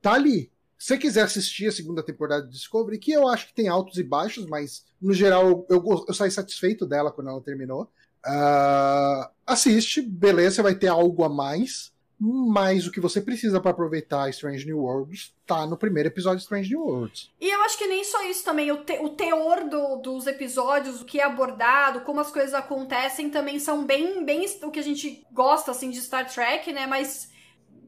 [0.00, 0.50] Tá ali.
[0.78, 3.98] Se você quiser assistir a segunda temporada de Discovery, que eu acho que tem altos
[3.98, 7.90] e baixos, mas no geral eu, eu, saí satisfeito dela quando ela terminou.
[8.24, 11.92] Uh, assiste, beleza, vai ter algo a mais.
[12.20, 16.42] Mas o que você precisa para aproveitar Strange New Worlds tá no primeiro episódio de
[16.42, 17.30] Strange New Worlds.
[17.40, 21.00] E eu acho que nem só isso também, o, te, o teor do, dos episódios,
[21.00, 24.82] o que é abordado, como as coisas acontecem, também são bem, bem o que a
[24.82, 26.88] gente gosta, assim, de Star Trek, né?
[26.88, 27.30] Mas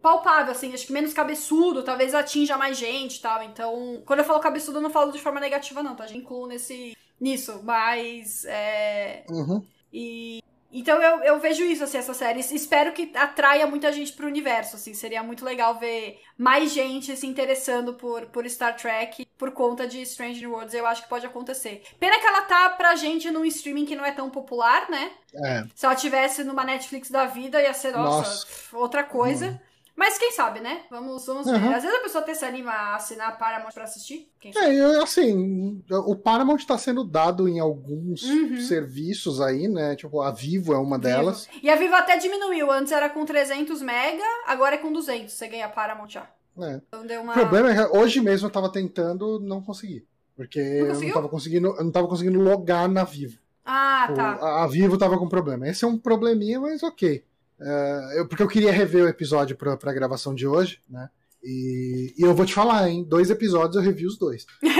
[0.00, 3.42] palpável, assim, acho que menos cabeçudo, talvez atinja mais gente e tal.
[3.42, 6.06] Então, quando eu falo cabeçudo, eu não falo de forma negativa, não, tá?
[6.06, 8.44] Já incluo nesse, nisso, mas.
[8.46, 9.24] É...
[9.28, 9.62] Uhum.
[9.92, 10.42] E.
[10.72, 12.38] Então eu, eu vejo isso, assim, essa série.
[12.38, 14.94] Espero que atraia muita gente pro universo, assim.
[14.94, 20.00] Seria muito legal ver mais gente se interessando por, por Star Trek por conta de
[20.02, 20.72] Strange New Worlds.
[20.72, 21.82] Eu acho que pode acontecer.
[21.98, 25.10] Pena que ela tá pra gente num streaming que não é tão popular, né?
[25.44, 25.64] É.
[25.74, 28.76] Se ela tivesse numa Netflix da vida, ia ser, nossa, nossa.
[28.76, 29.48] outra coisa.
[29.48, 29.69] Uhum.
[29.96, 30.82] Mas quem sabe, né?
[30.90, 31.74] Vamos, vamos ver.
[31.74, 34.30] Às vezes a pessoa até se anima a assinar a Paramount pra assistir.
[34.56, 38.60] é, assim, o Paramount tá sendo dado em alguns uhum.
[38.60, 39.96] serviços aí, né?
[39.96, 41.08] Tipo, a Vivo é uma Vivo.
[41.08, 41.48] delas.
[41.62, 42.70] E a Vivo até diminuiu.
[42.70, 45.32] Antes era com 300 mega, agora é com 200.
[45.32, 46.26] Você ganha a Paramount já.
[46.58, 46.80] É.
[46.88, 47.32] Então uma...
[47.32, 50.04] O problema é que hoje mesmo eu tava tentando, não consegui.
[50.36, 53.38] Porque não eu não tava conseguindo, eu não tava conseguindo logar na Vivo.
[53.64, 54.30] Ah, tá.
[54.40, 55.68] A, a Vivo tava com problema.
[55.68, 57.22] Esse é um probleminha, mas ok.
[57.60, 61.10] Uh, eu, porque eu queria rever o episódio pra, pra gravação de hoje, né?
[61.42, 64.46] E, e eu vou te falar, em dois episódios eu revi os dois.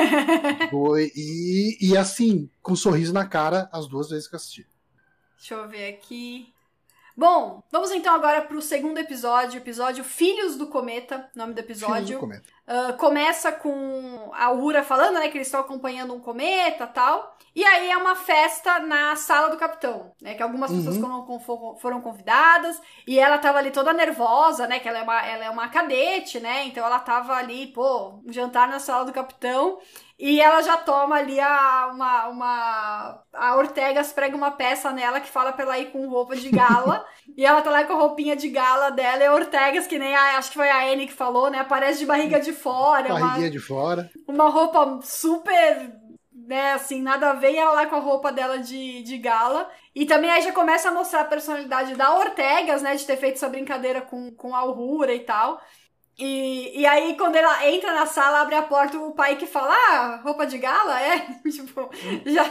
[1.15, 4.67] E, e assim, com um sorriso na cara, as duas vezes que eu assisti.
[5.37, 6.53] Deixa eu ver aqui.
[7.17, 11.95] Bom, vamos então agora pro segundo episódio, episódio Filhos do Cometa, nome do episódio.
[11.95, 12.49] Filhos do Cometa.
[12.71, 17.37] Uh, começa com a Ura falando, né, que eles estão acompanhando um cometa tal.
[17.53, 20.77] E aí é uma festa na sala do capitão, né, que algumas uhum.
[20.77, 22.81] pessoas foram, foram convidadas.
[23.09, 26.39] E ela tava ali toda nervosa, né, que ela é, uma, ela é uma cadete,
[26.39, 29.81] né, então ela tava ali, pô, um jantar na sala do capitão.
[30.23, 33.23] E ela já toma ali a, uma, uma.
[33.33, 37.07] A Ortegas prega uma peça nela que fala pra ela ir com roupa de gala.
[37.35, 39.23] e ela tá lá com a roupinha de gala dela.
[39.23, 41.61] E a Ortegas, que nem a, acho que foi a Anne que falou, né?
[41.61, 43.09] Aparece de barriga de fora.
[43.09, 44.11] Barriguinha uma, de fora.
[44.27, 45.99] Uma roupa super.
[46.33, 49.71] Né, assim, nada a ver, ela lá com a roupa dela de, de gala.
[49.95, 53.37] E também aí já começa a mostrar a personalidade da Ortegas, né, de ter feito
[53.37, 55.61] essa brincadeira com, com a Aurora e tal.
[56.21, 59.73] E, e aí, quando ela entra na sala, abre a porta, o pai que fala,
[59.73, 61.01] ah, roupa de gala?
[61.01, 61.19] É?
[61.51, 61.89] tipo,
[62.27, 62.45] já,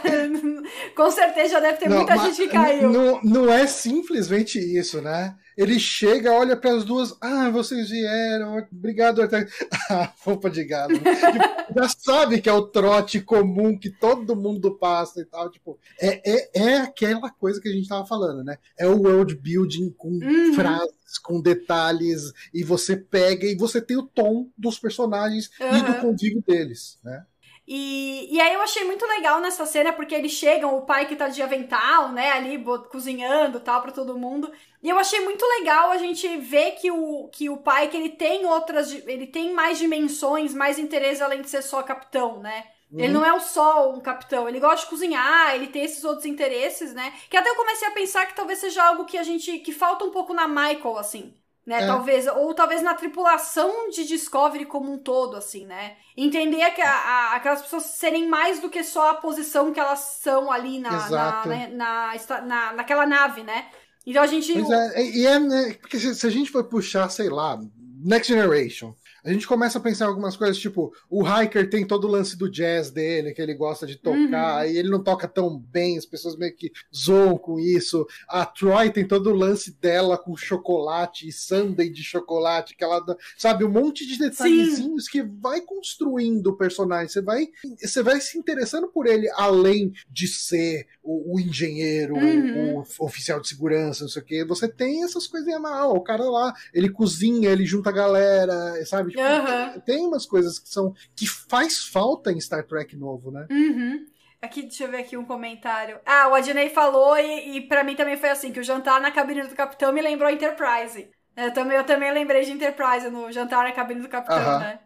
[0.96, 2.90] com certeza já deve ter não, muita gente que caiu.
[2.90, 5.36] Não, não é simplesmente isso, né?
[5.56, 10.98] Ele chega, olha para as duas, ah, vocês vieram, obrigado, ah, roupa de galo.
[10.98, 15.52] tipo, já sabe que é o trote comum que todo mundo passa e tal.
[15.52, 18.58] Tipo, é, é, é aquela coisa que a gente tava falando, né?
[18.78, 20.54] É o world building com uhum.
[20.56, 25.78] frases, com detalhes, e você pega e você tem o tom dos personagens uhum.
[25.78, 27.26] e do convívio deles, né?
[27.72, 31.16] E, e aí eu achei muito legal nessa cena, porque eles chegam, o pai que
[31.16, 34.52] tá de avental, né, ali cozinhando tal para todo mundo.
[34.82, 38.10] E eu achei muito legal a gente ver que o, que o pai, que ele
[38.10, 42.66] tem outras, ele tem mais dimensões, mais interesse além de ser só capitão, né?
[42.92, 43.00] Uhum.
[43.00, 46.94] Ele não é só um capitão, ele gosta de cozinhar, ele tem esses outros interesses,
[46.94, 47.14] né?
[47.30, 49.60] Que até eu comecei a pensar que talvez seja algo que a gente.
[49.60, 51.34] que falta um pouco na Michael, assim
[51.70, 51.84] né?
[51.84, 51.86] É.
[51.86, 55.98] Talvez, ou talvez na tripulação de Discovery como um todo, assim, né?
[56.18, 60.00] Entender que a, a, aquelas pessoas serem mais do que só a posição que elas
[60.00, 63.68] são ali na, na, né, na, na, naquela nave, né?
[64.04, 64.52] Então a gente.
[64.52, 67.60] Pois é, e é, né, porque se, se a gente for puxar, sei lá,
[68.04, 72.06] Next Generation, a gente começa a pensar em algumas coisas, tipo, o Hiker tem todo
[72.06, 74.72] o lance do jazz dele, que ele gosta de tocar, uhum.
[74.72, 78.06] e ele não toca tão bem, as pessoas meio que zoam com isso.
[78.28, 83.04] A Troy tem todo o lance dela com chocolate e sundae de chocolate, que ela
[83.38, 85.12] sabe, um monte de detalhezinhos Sim.
[85.12, 87.10] que vai construindo o personagem.
[87.10, 87.48] Você vai,
[87.78, 92.78] você vai se interessando por ele, além de ser o, o engenheiro, uhum.
[92.78, 94.46] o, o, oficial de segurança, não sei o quê.
[94.46, 95.96] Você tem essas coisinhas mal.
[95.96, 98.54] O cara lá, ele cozinha, ele junta a galera,
[98.86, 99.12] sabe?
[99.12, 99.80] Tipo, uhum.
[99.82, 100.94] Tem umas coisas que são.
[101.16, 103.48] que faz falta em Star Trek novo, né?
[103.50, 104.06] Uhum.
[104.40, 106.00] Aqui, deixa eu ver aqui um comentário.
[106.06, 109.12] Ah, o Adnei falou, e, e para mim também foi assim, que o jantar na
[109.12, 111.10] cabine do capitão me lembrou Enterprise.
[111.36, 114.80] Eu também, eu também lembrei de Enterprise no jantar na cabine do capitão, né?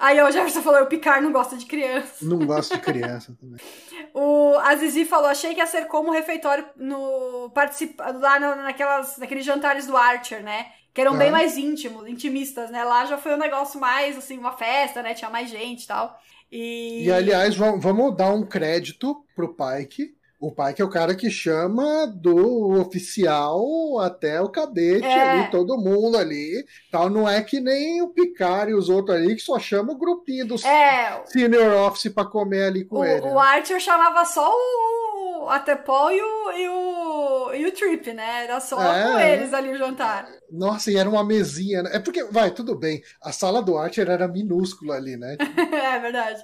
[0.00, 2.24] Aí o Jefferson falou, o Picard não gosta de criança.
[2.24, 3.60] Não gosta de criança também.
[4.14, 9.18] o Azizi falou, achei que ia ser como o refeitório no participa, lá no, naquelas,
[9.18, 10.68] naqueles jantares do Archer, né?
[10.94, 12.82] Que eram bem mais íntimos, intimistas, né?
[12.82, 15.12] Lá já foi um negócio mais, assim, uma festa, né?
[15.12, 16.18] Tinha mais gente e tal.
[16.50, 17.04] E...
[17.04, 21.30] e aliás, vamos dar um crédito pro Pike, o pai que é o cara que
[21.30, 25.22] chama do oficial até o cadete é.
[25.22, 26.64] ali, todo mundo ali.
[26.90, 27.10] Tal.
[27.10, 30.46] Não é que nem o Picard e os outros ali que só chama o grupinho
[30.48, 31.22] dos é.
[31.26, 33.20] senior office para comer ali com o, ele.
[33.26, 38.44] O Archer chamava só o Atepol e o, e o, e o Trip, né?
[38.44, 39.02] Era só é.
[39.02, 40.26] com eles ali o jantar.
[40.50, 41.82] Nossa, e era uma mesinha.
[41.82, 41.90] Né?
[41.94, 43.02] É porque, vai, tudo bem.
[43.22, 45.36] A sala do Archer era minúscula ali, né?
[45.94, 46.42] é verdade.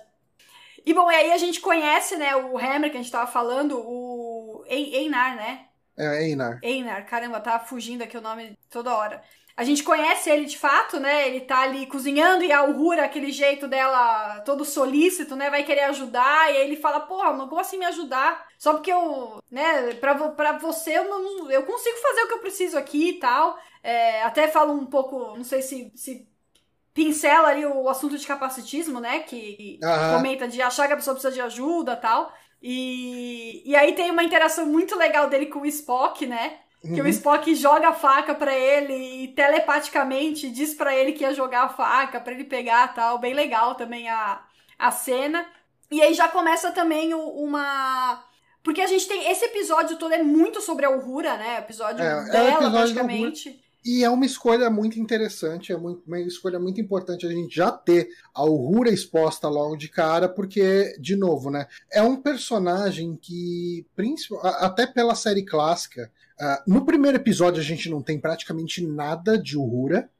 [0.87, 3.77] E bom, e aí a gente conhece, né, o Hammer que a gente tava falando,
[3.77, 5.67] o Einar, né?
[5.99, 6.61] É, Einar.
[6.63, 9.21] Einar, caramba, tá fugindo aqui o nome toda hora.
[9.57, 11.27] A gente conhece ele de fato, né?
[11.27, 15.49] Ele tá ali cozinhando e a Uhura, aquele jeito dela todo solícito, né?
[15.49, 16.53] Vai querer ajudar.
[16.53, 18.47] E aí ele fala: Porra, não como assim me ajudar?
[18.59, 19.95] Só porque eu, né?
[19.95, 23.59] Pra, pra você, eu, não, eu consigo fazer o que eu preciso aqui e tal.
[23.83, 26.29] É, até falo um pouco, não sei se, se
[26.97, 29.19] pincela ali o assunto de capacitismo, né?
[29.19, 30.17] Que uhum.
[30.17, 32.33] comenta de achar que a pessoa precisa de ajuda tal.
[32.63, 36.57] E, e aí tem uma interação muito legal dele com o Spock, né?
[36.83, 36.95] Uhum.
[36.95, 37.11] Que o uhum.
[37.11, 41.69] Spock joga a faca para ele e telepaticamente diz para ele que ia jogar a
[41.69, 43.19] faca para ele pegar tal.
[43.19, 44.41] Bem legal também a,
[44.79, 45.47] a cena.
[45.91, 48.25] E aí já começa também uma.
[48.63, 49.31] Porque a gente tem.
[49.31, 51.57] Esse episódio todo é muito sobre a Uhura, né?
[51.57, 53.66] O episódio é, dela, é praticamente.
[53.87, 58.09] E é uma escolha muito interessante, é uma escolha muito importante a gente já ter
[58.35, 61.69] a Uhura exposta logo de cara, porque, de novo, né?
[61.93, 63.87] É um personagem que,
[64.43, 66.11] até pela série clássica,
[66.41, 70.11] uh, no primeiro episódio a gente não tem praticamente nada de Uhura.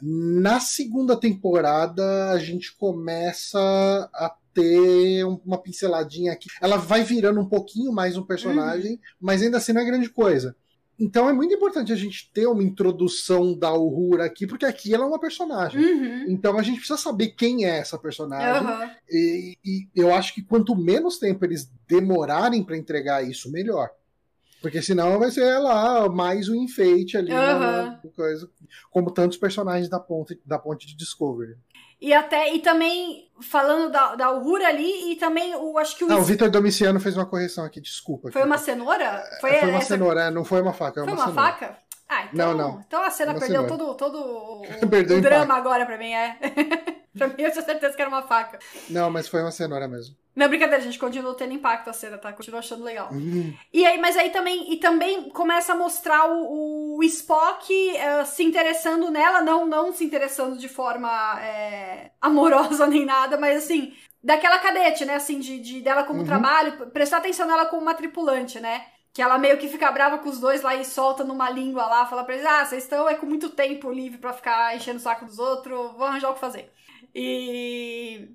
[0.00, 3.58] Na segunda temporada a gente começa
[4.14, 6.48] a ter uma pinceladinha aqui.
[6.62, 8.98] Ela vai virando um pouquinho mais um personagem, uhum.
[9.20, 10.54] mas ainda assim não é grande coisa.
[10.98, 15.04] Então é muito importante a gente ter uma introdução da Uhura aqui, porque aqui ela
[15.04, 15.78] é uma personagem.
[15.78, 16.24] Uhum.
[16.28, 18.66] Então a gente precisa saber quem é essa personagem.
[18.66, 18.90] Uhum.
[19.10, 23.90] E, e, eu acho que quanto menos tempo eles demorarem para entregar isso, melhor.
[24.62, 27.36] Porque senão vai ser lá mais um enfeite ali, uhum.
[27.36, 28.50] na, coisa,
[28.90, 31.56] como tantos personagens da ponte, da ponte de Discovery.
[32.00, 36.08] E até e também falando da, da Uhura ali e também o acho que o
[36.08, 38.30] Não, o Vitor Domiciano fez uma correção aqui, desculpa.
[38.30, 39.22] Foi uma cenoura?
[39.40, 39.88] Foi, foi uma essa...
[39.88, 41.78] cenoura, é, não foi uma faca, foi uma, uma faca.
[42.08, 42.80] Ah, então, não, não.
[42.86, 44.62] Então a cena uma perdeu todo, todo o,
[45.16, 46.36] o drama agora pra mim, é.
[47.16, 48.58] pra mim eu tinha certeza que era uma faca.
[48.88, 50.16] Não, mas foi uma cenoura mesmo.
[50.34, 52.30] Não, brincadeira, gente, continua tendo impacto a cena, tá?
[52.30, 53.10] Continua achando legal.
[53.10, 53.54] Uhum.
[53.72, 58.24] E aí, mas aí também, e também começa a mostrar o, o o Spock uh,
[58.24, 61.08] se interessando nela, não, não se interessando de forma
[61.40, 63.92] é, amorosa nem nada, mas assim,
[64.22, 65.14] daquela cadete, né?
[65.14, 66.26] Assim, de, de dela como uhum.
[66.26, 68.86] trabalho, prestar atenção nela como uma tripulante, né?
[69.16, 72.04] Que ela meio que fica brava com os dois lá e solta numa língua lá,
[72.04, 75.00] fala pra eles: ah, vocês estão é com muito tempo livre para ficar enchendo o
[75.00, 76.70] saco dos outros, vou arranjar o que fazer.
[77.14, 78.28] E.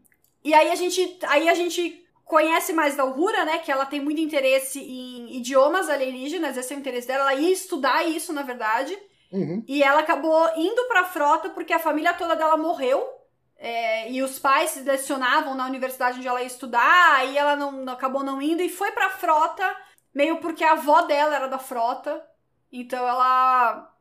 [0.43, 1.19] E aí a gente.
[1.27, 3.59] Aí a gente conhece mais da Uhura, né?
[3.59, 7.31] Que ela tem muito interesse em idiomas alienígenas, esse é o interesse dela.
[7.31, 8.97] Ela ia estudar isso, na verdade.
[9.31, 9.63] Uhum.
[9.67, 13.07] E ela acabou indo pra frota porque a família toda dela morreu.
[13.55, 17.87] É, e os pais se selecionavam na universidade onde ela ia estudar, aí ela não,
[17.87, 19.77] acabou não indo e foi pra frota
[20.13, 22.23] meio porque a avó dela era da frota,
[22.71, 23.91] então ela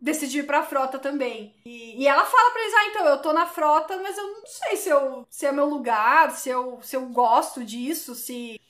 [0.00, 1.54] decidiu ir pra frota também.
[1.64, 4.46] E, e ela fala pra eles: ah, então, eu tô na frota, mas eu não
[4.46, 8.60] sei se, eu, se é meu lugar, se eu, se eu gosto disso, se,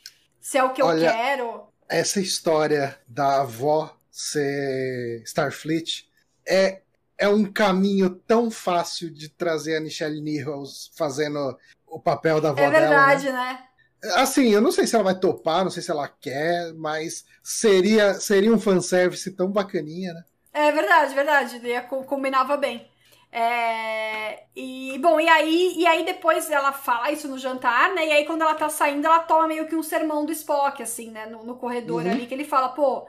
[0.40, 1.66] se é o que Olha, eu quero.
[1.88, 6.08] Essa história da avó ser Starfleet
[6.46, 6.82] é,
[7.16, 11.56] é um caminho tão fácil de trazer a Michelle Nichols fazendo
[11.86, 12.76] o papel da avó dela.
[12.76, 13.52] É verdade, dela, né?
[13.52, 13.69] né?
[14.14, 18.14] Assim, eu não sei se ela vai topar, não sei se ela quer, mas seria,
[18.14, 20.24] seria um fanservice tão bacaninha, né?
[20.52, 21.60] É verdade, verdade.
[22.06, 22.88] Combinava bem.
[23.32, 24.44] É...
[24.56, 28.06] E, bom, e aí, e aí depois ela fala isso no jantar, né?
[28.06, 31.10] E aí quando ela tá saindo, ela toma meio que um sermão do Spock, assim,
[31.10, 31.26] né?
[31.26, 32.10] No, no corredor uhum.
[32.10, 33.06] ali, que ele fala, pô,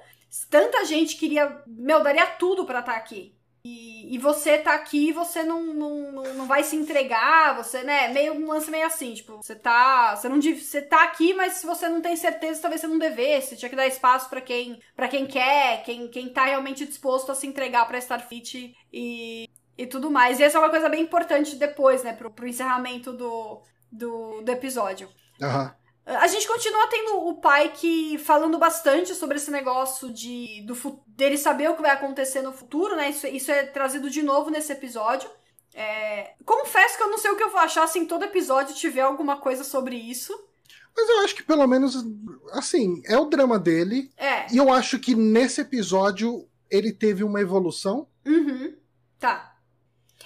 [0.50, 1.62] tanta gente queria.
[1.66, 3.36] Meu, daria tudo para estar tá aqui.
[3.64, 8.08] E, e você tá aqui e você não, não, não vai se entregar, você, né?
[8.08, 10.16] Meio um lance meio assim, tipo, você tá.
[10.16, 13.56] Você não você tá aqui, mas se você não tem certeza, talvez você não devesse.
[13.56, 17.36] Tinha que dar espaço para quem para quem quer, quem, quem tá realmente disposto a
[17.36, 19.48] se entregar pra Starfleet e,
[19.78, 20.40] e tudo mais.
[20.40, 22.14] E essa é uma coisa bem importante depois, né?
[22.14, 23.62] Pro, pro encerramento do,
[23.92, 25.08] do, do episódio.
[25.42, 25.66] Aham.
[25.66, 25.81] Uhum.
[26.06, 30.76] A gente continua tendo o pai que falando bastante sobre esse negócio de do,
[31.08, 33.10] dele saber o que vai acontecer no futuro, né?
[33.10, 35.30] Isso, isso é trazido de novo nesse episódio.
[35.74, 38.76] É, confesso que eu não sei o que eu vou achar se em todo episódio
[38.76, 40.34] tiver alguma coisa sobre isso.
[40.96, 42.04] Mas eu acho que pelo menos,
[42.52, 44.12] assim, é o drama dele.
[44.18, 44.52] É.
[44.52, 48.08] E eu acho que nesse episódio ele teve uma evolução.
[48.26, 48.76] Uhum.
[49.20, 49.56] Tá.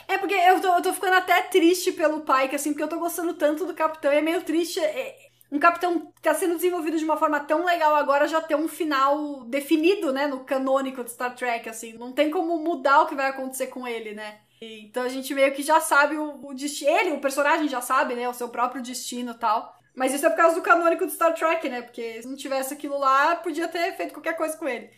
[0.07, 2.87] É porque eu tô, eu tô ficando até triste pelo pai, que assim, porque eu
[2.87, 4.79] tô gostando tanto do capitão e é meio triste.
[4.79, 5.15] É,
[5.55, 8.67] um capitão que está sendo desenvolvido de uma forma tão legal agora já ter um
[8.67, 11.93] final definido, né, no canônico de Star Trek, assim.
[11.93, 14.39] Não tem como mudar o que vai acontecer com ele, né?
[14.61, 16.91] Então a gente meio que já sabe o, o destino.
[16.91, 18.27] Ele, o personagem já sabe, né?
[18.27, 19.73] O seu próprio destino e tal.
[19.95, 21.81] Mas isso é por causa do canônico de Star Trek, né?
[21.81, 24.89] Porque se não tivesse aquilo lá, podia ter feito qualquer coisa com ele.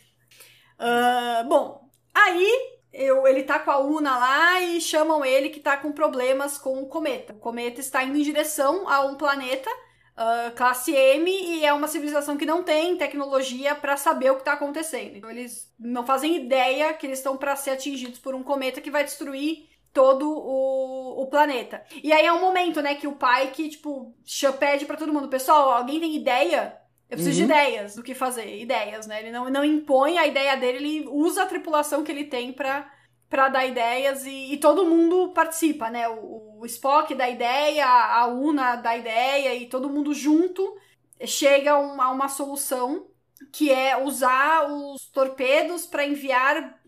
[0.78, 2.48] Uh, bom, aí
[2.92, 6.82] eu, ele tá com a Una lá e chamam ele que tá com problemas com
[6.82, 7.32] o cometa.
[7.32, 9.70] O cometa está indo em direção a um planeta
[10.18, 14.40] uh, classe M e é uma civilização que não tem tecnologia para saber o que
[14.40, 15.16] está acontecendo.
[15.16, 18.90] Então eles não fazem ideia que eles estão para ser atingidos por um cometa que
[18.90, 21.82] vai destruir todo o, o planeta.
[22.02, 24.14] E aí é um momento, né, que o pai que, tipo,
[24.58, 26.76] pede para todo mundo, pessoal, alguém tem ideia?
[27.08, 27.46] Eu preciso uhum.
[27.46, 29.22] de ideias do que fazer, ideias, né?
[29.22, 32.90] Ele não, não impõe a ideia dele, ele usa a tripulação que ele tem para
[33.28, 36.08] para dar ideias e, e, todo mundo participa, né?
[36.08, 40.76] O, o, Spock dá ideia, a Una dá ideia e todo mundo junto
[41.24, 43.06] chega a uma, uma solução
[43.52, 46.78] que é usar os torpedos para enviar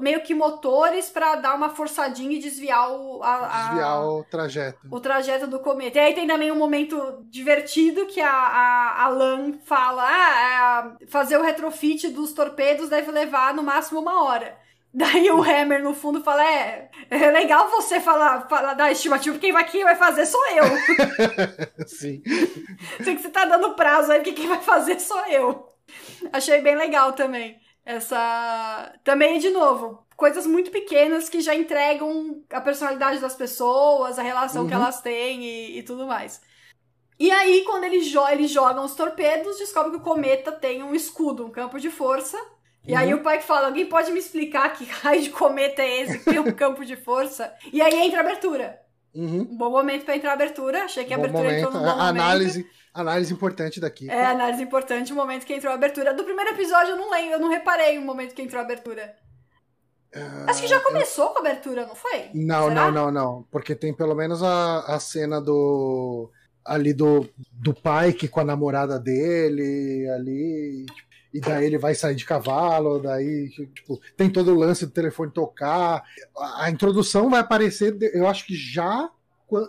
[0.00, 4.78] meio que motores para dar uma forçadinha e desviar o a, desviar o trajeto.
[4.90, 5.98] o trajeto do cometa.
[5.98, 11.06] E aí tem também um momento divertido que a, a, a Lan fala ah, é,
[11.06, 14.58] fazer o retrofit dos torpedos deve levar no máximo uma hora
[14.92, 19.52] Daí o Hammer no fundo fala: É, é legal você falar, falar da estimativa, quem
[19.52, 20.64] vai, quem vai fazer sou eu.
[21.86, 22.22] Sim.
[23.02, 25.68] Sei que você tá dando prazo aí, porque quem vai fazer sou eu.
[26.32, 27.58] Achei bem legal também.
[27.84, 28.92] Essa.
[29.04, 34.62] Também, de novo, coisas muito pequenas que já entregam a personalidade das pessoas, a relação
[34.62, 34.68] uhum.
[34.68, 36.40] que elas têm e, e, tudo mais.
[37.18, 40.94] E aí, quando eles, jo eles jogam os torpedos, descobre que o cometa tem um
[40.94, 42.36] escudo, um campo de força
[42.86, 42.98] e uhum.
[42.98, 46.18] aí o pai que fala, alguém pode me explicar que raio de cometa é esse
[46.18, 47.52] que tem um campo de força?
[47.72, 48.80] E aí entra a abertura.
[49.14, 49.40] Uhum.
[49.42, 50.84] Um bom momento para entrar a abertura.
[50.84, 51.58] Achei que a abertura momento.
[51.58, 52.80] entrou no bom análise, momento.
[52.92, 54.10] Análise importante daqui.
[54.10, 56.14] É, análise importante, o momento que entrou a abertura.
[56.14, 59.14] Do primeiro episódio eu não lembro, eu não reparei o momento que entrou a abertura.
[60.14, 61.30] Uh, Acho que já começou eu...
[61.30, 62.30] com a abertura, não foi?
[62.34, 62.74] Não, Será?
[62.74, 63.42] não, não, não.
[63.50, 66.30] Porque tem pelo menos a, a cena do.
[66.64, 70.86] Ali do, do pai que com a namorada dele, ali.
[70.86, 74.92] Tipo, e daí ele vai sair de cavalo, daí tipo, tem todo o lance do
[74.92, 76.02] telefone tocar.
[76.56, 79.10] A introdução vai aparecer, eu acho que já.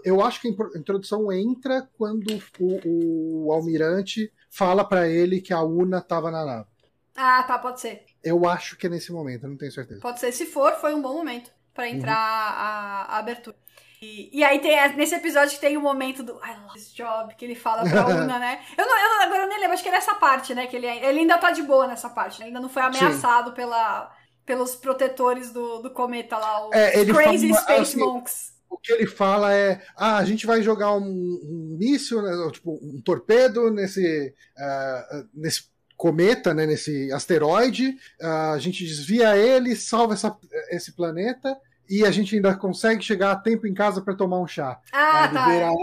[0.04, 5.64] Eu acho que a introdução entra quando o, o almirante fala para ele que a
[5.64, 6.68] Una tava na nave.
[7.16, 8.06] Ah, tá, pode ser.
[8.24, 10.02] Eu acho que é nesse momento, eu não tenho certeza.
[10.02, 12.18] Pode ser, se for, foi um bom momento para entrar uhum.
[12.18, 13.56] a, a, abertura.
[14.02, 16.92] E, e, aí tem nesse episódio que tem o um momento do I love this
[16.92, 18.60] job, que ele fala pra Una, né?
[18.76, 20.66] Eu, não, eu não, agora eu nem lembro, acho que é nessa parte, né?
[20.66, 22.48] Que ele, ele ainda tá de boa nessa parte, né?
[22.48, 24.12] ainda não foi ameaçado pela,
[24.44, 28.54] pelos protetores do, do cometa lá, os é, Crazy fala, Space assim, Monks.
[28.68, 32.80] O que ele fala é: ah, a gente vai jogar um, um míssil, né, tipo,
[32.82, 40.16] um torpedo nesse, uh, nesse cometa, né, nesse asteroide, uh, a gente desvia ele, salva
[40.16, 40.36] essa,
[40.72, 41.56] esse planeta
[41.92, 44.80] e a gente ainda consegue chegar a tempo em casa para tomar um chá.
[44.94, 45.46] Ah, tá.
[45.46, 45.74] Ver, ah,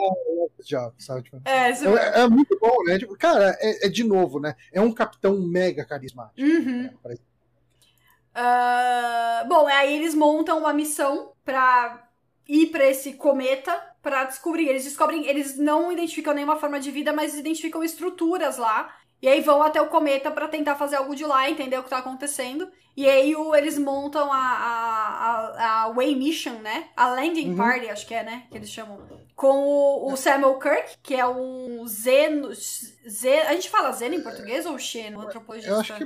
[0.64, 1.24] já, sabe?
[1.24, 2.98] Tipo, é, é, é, muito bom, né?
[2.98, 4.56] Tipo, cara, é, é, de novo, né?
[4.72, 6.40] É um capitão mega carismático.
[6.40, 6.90] Uhum.
[7.05, 7.16] Né?
[8.35, 12.09] Uh, bom, aí eles montam uma missão para
[12.48, 14.66] ir para esse cometa para descobrir.
[14.66, 19.40] Eles descobrem, eles não identificam nenhuma forma de vida, mas identificam estruturas lá e aí
[19.40, 22.70] vão até o cometa para tentar fazer algo de lá, entender o que tá acontecendo.
[22.97, 26.89] E aí o, eles montam a, a, a, a Way Mission, né?
[26.97, 27.57] A Landing uhum.
[27.57, 28.47] Party, acho que é, né?
[28.51, 28.99] Que eles chamam.
[29.35, 32.53] Com o, o Samuel Kirk, que é um Zeno.
[32.53, 35.70] Zen, a gente fala Zen em português ou Xeno, antropologista?
[35.70, 36.05] Eu acho que.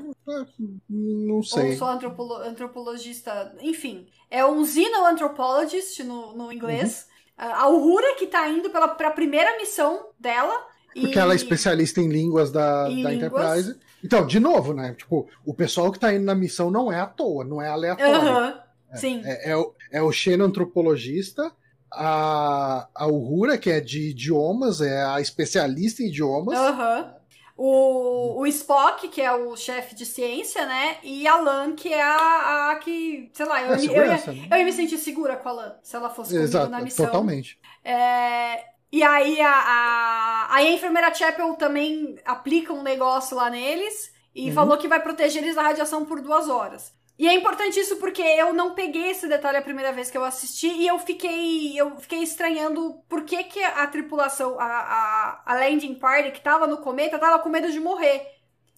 [0.89, 1.71] Não sei.
[1.71, 3.55] Ou só antropolo, antropologista.
[3.61, 4.07] Enfim.
[4.31, 7.09] É um Xenoanthropologist no, no inglês.
[7.39, 7.47] Uhum.
[7.55, 11.19] A Uhura, que tá indo pela, pra primeira missão dela porque e...
[11.19, 13.32] ela é especialista em línguas da, em da línguas.
[13.32, 13.77] Enterprise.
[14.05, 14.94] Então, de novo, né?
[14.98, 18.31] Tipo, o pessoal que tá indo na missão não é à toa, não é aleatório.
[18.31, 18.55] Uhum.
[18.90, 19.23] É, Sim.
[19.24, 21.52] É, é, o, é o Xeno antropologista,
[21.93, 26.59] a, a Uhura, que é de idiomas, é a especialista em idiomas.
[26.59, 27.23] Uhum.
[27.56, 30.97] O, o Spock, que é o chefe de ciência, né?
[31.02, 34.48] E a Lan, que é a, a que, sei lá, eu, é eu, ia, né?
[34.51, 37.06] eu ia me sentir segura com a Lan, se ela fosse comigo Exato, na missão.
[37.06, 37.59] Totalmente.
[37.85, 44.48] É, e aí a, a, a enfermeira Chapel também aplica um negócio lá neles e
[44.48, 44.55] uhum.
[44.55, 46.93] falou que vai proteger eles da radiação por duas horas.
[47.19, 50.24] E é importante isso porque eu não peguei esse detalhe a primeira vez que eu
[50.24, 55.55] assisti e eu fiquei eu fiquei estranhando por que, que a tripulação, a, a, a
[55.55, 58.27] landing party que tava no cometa, tava com medo de morrer.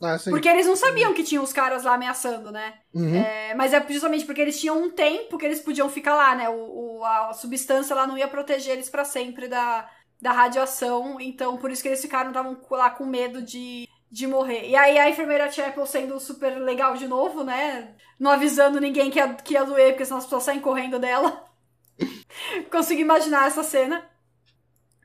[0.02, 2.74] Ah, porque eles não sabiam que tinham os caras lá ameaçando, né?
[2.92, 3.16] Uhum.
[3.16, 6.48] É, mas é justamente porque eles tinham um tempo que eles podiam ficar lá, né?
[6.48, 9.88] O, o a substância lá não ia proteger eles para sempre da,
[10.24, 14.66] da radiação, então por isso que eles ficaram, estavam lá com medo de, de morrer.
[14.66, 17.94] E aí a enfermeira Chapel sendo super legal de novo, né?
[18.18, 21.44] Não avisando ninguém que ia, que ia doer, porque senão as pessoas saem correndo dela.
[22.72, 24.02] Consigo imaginar essa cena.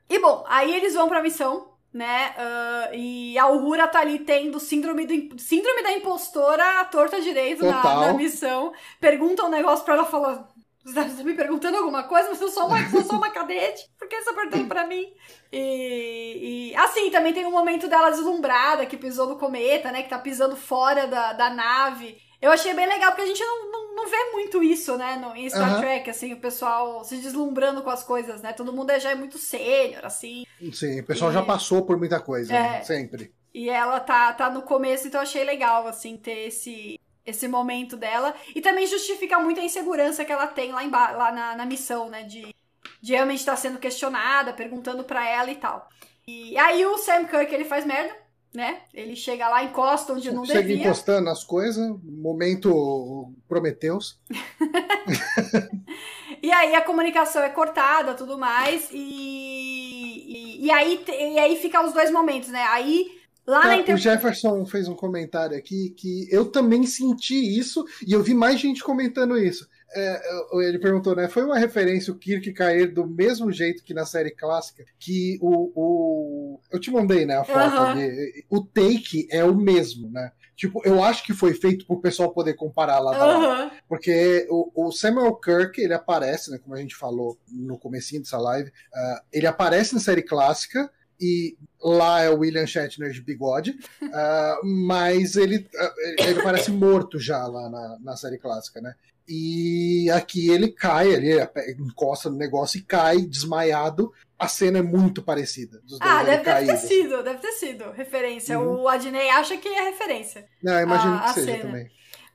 [0.08, 2.34] E bom, aí eles vão pra missão, né?
[2.38, 7.62] Uh, e a Uhura tá ali tendo síndrome, do, síndrome da impostora à torta direito
[7.66, 8.72] na, na, missão.
[8.98, 10.48] Pergunta um negócio pra ela falar.
[10.92, 13.88] Você tá me perguntando alguma coisa, mas eu sou uma, eu sou uma cadete.
[13.98, 15.12] Por que você perguntou pra mim?
[15.52, 20.02] E, e, assim, também tem um momento dela deslumbrada, que pisou no cometa, né?
[20.02, 22.18] Que tá pisando fora da, da nave.
[22.40, 25.16] Eu achei bem legal, porque a gente não, não, não vê muito isso, né?
[25.16, 25.80] No, em Star uhum.
[25.80, 28.52] Trek, assim, o pessoal se deslumbrando com as coisas, né?
[28.52, 30.44] Todo mundo já é muito sênior, assim.
[30.72, 31.34] Sim, o pessoal e...
[31.34, 32.82] já passou por muita coisa, é, né?
[32.82, 33.32] sempre.
[33.52, 36.98] E ela tá, tá no começo, então eu achei legal, assim, ter esse,
[37.30, 38.34] esse momento dela.
[38.54, 40.82] E também justifica muito a insegurança que ela tem lá,
[41.12, 42.24] lá na, na missão, né?
[42.24, 42.54] De,
[43.00, 45.88] de realmente estar sendo questionada, perguntando para ela e tal.
[46.26, 48.14] E aí o Sam Kirk, ele faz merda,
[48.54, 48.82] né?
[48.92, 50.76] Ele chega lá, encosta onde não chega devia.
[50.76, 54.20] Chega encostando as coisas, momento Prometeus.
[56.42, 61.84] e aí a comunicação é cortada, tudo mais, e, e, e, aí, e aí fica
[61.84, 62.62] os dois momentos, né?
[62.68, 63.19] Aí
[63.50, 63.96] Lá tá, inter...
[63.96, 68.60] O Jefferson fez um comentário aqui que eu também senti isso e eu vi mais
[68.60, 69.68] gente comentando isso.
[69.92, 70.20] É,
[70.62, 71.28] ele perguntou, né?
[71.28, 75.72] Foi uma referência o Kirk cair do mesmo jeito que na série clássica, que o.
[75.74, 77.38] o eu te mandei, né?
[77.38, 80.30] A foto de, O take é o mesmo, né?
[80.54, 83.64] Tipo, eu acho que foi feito pro pessoal poder comparar lá.
[83.64, 83.70] Uhum.
[83.88, 86.58] Porque o, o, Samuel Kirk, ele aparece, né?
[86.58, 90.88] Como a gente falou no comecinho dessa live, uh, ele aparece na série clássica
[91.20, 97.18] e lá é o William Shatner de bigode, uh, mas ele, uh, ele parece morto
[97.18, 98.94] já lá na, na série clássica, né?
[99.28, 101.36] E aqui ele cai, ele
[101.78, 104.12] encosta no negócio e cai desmaiado.
[104.36, 105.80] A cena é muito parecida.
[106.00, 108.58] ah, deve, deve, ter sido, deve ter sido referência.
[108.58, 108.80] Uhum.
[108.80, 110.48] O Adney acha que é referência.
[110.60, 111.62] Não, imagino a, que seja cena.
[111.62, 111.86] também.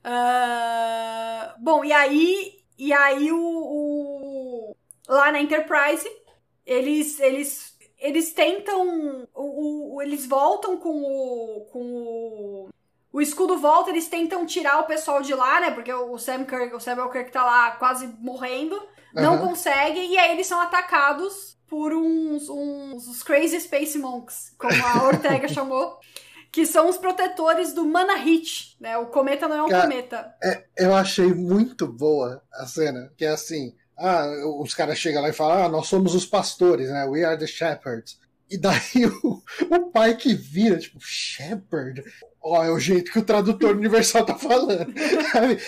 [0.06, 4.76] Uh, bom, e aí, e aí o, o,
[5.10, 6.08] lá na Enterprise
[6.66, 7.75] eles eles
[8.06, 9.28] eles tentam.
[9.34, 11.66] O, o, eles voltam com o.
[11.72, 12.70] com o.
[13.12, 15.72] O escudo volta, eles tentam tirar o pessoal de lá, né?
[15.72, 18.82] Porque o Sam Kirk, o Samuel Kirk tá lá quase morrendo.
[19.14, 19.48] Não uhum.
[19.48, 25.04] consegue, e aí eles são atacados por uns, uns, uns Crazy Space Monks, como a
[25.06, 25.98] Ortega chamou.
[26.52, 28.98] que são os protetores do Manahit, né?
[28.98, 30.36] O cometa não é um Cara, cometa.
[30.44, 34.28] É, eu achei muito boa a cena, que é assim, ah,
[34.60, 37.06] os caras chegam lá e falam, ah, nós somos os pastores, né?
[37.06, 38.20] We are the shepherds.
[38.50, 39.42] E daí o,
[39.72, 42.04] o pai que vira, tipo, shepherd?
[42.42, 44.94] Ó, oh, é o jeito que o tradutor universal tá falando.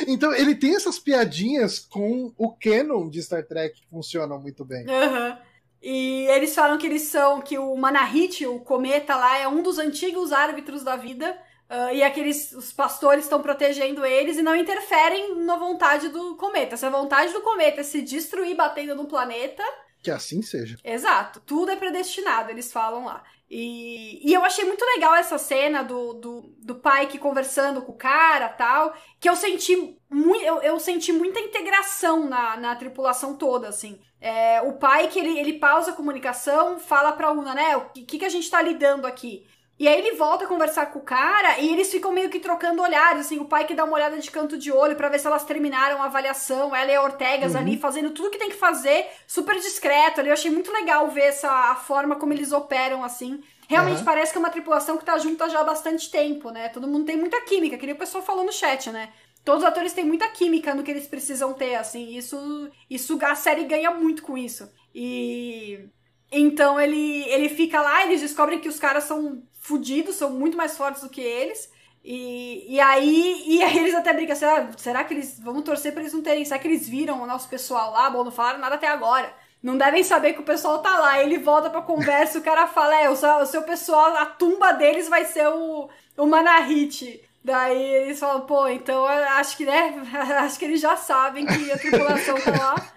[0.07, 4.85] então ele tem essas piadinhas com o canon de Star Trek que funcionam muito bem.
[4.87, 5.37] Uhum.
[5.81, 9.79] E eles falam que eles são, que o Manahit, o cometa lá, é um dos
[9.79, 11.37] antigos árbitros da vida.
[11.69, 16.77] Uh, e aqueles os pastores estão protegendo eles e não interferem na vontade do cometa.
[16.77, 19.63] Se a vontade do cometa é se destruir batendo no planeta.
[20.01, 20.77] Que assim seja.
[20.81, 21.41] Exato.
[21.41, 23.21] Tudo é predestinado, eles falam lá.
[23.49, 27.91] E, e eu achei muito legal essa cena do, do, do pai que conversando com
[27.91, 28.93] o cara tal.
[29.19, 30.43] Que eu senti muito.
[30.43, 33.99] Eu, eu senti muita integração na, na tripulação toda, assim.
[34.21, 37.77] É, o pai que ele, ele pausa a comunicação, fala pra Una, né?
[37.77, 39.45] O que, que a gente tá lidando aqui?
[39.79, 42.81] E aí ele volta a conversar com o cara e eles ficam meio que trocando
[42.81, 45.27] olhares, assim, o pai que dá uma olhada de canto de olho para ver se
[45.27, 47.59] elas terminaram a avaliação, ela e a Ortegas uhum.
[47.59, 50.29] ali fazendo tudo que tem que fazer, super discreto ali.
[50.29, 53.43] Eu achei muito legal ver essa a forma como eles operam assim.
[53.69, 54.05] Realmente uhum.
[54.05, 56.69] parece que é uma tripulação que tá junta já há bastante tempo, né?
[56.69, 59.09] Todo mundo tem muita química, que nem o pessoal falou no chat, né?
[59.43, 62.17] Todos os atores têm muita química no que eles precisam ter, assim.
[62.17, 64.69] Isso, isso a série ganha muito com isso.
[64.95, 65.87] E
[66.31, 70.77] então ele, ele fica lá, eles descobrem que os caras são fodidos, são muito mais
[70.77, 71.69] fortes do que eles.
[72.03, 75.39] E, e, aí, e aí eles até brincam, será, será que eles.
[75.39, 76.45] Vamos torcer pra eles não terem.
[76.45, 78.09] Será que eles viram o nosso pessoal lá?
[78.09, 79.33] Bom, não falaram nada até agora.
[79.61, 81.21] Não devem saber que o pessoal tá lá.
[81.21, 84.71] Ele volta pra conversa o cara fala: É, o seu, o seu pessoal, a tumba
[84.71, 87.21] deles vai ser o, o Manahit.
[87.43, 89.95] Daí eles falam, pô, então acho que, né?
[90.43, 92.93] Acho que eles já sabem que a tripulação tá lá.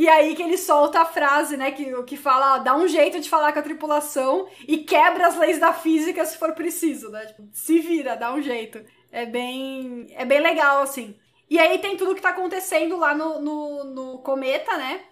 [0.00, 3.20] E aí que ele solta a frase, né, que, que fala, ó, dá um jeito
[3.20, 7.26] de falar com a tripulação e quebra as leis da física se for preciso, né?
[7.26, 8.82] Tipo, se vira, dá um jeito.
[9.12, 11.20] É bem, é bem legal, assim.
[11.50, 15.04] E aí tem tudo que tá acontecendo lá no, no, no cometa, né?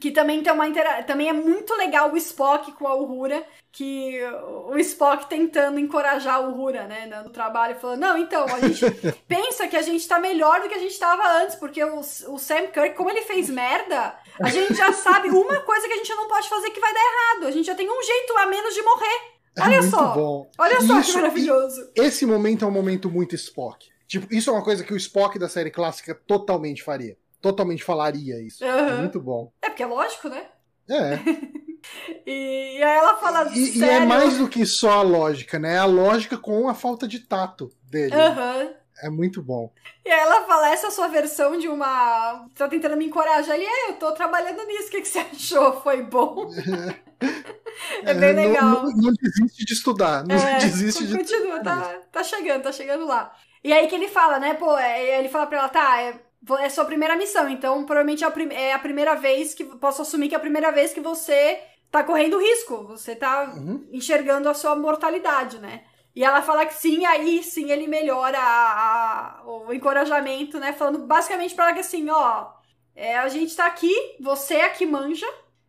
[0.00, 1.02] Que também tem uma intera...
[1.02, 4.20] também é muito legal o Spock com a Uhura, que
[4.68, 8.84] o Spock tentando encorajar a Uhura, né, no trabalho, falando: "Não, então, a gente
[9.28, 12.38] pensa que a gente tá melhor do que a gente tava antes, porque o, o
[12.38, 16.14] Sam Kirk, como ele fez merda, a gente já sabe uma coisa que a gente
[16.14, 17.46] não pode fazer que vai dar errado.
[17.46, 19.34] A gente já tem um jeito a menos de morrer.
[19.56, 20.14] É Olha é só.
[20.14, 20.50] Bom.
[20.58, 21.90] Olha só isso, que maravilhoso.
[21.94, 23.88] Esse momento é um momento muito Spock.
[24.06, 28.40] Tipo, isso é uma coisa que o Spock da série clássica totalmente faria totalmente falaria
[28.40, 28.64] isso.
[28.64, 28.70] Uhum.
[28.70, 29.52] É muito bom.
[29.60, 30.46] É porque é lógico, né?
[30.88, 31.18] É.
[32.26, 33.50] e, e, aí ela fala.
[33.54, 35.74] E, e, é mais do que só a lógica, né?
[35.74, 38.14] É a lógica com a falta de tato dele.
[38.14, 38.74] Uhum.
[39.02, 39.70] É muito bom.
[40.06, 42.48] E aí ela fala, essa é a sua versão de uma.
[42.54, 45.82] Tá tentando me encorajar ali, é, eu tô trabalhando nisso, o que, que você achou?
[45.82, 46.48] Foi bom?
[48.04, 48.64] é bem legal.
[48.64, 51.18] Não, não, não, desiste de estudar, não é, desiste de.
[51.18, 53.34] Continua, tá, tá chegando, tá chegando lá.
[53.62, 56.14] E aí que ele fala, né, pô, é, ele fala pra ela, tá,
[56.58, 59.64] é, sua primeira missão, então provavelmente é a, prim é a primeira vez que.
[59.64, 61.60] Posso assumir que é a primeira vez que você
[61.90, 63.86] tá correndo risco, você tá uhum.
[63.92, 65.84] enxergando a sua mortalidade, né?
[66.14, 70.72] E ela fala que sim, aí sim ele melhora a, a, o encorajamento, né?
[70.72, 72.52] Falando basicamente pra ela que assim, ó,
[72.94, 75.26] é, a gente tá aqui, você é a que manja,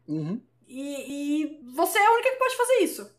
[0.07, 0.39] uhum.
[0.67, 3.15] e, e você é a única que pode fazer isso.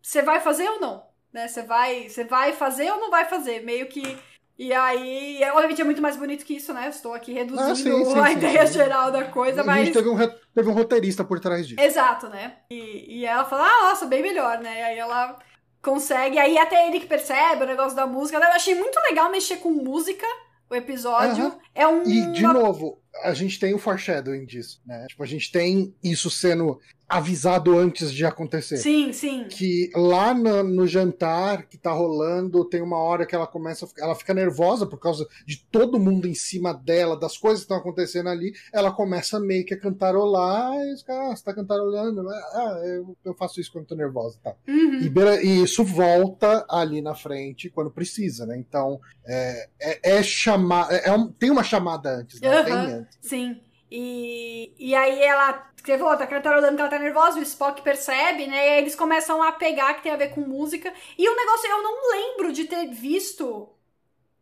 [0.00, 1.06] Você vai fazer ou não?
[1.32, 1.48] Né?
[1.48, 3.60] Você vai, você vai fazer ou não vai fazer?
[3.60, 4.18] Meio que
[4.58, 6.88] e aí, obviamente é muito mais bonito que isso, né?
[6.88, 9.80] estou aqui reduzindo ah, sim, sim, a sim, ideia geral da coisa, mas.
[9.80, 10.16] A gente teve um,
[10.54, 11.80] teve um roteirista por trás disso.
[11.80, 12.56] Exato, né?
[12.70, 14.78] E, e ela fala, ah, nossa, bem melhor, né?
[14.78, 15.38] E aí ela
[15.82, 16.38] consegue.
[16.38, 18.38] Aí até ele que percebe o negócio da música.
[18.38, 20.26] Eu achei muito legal mexer com música
[20.70, 21.46] o episódio.
[21.46, 21.58] Uhum.
[21.74, 22.02] É um.
[22.04, 25.06] E, de novo, a gente tem o foreshadowing disso, né?
[25.08, 26.78] Tipo, a gente tem isso sendo
[27.12, 28.78] avisado antes de acontecer.
[28.78, 29.44] Sim, sim.
[29.44, 34.14] Que lá no, no, jantar que tá rolando, tem uma hora que ela começa, ela
[34.14, 38.30] fica nervosa por causa de todo mundo em cima dela, das coisas que estão acontecendo
[38.30, 42.80] ali, ela começa meio que a cantarolar, e os caras, ah, você tá cantarolando, ah,
[42.84, 44.54] eu, eu faço isso quando tô nervosa, tá.
[44.66, 45.00] Uhum.
[45.00, 48.56] E, e, isso volta ali na frente quando precisa, né?
[48.56, 52.58] Então, é, é, é chamar, é, é um, tem uma chamada antes, né?
[52.58, 52.64] Uhum.
[52.64, 53.11] Tem antes.
[53.20, 53.62] Sim.
[53.90, 58.46] E, e aí ela você falou, tá cantarolando que ela tá nervosa, o Spock percebe,
[58.46, 58.56] né?
[58.56, 60.92] E aí eles começam a pegar que tem a ver com música.
[61.18, 63.68] E o negócio, eu não lembro de ter visto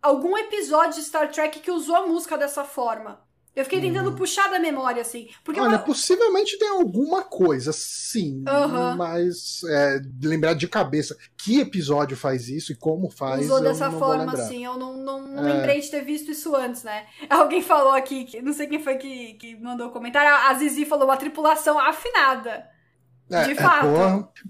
[0.02, 3.22] algum episódio de Star Trek que usou a música dessa forma.
[3.54, 4.16] Eu fiquei tentando uhum.
[4.16, 5.28] puxar da memória, assim.
[5.42, 8.44] Porque Olha, possivelmente tem alguma coisa, sim.
[8.48, 8.96] Uhum.
[8.96, 13.46] Mas é, lembrar de cabeça que episódio faz isso e como faz.
[13.46, 14.64] Usou dessa forma, assim.
[14.64, 15.52] Eu não, não, não é.
[15.54, 17.06] lembrei de ter visto isso antes, né?
[17.28, 20.32] Alguém falou aqui, não sei quem foi que, que mandou o comentário.
[20.48, 22.68] A Zizi falou uma tripulação afinada.
[23.30, 23.86] É, de é, fato.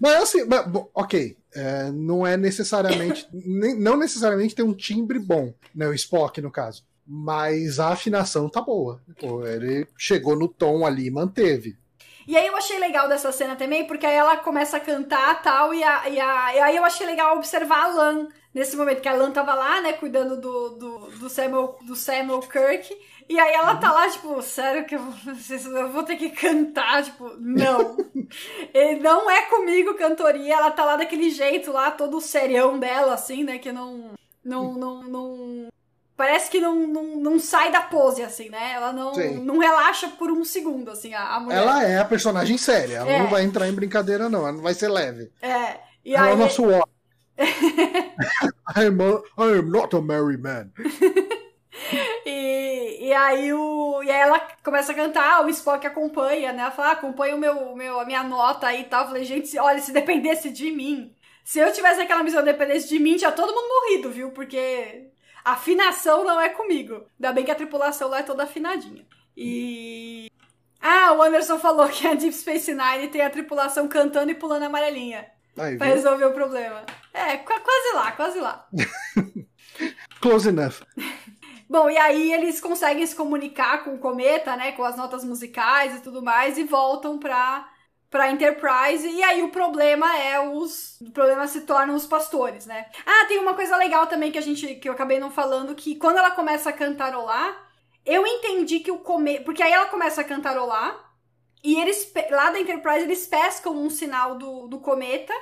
[0.01, 1.37] Mas assim, mas, bom, ok.
[1.55, 3.29] É, não é necessariamente.
[3.33, 5.87] nem, não necessariamente tem um timbre bom, né?
[5.89, 6.85] O Spock, no caso.
[7.13, 9.03] Mas a afinação tá boa.
[9.19, 11.77] Pô, ele chegou no tom ali e manteve.
[12.25, 15.75] E aí eu achei legal dessa cena também, porque aí ela começa a cantar tal,
[15.75, 19.09] e, a, e, a, e aí eu achei legal observar a Lan nesse momento, que
[19.09, 22.97] a Lan tava lá, né, cuidando do, do, do, Samuel, do Samuel Kirk,
[23.29, 25.03] e aí ela tá lá, tipo, sério que eu,
[25.77, 27.03] eu vou ter que cantar?
[27.03, 27.97] Tipo, não.
[28.73, 33.43] Ele não é comigo cantoria, ela tá lá daquele jeito lá, todo serião dela, assim,
[33.43, 34.13] né, que não...
[34.43, 35.69] Não, não, não,
[36.21, 38.73] parece que não, não, não sai da pose, assim, né?
[38.75, 41.63] Ela não, não relaxa por um segundo, assim, a, a mulher.
[41.63, 43.19] Ela é a personagem séria, ela é.
[43.21, 45.33] não vai entrar em brincadeira, não, ela não vai ser leve.
[45.41, 45.79] É.
[46.05, 46.33] E ela aí...
[46.33, 46.85] é o nosso ó.
[48.77, 50.71] I'm, a, I'm not a merry man.
[52.27, 56.61] e, e aí o e aí ela começa a cantar, o Spock acompanha, né?
[56.61, 59.05] Ela fala, ah, acompanha o meu, meu, a minha nota aí e tal.
[59.05, 62.99] Eu falei, gente, olha, se dependesse de mim, se eu tivesse aquela missão dependesse de
[62.99, 64.33] mim, tinha todo mundo morrido, viu?
[64.33, 65.10] Porque
[65.45, 67.07] Afinação não é comigo.
[67.19, 69.07] Ainda bem que a tripulação lá é toda afinadinha.
[69.37, 70.31] E.
[70.81, 74.65] Ah, o Anderson falou que a Deep Space Nine tem a tripulação cantando e pulando
[74.65, 75.27] amarelinha.
[75.59, 76.85] Aí, pra resolver o problema.
[77.13, 78.69] É, quase lá, quase lá.
[80.21, 80.83] Close enough.
[81.69, 84.73] Bom, e aí eles conseguem se comunicar com o cometa, né?
[84.73, 87.70] Com as notas musicais e tudo mais, e voltam pra
[88.11, 92.87] para Enterprise e aí o problema é os o problema se tornam os pastores, né?
[93.07, 95.95] Ah, tem uma coisa legal também que a gente que eu acabei não falando que
[95.95, 97.57] quando ela começa a cantarolar,
[98.05, 101.09] eu entendi que o come porque aí ela começa a cantarolar
[101.63, 105.33] e eles lá da Enterprise eles pescam um sinal do, do cometa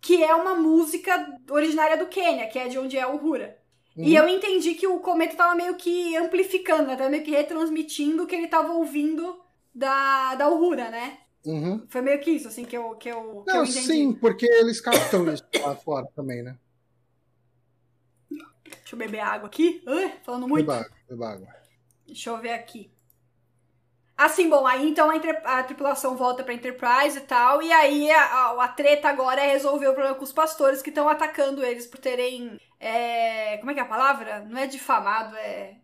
[0.00, 3.58] que é uma música originária do Quênia, que é de onde é o Hura.
[3.96, 4.04] Uhum.
[4.04, 6.96] E eu entendi que o cometa tava meio que amplificando, né?
[6.96, 9.40] Tava meio que retransmitindo o que ele tava ouvindo
[9.74, 11.18] da, da Uhura, né?
[11.44, 11.86] Uhum.
[11.88, 14.80] Foi meio que isso, assim, que eu, que eu, que Não, eu sim, porque eles
[14.80, 16.58] captam isso lá fora também, né?
[18.64, 19.82] Deixa eu beber água aqui.
[19.86, 20.66] Uh, falando muito.
[20.66, 21.48] Beba, beba água.
[22.06, 22.90] Deixa eu ver aqui.
[24.16, 28.20] Assim, bom, aí então a, a tripulação volta pra Enterprise e tal, e aí a,
[28.20, 31.86] a, a, treta agora é resolver o problema com os pastores que estão atacando eles
[31.86, 32.58] por terem.
[32.80, 34.40] É, como é que é a palavra?
[34.40, 35.76] Não é difamado, é.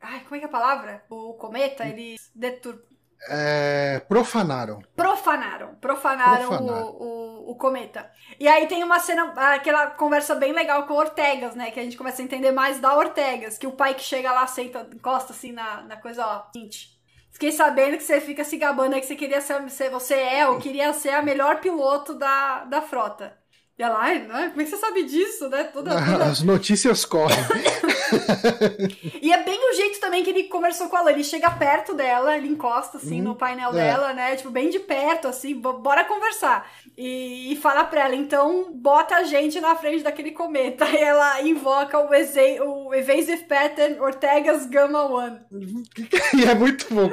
[0.00, 1.04] Ai, como é que é a palavra?
[1.10, 2.82] O cometa, eles detur
[3.28, 4.80] é, profanaram.
[4.94, 5.74] Profanaram.
[5.74, 6.86] Profanaram, profanaram.
[6.98, 8.10] O, o, o, cometa.
[8.38, 11.70] E aí tem uma cena, aquela conversa bem legal com o Ortegas, né?
[11.70, 13.58] Que a gente começa a entender mais da Ortegas.
[13.58, 16.98] Que o pai que chega lá, senta, encosta assim na, na coisa, ó, seguinte.
[17.30, 20.58] Fiquei sabendo que você fica se gabando aí que você queria ser, você é ou
[20.58, 23.37] queria ser a melhor piloto da, da frota.
[23.78, 24.48] E ela, ai, né?
[24.48, 25.62] como é que você sabe disso, né?
[25.62, 26.24] Toda, toda...
[26.24, 27.38] As notícias correm.
[29.22, 31.12] e é bem o jeito também que ele conversou com ela.
[31.12, 33.74] Ele chega perto dela, ele encosta assim hum, no painel é.
[33.74, 34.34] dela, né?
[34.34, 36.68] Tipo, bem de perto, assim, bora conversar.
[36.96, 40.84] E, e fala pra ela, então bota a gente na frente daquele cometa.
[40.98, 45.38] E ela invoca o, Eze, o Evasive Pattern Ortegas Gamma One.
[46.34, 47.10] e é muito bom.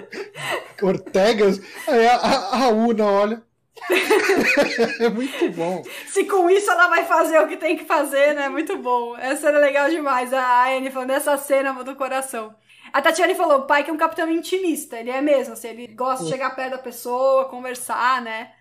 [0.81, 3.43] Ortegas, aí a, a, a Una olha.
[4.99, 5.83] é muito bom.
[6.07, 8.49] Se com isso ela vai fazer o que tem que fazer, né?
[8.49, 9.17] Muito bom.
[9.17, 10.33] Essa era legal demais.
[10.33, 12.55] A Anne falando dessa cena do coração.
[12.93, 14.97] A Tatiane falou, o pai que é um capitão intimista.
[14.97, 18.51] Ele é mesmo, assim, ele gosta de chegar perto da pessoa, conversar, né?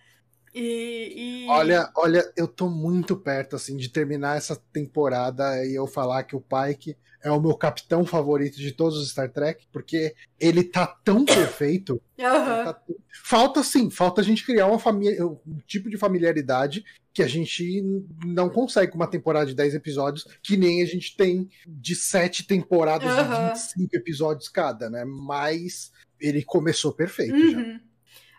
[0.55, 5.87] E, e, Olha, olha, eu tô muito perto, assim, de terminar essa temporada e eu
[5.87, 10.15] falar que o Pike é o meu capitão favorito de todos os Star Trek, porque
[10.39, 11.95] ele tá tão perfeito.
[12.19, 12.65] Uhum.
[12.65, 12.79] Tá...
[13.25, 16.85] Falta, sim, falta a gente criar uma família, um tipo de familiaridade
[17.15, 17.83] que a gente
[18.27, 22.47] não consegue com uma temporada de 10 episódios, que nem a gente tem de 7
[22.47, 23.23] temporadas uhum.
[23.23, 25.05] de 25 episódios cada, né?
[25.07, 27.51] Mas ele começou perfeito uhum.
[27.53, 27.81] já.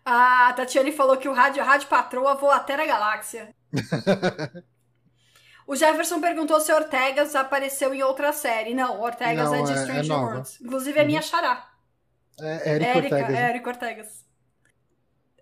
[0.05, 3.49] A Tatiane falou que o rádio, rádio patroa voa até na galáxia.
[5.67, 8.73] o Jefferson perguntou se Ortegas apareceu em outra série.
[8.73, 10.61] Não, Ortegas Não, é de é, Strange é Worlds.
[10.61, 11.25] Inclusive é minha uhum.
[11.25, 11.69] xará.
[12.39, 13.39] É Eric Ortegas.
[13.39, 14.24] Eric Ortegas.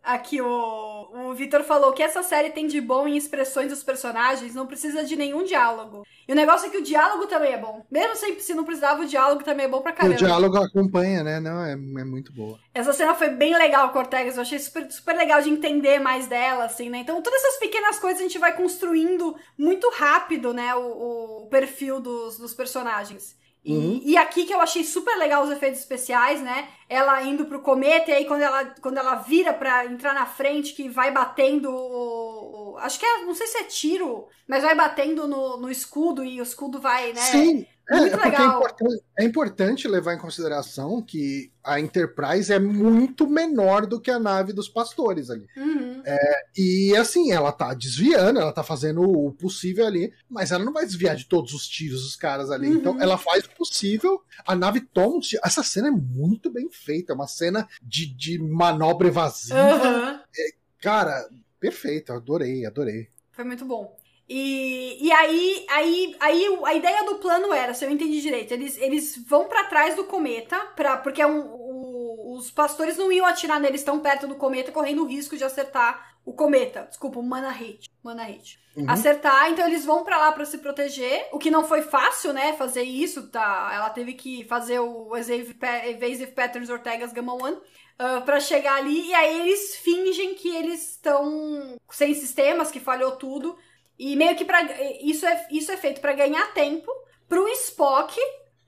[0.03, 4.53] Aqui o, o Vitor falou que essa série tem de bom em expressões dos personagens,
[4.53, 6.05] não precisa de nenhum diálogo.
[6.27, 7.85] E o negócio é que o diálogo também é bom.
[7.89, 10.15] Mesmo se, se não precisava, o diálogo também é bom pra caramba.
[10.15, 11.39] O diálogo acompanha, né?
[11.39, 12.59] Não, é, é muito boa.
[12.73, 16.27] Essa cena foi bem legal com Ortegas, eu achei super, super legal de entender mais
[16.27, 16.97] dela, assim, né?
[16.97, 20.75] Então, todas essas pequenas coisas a gente vai construindo muito rápido, né?
[20.75, 23.41] O, o perfil dos, dos personagens.
[23.65, 24.01] Uhum.
[24.03, 26.67] E, e, aqui que eu achei super legal os efeitos especiais, né?
[26.89, 30.73] Ela indo pro cometa e aí quando ela, quando ela vira pra entrar na frente,
[30.73, 33.23] que vai batendo o, o, Acho que é.
[33.23, 37.13] Não sei se é tiro, mas vai batendo no, no escudo e o escudo vai,
[37.13, 37.21] né?
[37.21, 37.65] Sim.
[37.89, 38.51] É, muito é porque legal.
[38.51, 44.11] É importante, é importante levar em consideração que a Enterprise é muito menor do que
[44.11, 45.47] a nave dos pastores ali.
[45.55, 46.01] Uhum.
[46.05, 50.73] É, e assim, ela tá desviando, ela tá fazendo o possível ali, mas ela não
[50.73, 52.67] vai desviar de todos os tiros dos caras ali.
[52.67, 52.75] Uhum.
[52.75, 55.41] Então ela faz o possível, a nave toma um tiro.
[55.45, 59.55] Essa cena é muito bem feita, é uma cena de, de manobra evasiva.
[59.55, 60.19] Uhum.
[60.37, 60.49] É,
[60.81, 61.27] cara,
[61.59, 63.07] perfeito, adorei, adorei.
[63.31, 63.95] Foi muito bom.
[64.27, 68.77] E, e aí, aí, aí a ideia do plano era, se eu entendi direito, eles,
[68.77, 73.25] eles vão para trás do cometa, pra, porque é um, o, os pastores não iam
[73.25, 76.87] atirar neles tão perto do cometa, correndo o risco de acertar o cometa.
[76.89, 77.89] Desculpa, o Mana Hit.
[78.01, 78.59] Mana Hit.
[78.75, 78.89] Uhum.
[78.89, 82.53] Acertar, então eles vão para lá para se proteger, o que não foi fácil, né,
[82.53, 83.71] fazer isso, tá?
[83.73, 87.55] Ela teve que fazer o Evasive Patterns Ortega's Gamma One.
[87.55, 92.79] Uh, ah, para chegar ali, e aí eles fingem que eles estão sem sistemas, que
[92.79, 93.55] falhou tudo,
[93.97, 94.61] e meio que para
[95.01, 96.91] isso é isso é feito para ganhar tempo
[97.27, 98.17] pro Spock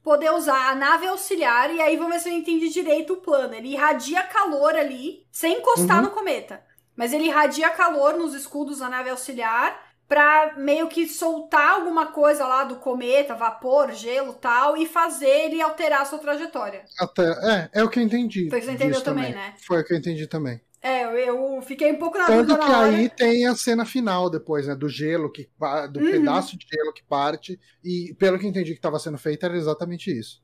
[0.03, 3.55] poder usar a nave auxiliar e aí vamos ver se eu entendi direito o plano.
[3.55, 6.03] Ele irradia calor ali sem encostar uhum.
[6.03, 6.61] no cometa,
[6.95, 12.45] mas ele irradia calor nos escudos da nave auxiliar para meio que soltar alguma coisa
[12.45, 16.85] lá do cometa, vapor, gelo, tal e fazer ele alterar a sua trajetória.
[16.99, 18.47] Até, é, é o que eu entendi.
[18.49, 19.55] Foi o que você entendeu também, também, né?
[19.65, 20.61] Foi o que eu entendi também.
[20.85, 24.67] É, eu fiquei um pouco na Tanto dúvida que aí tem a cena final depois,
[24.67, 24.75] né?
[24.75, 25.49] Do gelo, que
[25.91, 26.11] do uhum.
[26.11, 27.59] pedaço de gelo que parte.
[27.83, 30.43] E pelo que entendi que estava sendo feito, era exatamente isso.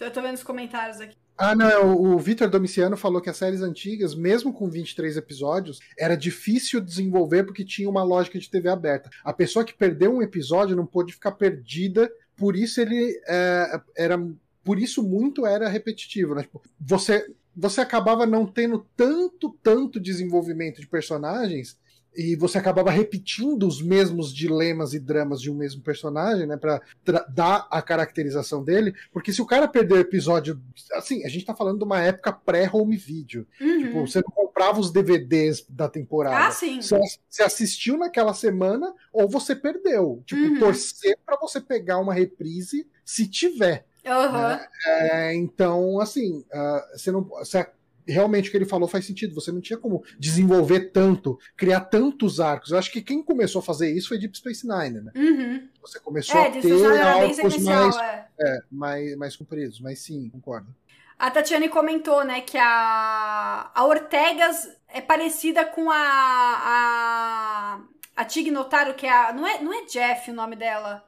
[0.00, 1.16] Eu tô vendo os comentários aqui.
[1.36, 5.16] Ah, não, é, o, o Vitor Domiciano falou que as séries antigas, mesmo com 23
[5.16, 9.08] episódios, era difícil desenvolver porque tinha uma lógica de TV aberta.
[9.22, 14.18] A pessoa que perdeu um episódio não pôde ficar perdida, por isso ele é, era.
[14.64, 16.42] Por isso muito era repetitivo, né?
[16.42, 17.24] Tipo, você
[17.58, 21.76] você acabava não tendo tanto, tanto desenvolvimento de personagens
[22.16, 26.80] e você acabava repetindo os mesmos dilemas e dramas de um mesmo personagem, né, para
[27.28, 30.60] dar a caracterização dele, porque se o cara perdeu o episódio,
[30.94, 33.78] assim, a gente tá falando de uma época pré-home video, uhum.
[33.78, 36.46] tipo, você não comprava os DVDs da temporada.
[36.46, 36.80] Ah, sim.
[36.80, 36.98] Você,
[37.28, 40.58] você assistiu naquela semana ou você perdeu, tipo, uhum.
[40.58, 43.86] torcer para você pegar uma reprise se tiver.
[44.04, 44.58] Uhum.
[44.86, 47.24] É, então, assim, uh, você não.
[47.24, 47.66] Você,
[48.08, 49.34] realmente o que ele falou faz sentido.
[49.34, 52.70] Você não tinha como desenvolver tanto, criar tantos arcos.
[52.70, 55.12] Eu acho que quem começou a fazer isso foi Deep Space Nine, né?
[55.14, 55.68] Uhum.
[55.82, 58.26] Você começou é, a ter arcos mais, é.
[58.40, 60.74] É, mais, mais compridos, mas sim, concordo.
[61.18, 67.80] A Tatiane comentou, né, que a, a Ortegas é parecida com a, a,
[68.16, 69.32] a Tig Notaro, que é a.
[69.32, 71.04] Não é, não é Jeff o nome dela?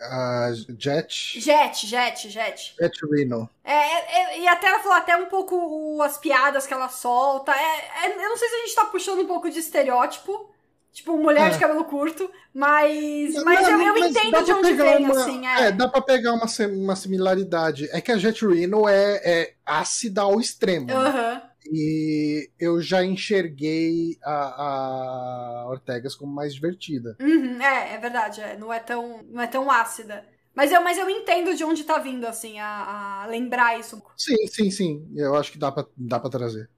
[0.00, 1.40] A Jet.
[1.40, 2.74] Jet, Jet, Jet.
[2.78, 3.48] Jet Reno.
[3.64, 7.52] É, é, é, e até ela falou até um pouco as piadas que ela solta.
[7.52, 10.50] É, é, eu não sei se a gente tá puxando um pouco de estereótipo.
[10.92, 11.58] Tipo, mulher de é.
[11.58, 15.44] cabelo curto, mas, mas não, eu, eu mas entendo de onde vem, uma, assim.
[15.44, 15.72] É.
[15.72, 17.88] dá pra pegar uma, uma similaridade.
[17.90, 20.92] É que a Jet Reno é, é ácida ao extremo.
[20.92, 21.34] Aham.
[21.34, 21.42] Né?
[21.70, 27.16] E eu já enxerguei a, a Ortegas como mais divertida.
[27.20, 28.40] Uhum, é, é verdade.
[28.40, 28.56] É.
[28.56, 30.26] Não, é tão, não é tão ácida.
[30.54, 34.00] Mas eu, mas eu entendo de onde tá vindo, assim, a, a lembrar isso.
[34.16, 35.12] Sim, sim, sim.
[35.16, 36.70] Eu acho que dá pra, dá pra trazer.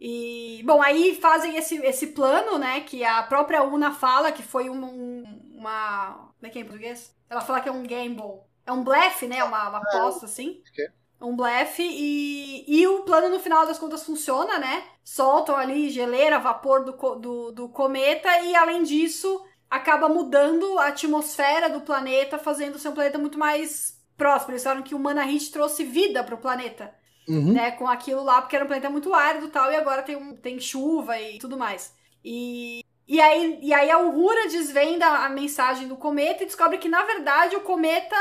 [0.00, 4.68] E, bom, aí fazem esse, esse plano, né, que a própria Una fala que foi
[4.68, 5.24] um, um,
[5.56, 6.30] uma...
[6.38, 7.14] Como é que é em português?
[7.28, 8.42] Ela fala que é um gamble.
[8.66, 10.62] É um blefe, né, uma, uma é, aposta, assim.
[10.70, 10.88] Okay
[11.20, 14.84] um blefe e, e o plano no final das contas funciona, né?
[15.02, 21.68] Soltam ali geleira, vapor do, do, do cometa e além disso acaba mudando a atmosfera
[21.68, 24.52] do planeta, fazendo ser um planeta muito mais próximo.
[24.52, 26.94] Eles falaram que o Manahit trouxe vida para o planeta,
[27.28, 27.52] uhum.
[27.52, 27.72] né?
[27.72, 30.36] Com aquilo lá, porque era um planeta muito árido e tal, e agora tem, um,
[30.36, 31.92] tem chuva e tudo mais.
[32.24, 36.88] E, e, aí, e aí a Uhura desvenda a mensagem do cometa e descobre que,
[36.88, 38.16] na verdade, o cometa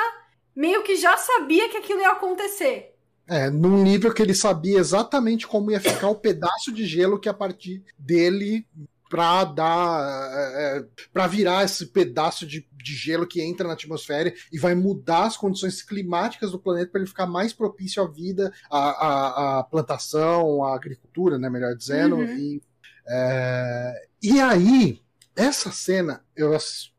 [0.55, 2.93] meio que já sabia que aquilo ia acontecer.
[3.27, 7.29] É, num nível que ele sabia exatamente como ia ficar o pedaço de gelo que
[7.29, 8.67] a partir dele
[9.09, 14.33] para dar é, é para virar esse pedaço de, de, gelo que entra na atmosfera
[14.51, 18.51] e vai mudar as condições climáticas do planeta para ele ficar mais propício à vida,
[18.69, 22.15] à, à, à, plantação, à agricultura, né, melhor dizendo.
[22.15, 22.25] Uhum.
[22.25, 22.61] E,
[23.07, 24.99] é, e aí,
[25.35, 26.57] essa cena, eu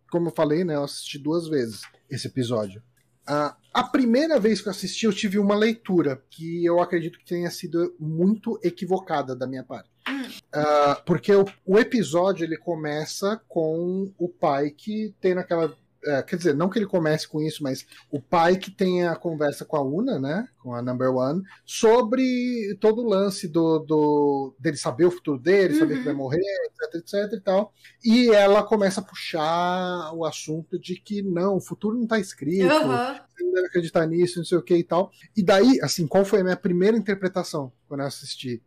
[0.08, 2.80] como eu falei, né, eu assisti duas vezes esse episódio.
[3.28, 7.24] Uh, a primeira vez que eu assisti, eu tive uma leitura que eu acredito que
[7.24, 9.90] tenha sido muito equivocada da minha parte.
[10.06, 15.74] Uh, porque o, o, episódio ele começa com o pai que tem naquela
[16.06, 19.16] é, quer dizer, não que ele comece com isso, mas o pai que tem a
[19.16, 20.48] conversa com a Una, né?
[20.58, 25.74] Com a Number One, sobre todo o lance do, do dele saber o futuro dele,
[25.74, 25.80] uhum.
[25.80, 27.72] saber que vai morrer, etc, etc e tal.
[28.04, 32.72] E ela começa a puxar o assunto de que não, o futuro não está escrito,
[32.72, 32.88] uhum.
[32.88, 35.10] você não deve acreditar nisso, não sei o que e tal.
[35.36, 38.62] E daí, assim, qual foi a minha primeira interpretação quando eu assisti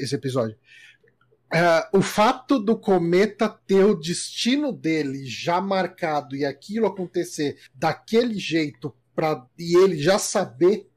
[0.00, 0.56] esse episódio?
[1.50, 8.38] Uh, o fato do cometa ter o destino dele já marcado e aquilo acontecer daquele
[8.38, 10.88] jeito pra, e ele já saber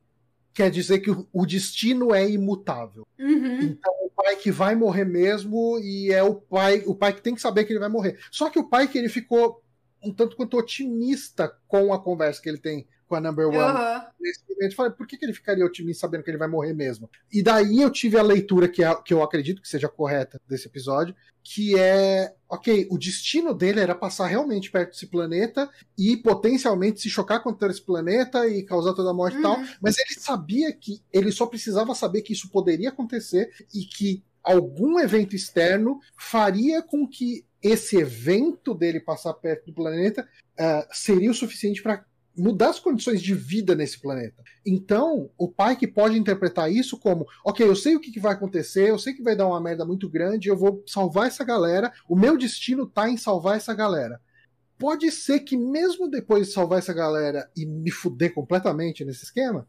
[0.54, 3.08] quer dizer que o, o destino é imutável.
[3.18, 3.62] Uhum.
[3.62, 7.34] Então o pai que vai morrer mesmo e é o pai, o pai que tem
[7.34, 8.20] que saber que ele vai morrer.
[8.30, 9.64] Só que o pai que ele ficou
[10.04, 13.58] um tanto quanto otimista com a conversa que ele tem com a Number One.
[13.58, 14.02] Uhum.
[14.22, 17.10] Nesse momento, falei, por que, que ele ficaria otimista sabendo que ele vai morrer mesmo?
[17.30, 20.68] E daí eu tive a leitura que, é, que eu acredito que seja correta desse
[20.68, 21.14] episódio,
[21.44, 27.10] que é, ok, o destino dele era passar realmente perto desse planeta e potencialmente se
[27.10, 29.40] chocar contra esse planeta e causar toda a morte uhum.
[29.42, 29.68] e tal, uhum.
[29.82, 34.98] mas ele sabia que ele só precisava saber que isso poderia acontecer e que algum
[35.00, 41.34] evento externo faria com que esse evento dele passar perto do planeta uh, seria o
[41.34, 42.06] suficiente para
[42.38, 44.44] mudar as condições de vida nesse planeta.
[44.66, 48.90] Então, o pai que pode interpretar isso como, ok, eu sei o que, vai acontecer,
[48.90, 52.16] eu sei que vai dar uma merda muito grande, eu vou salvar essa galera, o
[52.16, 54.22] meu destino tá em salvar essa galera.
[54.78, 59.68] Pode ser que mesmo depois de salvar essa galera e me fuder completamente nesse esquema,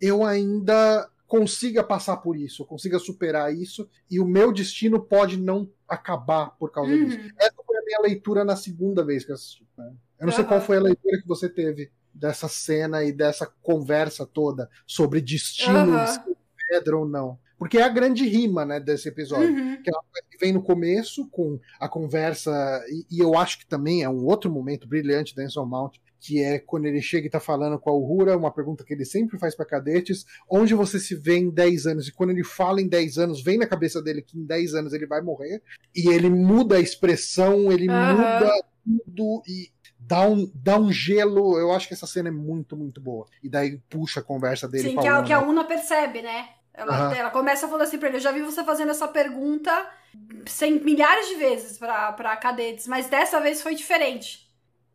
[0.00, 5.66] eu ainda consiga passar por isso, consiga superar isso, e o meu destino pode não
[5.88, 7.06] acabar por causa uhum.
[7.06, 7.32] disso.
[7.38, 9.66] Essa foi a minha leitura na segunda vez que eu assisti.
[9.78, 9.94] Né?
[10.18, 10.36] Eu não uhum.
[10.36, 15.20] sei qual foi a leitura que você teve dessa cena e dessa conversa toda sobre
[15.20, 16.34] destino, uhum.
[16.68, 17.38] pedra ou não.
[17.58, 19.48] Porque é a grande rima né, desse episódio.
[19.48, 19.80] Uhum.
[19.80, 20.02] Que ela
[20.40, 22.50] vem no começo com a conversa,
[22.88, 26.42] e, e, eu acho que também é um outro momento brilhante da Anson Mount, que
[26.42, 29.38] é quando ele chega e está falando com a Uhura, uma pergunta que ele sempre
[29.38, 32.08] faz para cadetes, onde você se vê em 10 anos?
[32.08, 34.92] E quando ele fala em 10 anos, vem na cabeça dele que em 10 anos
[34.92, 35.62] ele vai morrer,
[35.94, 38.16] e ele muda a expressão, ele uhum.
[38.16, 39.70] muda tudo, e
[40.06, 41.58] dá um, dá um gelo.
[41.58, 43.26] Eu acho que essa cena é muito, muito boa.
[43.42, 44.90] E daí puxa a conversa dele.
[44.90, 46.48] Sim, que a, que a Una percebe, né?
[46.74, 47.14] Ela, uhum.
[47.14, 49.72] ela começa falando assim pra ele: Eu já vi você fazendo essa pergunta
[50.46, 54.50] sem, milhares de vezes pra, pra cadetes, mas dessa vez foi diferente.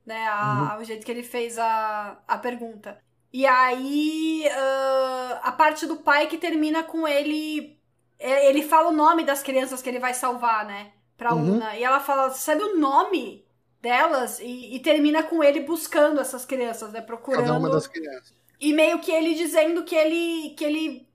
[0.06, 0.28] Né?
[0.28, 0.82] A, uhum.
[0.82, 2.98] O jeito que ele fez a, a pergunta.
[3.32, 7.78] E aí, uh, a parte do pai que termina com ele.
[8.20, 10.92] É, ele fala o nome das crianças que ele vai salvar, né?
[11.16, 11.56] Pra uhum.
[11.56, 11.76] Una.
[11.76, 13.47] E ela fala: Sabe o nome
[13.82, 17.02] delas e, e, termina com ele buscando essas crianças, né?
[17.02, 17.46] Procurando.
[17.46, 18.34] Cada uma das crianças.
[18.60, 20.56] E meio que ele dizendo que ele.
[20.56, 21.08] que ele.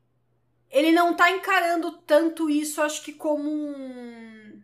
[0.71, 4.63] Ele não tá encarando tanto isso, acho que como um.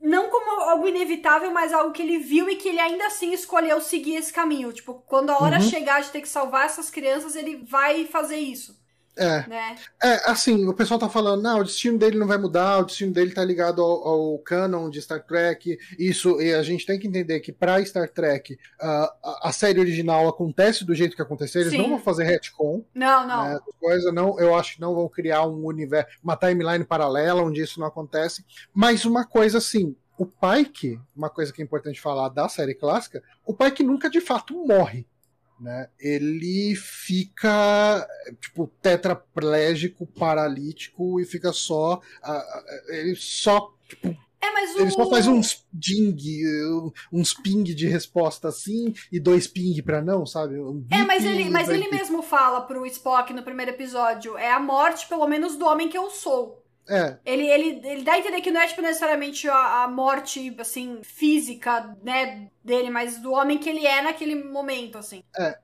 [0.00, 3.80] Não como algo inevitável, mas algo que ele viu e que ele ainda assim escolheu
[3.80, 4.72] seguir esse caminho.
[4.72, 5.62] Tipo, quando a hora uhum.
[5.62, 8.81] chegar de ter que salvar essas crianças, ele vai fazer isso.
[9.16, 9.46] É.
[9.46, 9.76] Né?
[10.02, 13.12] é, assim, o pessoal tá falando, não, o destino dele não vai mudar, o destino
[13.12, 15.78] dele tá ligado ao, ao canon de Star Trek.
[15.98, 19.80] Isso, e a gente tem que entender que pra Star Trek, uh, a, a, série
[19.80, 21.78] original acontece do jeito que aconteceu, eles Sim.
[21.78, 22.84] não vão fazer retcon.
[22.94, 23.44] Não, não.
[23.44, 24.38] Né, coisa, não.
[24.40, 28.44] Eu acho que não vão criar um universo, uma timeline paralela onde isso não acontece.
[28.72, 33.22] Mas uma coisa assim, o Pike, uma coisa que é importante falar da série clássica,
[33.44, 35.06] o Pike nunca de fato morre
[35.62, 35.88] né?
[35.98, 38.06] Ele fica
[38.40, 42.00] tipo tetraplégico, paralítico e fica só
[42.88, 44.80] ele só tipo, é, mas o...
[44.80, 46.16] Ele só faz uns ding,
[47.12, 50.58] uns ping de resposta assim e dois ping para não, sabe?
[50.58, 54.58] Um é, mas ele, mas ele mesmo fala pro Spock no primeiro episódio: é a
[54.58, 56.61] morte, pelo menos, do homem que eu sou.
[56.88, 57.18] É.
[57.24, 61.00] Ele, ele, ele dá a entender que não é tipo, necessariamente a, a, morte, assim,
[61.02, 65.22] física, né, dele, mas do homem que ele é naquele momento, assim.
[65.38, 65.58] É.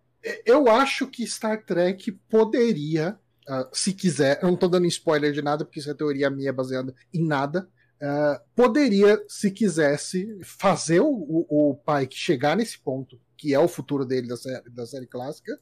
[0.44, 3.18] Eu acho que Star Trek poderia,
[3.48, 6.52] uh, se quiser, eu não tô dando spoiler de nada, porque isso é teoria minha
[6.52, 7.68] baseada em nada.
[8.00, 13.68] Uh, poderia, se quisesse, fazer o, o, o Pike chegar nesse ponto, que é o
[13.68, 15.58] futuro dele da série, da série clássica,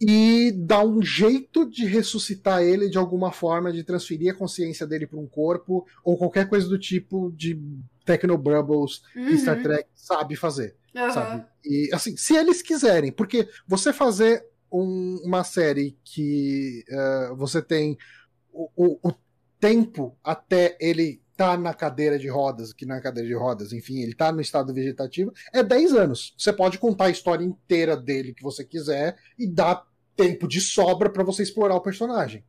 [0.00, 5.06] e dar um jeito de ressuscitar ele de alguma forma, de transferir a consciência dele
[5.06, 7.60] para um corpo, ou qualquer coisa do tipo de
[8.04, 9.26] Technobrubbles uhum.
[9.26, 10.74] que Star Trek sabe fazer.
[10.94, 11.10] Uhum.
[11.10, 11.44] Sabe?
[11.64, 17.98] E assim, se eles quiserem, porque você fazer um, uma série que uh, você tem
[18.52, 19.14] o, o, o
[19.60, 24.00] tempo até ele tá na cadeira de rodas, que não é cadeira de rodas, enfim,
[24.00, 26.34] ele tá no estado vegetativo, é 10 anos.
[26.36, 29.86] Você pode contar a história inteira dele que você quiser e dar
[30.20, 32.44] tempo de sobra para você explorar o personagem.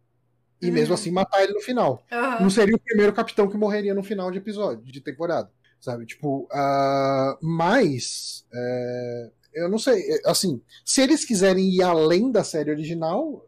[0.61, 0.73] E uhum.
[0.73, 2.05] mesmo assim matar ele no final.
[2.11, 2.43] Uhum.
[2.43, 5.49] Não seria o primeiro capitão que morreria no final de episódio, de temporada.
[5.79, 6.05] Sabe?
[6.05, 8.45] Tipo, uh, mas.
[8.53, 13.47] É, eu não sei, é, assim, se eles quiserem ir além da série original,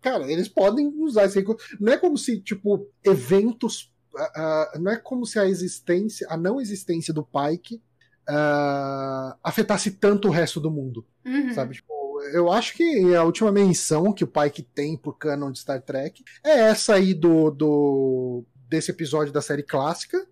[0.00, 1.76] cara, eles podem usar esse recurso.
[1.80, 3.92] Não é como se, tipo, eventos.
[4.14, 7.82] Uh, não é como se a existência, a não existência do Pike
[8.28, 11.04] uh, afetasse tanto o resto do mundo.
[11.24, 11.52] Uhum.
[11.52, 11.74] Sabe?
[11.74, 11.91] Tipo,
[12.32, 16.24] eu acho que a última menção que o Pike tem pro canon de Star Trek
[16.44, 20.26] é essa aí do, do desse episódio da série clássica.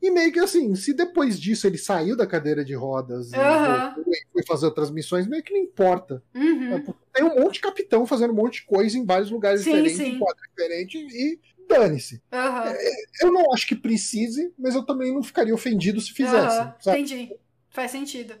[0.00, 4.04] E meio que assim, se depois disso ele saiu da cadeira de rodas uhum.
[4.06, 6.22] e foi fazer outras missões, meio que não importa.
[6.34, 6.74] Uhum.
[6.74, 9.70] É, tem um monte de capitão fazendo um monte de coisa em vários lugares sim,
[9.70, 10.14] diferentes, sim.
[10.14, 12.22] em quadro diferente, e dane-se.
[12.32, 12.76] Uhum.
[13.22, 16.72] Eu não acho que precise, mas eu também não ficaria ofendido se fizesse.
[16.86, 17.34] Entendi.
[17.68, 18.34] Faz sentido.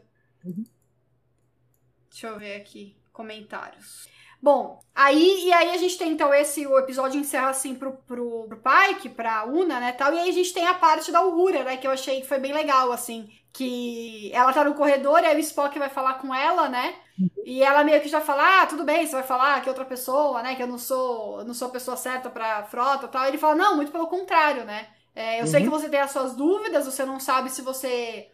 [0.44, 0.64] Uhum.
[2.18, 2.96] Deixa eu ver aqui.
[3.12, 4.08] Comentários.
[4.42, 8.46] Bom, aí e aí a gente tem então esse o episódio encerra assim pro, pro,
[8.48, 11.62] pro Pike, pra Una, né, tal, e aí a gente tem a parte da Uhura,
[11.62, 15.26] né, que eu achei que foi bem legal, assim, que ela tá no corredor e
[15.26, 16.94] aí o Spock vai falar com ela, né,
[17.44, 20.40] e ela meio que já fala, ah, tudo bem, você vai falar que outra pessoa,
[20.42, 23.28] né, que eu não sou, não sou a pessoa certa pra frota e tal, e
[23.28, 25.46] ele fala, não, muito pelo contrário, né, é, eu Uhum.
[25.46, 28.28] sei que você tem as suas dúvidas, você não sabe se você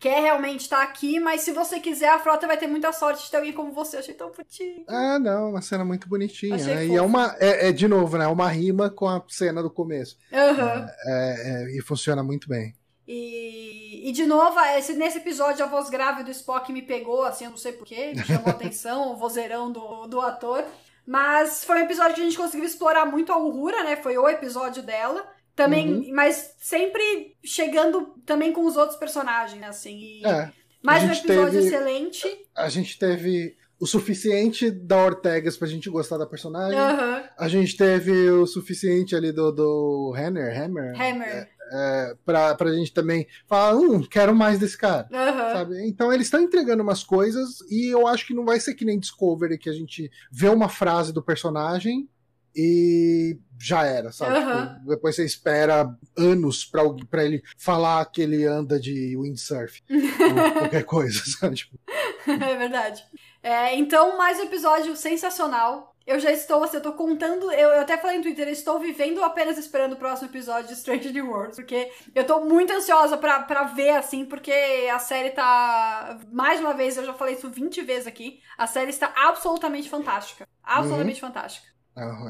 [0.00, 3.30] quer realmente estar aqui, mas se você quiser, a frota vai ter muita sorte de
[3.30, 3.96] ter alguém como você.
[3.96, 4.82] Eu achei tão putinho.
[4.88, 6.86] Ah, não, uma cena muito bonitinha, né?
[6.86, 7.36] E é uma.
[7.38, 8.26] É, é, de novo, né?
[8.26, 10.16] Uma rima com a cena do começo.
[10.32, 10.88] Aham.
[11.06, 12.74] É, é, e funciona muito bem.
[13.06, 17.44] E, e de novo, esse, nesse episódio, a voz grave do Spock me pegou, assim,
[17.44, 20.64] eu não sei porquê, me chamou a atenção, o vozeirão do, do ator.
[21.06, 23.96] Mas foi um episódio que a gente conseguiu explorar muito a Uhura, né?
[23.96, 25.26] Foi o episódio dela.
[25.56, 26.14] Também, Uhum.
[26.14, 29.68] mas sempre chegando também com os outros personagens, né?
[29.68, 30.24] Assim.
[30.24, 30.50] É,
[30.82, 32.26] mais um episódio teve- excelente.
[32.56, 36.78] a gente teve o suficiente da Ortegas pra gente gostar da personagem.
[36.78, 37.22] Aham.
[37.38, 41.48] A gente teve o suficiente ali do, do Hammer, Hammer, Hammer.
[41.72, 45.08] é, pra, pra gente também falar, hum, quero mais desse cara.
[45.12, 45.52] Aham.
[45.54, 45.88] Sabe?
[45.88, 48.98] Então eles estão entregando umas coisas e eu acho que não vai ser que nem
[48.98, 52.08] Discovery, que a gente vê uma frase do personagem
[52.54, 54.36] e já era, sabe?
[54.36, 54.74] Aham.
[54.74, 60.52] Tipo, depois você espera anos pra, pra ele falar que ele anda de windsurf ou
[60.60, 61.56] qualquer coisa, sabe?
[61.56, 61.78] Tipo,
[62.26, 63.04] É verdade.
[63.42, 65.90] É, então, mais um episódio sensacional.
[66.06, 67.52] Eu já estou, assim, eu tô contando.
[67.52, 70.74] Eu, eu até falei no Twitter, eu estou vivendo apenas esperando o próximo episódio de
[70.74, 74.52] Stranger New Worlds, porque eu tô muito ansiosa pra, pra ver, assim, porque
[74.92, 76.18] a série tá.
[76.32, 78.40] Mais uma vez, eu já falei isso 20 vezes aqui.
[78.58, 80.48] A série está absolutamente fantástica.
[80.64, 81.68] Absolutamente fantástica.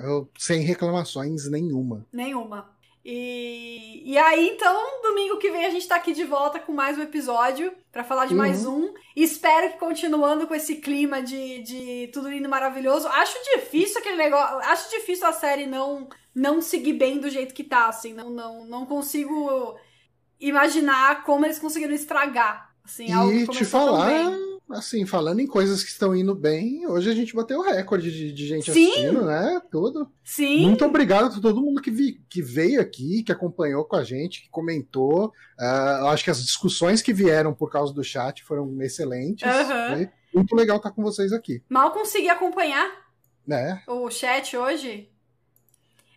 [0.04, 2.06] Eu, sem reclamações nenhuma.
[2.12, 2.68] Nenhuma.
[3.04, 6.98] E, e aí, então, domingo que vem a gente tá aqui de volta com mais
[6.98, 8.92] um episódio pra falar de mais um.
[9.16, 13.08] E espero que continuando com esse clima de, de tudo lindo maravilhoso.
[13.08, 14.58] Acho difícil aquele negócio.
[14.58, 18.12] Acho difícil a série não, não seguir bem do jeito que tá, assim.
[18.12, 19.78] Não, não, não consigo
[20.38, 22.70] imaginar como eles conseguiram estragar.
[22.84, 24.10] Assim, algo que e te falar.
[24.72, 28.32] Assim, falando em coisas que estão indo bem, hoje a gente bateu o recorde de,
[28.32, 28.90] de gente Sim.
[28.90, 29.60] assistindo, né?
[29.70, 30.10] Tudo.
[30.24, 34.04] Sim, Muito obrigado a todo mundo que, vi- que veio aqui, que acompanhou com a
[34.04, 35.32] gente, que comentou.
[35.58, 39.46] Eu acho que as discussões que vieram por causa do chat foram excelentes.
[39.88, 41.62] Foi muito legal estar com vocês aqui.
[41.68, 42.88] mal consegui acompanhar
[43.46, 43.82] Né?
[43.88, 45.08] o chat hoje.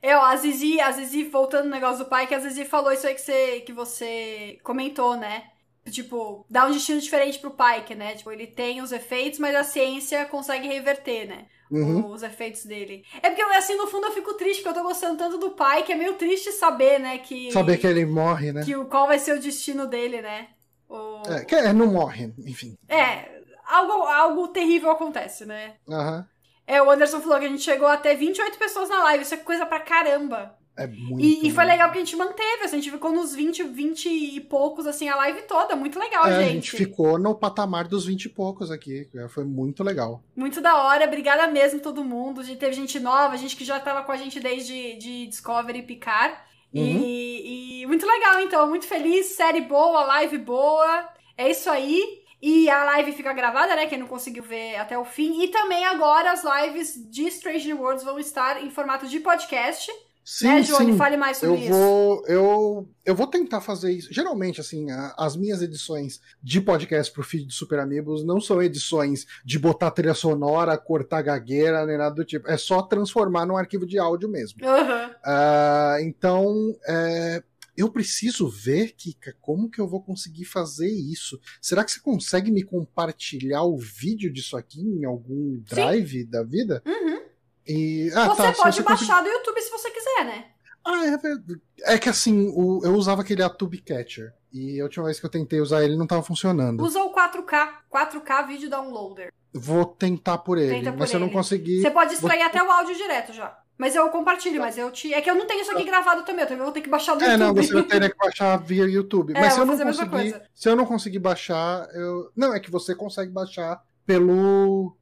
[0.06, 3.08] Ó, a Zizi, a Zizi, voltando no negócio do pai, que a Zizi falou isso
[3.08, 5.46] aí que você, que você comentou, né?
[5.90, 8.16] Tipo, dá um destino diferente pro Pike, né?
[8.16, 11.46] Tipo, ele tem os efeitos, mas a ciência consegue reverter, né?
[11.70, 12.12] Uhum.
[12.12, 13.04] Os efeitos dele.
[13.22, 15.84] É porque, assim, no fundo eu fico triste, porque eu tô gostando tanto do pai,
[15.84, 17.18] que é meio triste saber, né?
[17.18, 18.64] Que, Saber que ele morre, né?
[18.64, 20.50] que o, qual vai ser o destino dele, né?
[20.88, 21.22] O...
[21.28, 22.78] É, que é, não morre, enfim.
[22.88, 25.76] É, algo, algo terrível acontece, né?
[25.90, 26.28] Aham.
[26.66, 29.38] É, o Anderson falou que a gente chegou até 28 pessoas na live, isso é
[29.38, 30.56] coisa pra caramba.
[30.76, 31.24] É muito.
[31.24, 34.08] E, e foi legal que a gente manteve, assim, a gente ficou nos 20, 20
[34.10, 35.76] e poucos, assim, a live toda.
[35.76, 36.50] Muito legal, É, gente.
[36.50, 39.08] a gente ficou no patamar dos 20 e poucos aqui.
[39.30, 40.24] Foi muito legal.
[40.36, 42.42] Muito da hora, obrigada mesmo todo mundo.
[42.42, 45.80] A gente teve gente nova, gente que já tava com a gente desde de Discovery
[45.80, 46.36] e Picard.
[46.74, 46.82] Uhum.
[46.84, 48.68] E, e muito legal, então.
[48.68, 51.08] Muito feliz, série boa, live boa.
[51.38, 52.24] É isso aí.
[52.42, 53.86] E a live fica gravada, né?
[53.86, 55.44] Quem não conseguiu ver até o fim.
[55.44, 59.90] E também agora as lives de Strange Worlds vão estar em formato de podcast.
[60.26, 60.92] Sim, né, Johnny?
[60.94, 60.98] sim.
[60.98, 61.74] Fale mais Eu sobre isso.
[61.74, 64.14] vou, eu, eu vou tentar fazer isso.
[64.14, 68.62] Geralmente, assim, a- as minhas edições de podcast pro feed do Super Amigos não são
[68.64, 72.50] edições de botar trilha sonora, cortar gagueira, nem nada do tipo.
[72.50, 74.66] É só transformar num arquivo de áudio mesmo.
[74.66, 75.12] Aham.
[75.26, 77.44] Ah, então, é,
[77.76, 81.40] eu preciso ver, Kika, como que eu vou conseguir fazer isso.
[81.62, 86.82] Será que você consegue me compartilhar o vídeo disso aqui em algum drive da vida?
[86.86, 87.22] Uhum.
[87.68, 90.46] E, ah, você tá, pode você baixar do YouTube se você quiser, né?
[90.86, 91.62] Ah, é verdade.
[91.84, 94.34] É que assim, o, eu usava aquele Atube Catcher.
[94.52, 96.84] E a última vez que eu tentei usar ele não tava funcionando.
[96.84, 97.70] Usa o 4K.
[97.92, 99.32] 4K Video Downloader.
[99.54, 101.36] Vou tentar por ele, Tenta por mas se eu não ele.
[101.36, 101.82] conseguir.
[101.82, 103.58] Você pode extrair vou- até o áudio direto já.
[103.78, 105.14] Mas eu compartilho, mas eu te.
[105.14, 107.16] É que eu não tenho isso aqui gravado também, eu também vou ter que baixar
[107.16, 107.66] do É, não, YouTube.
[107.66, 109.34] você vai ter que baixar via YouTube.
[109.36, 110.42] É, Mas se eu não conseguir.
[110.54, 112.32] Se eu não conseguir baixar, eu.
[112.36, 114.96] Não, é que você consegue baixar pelo.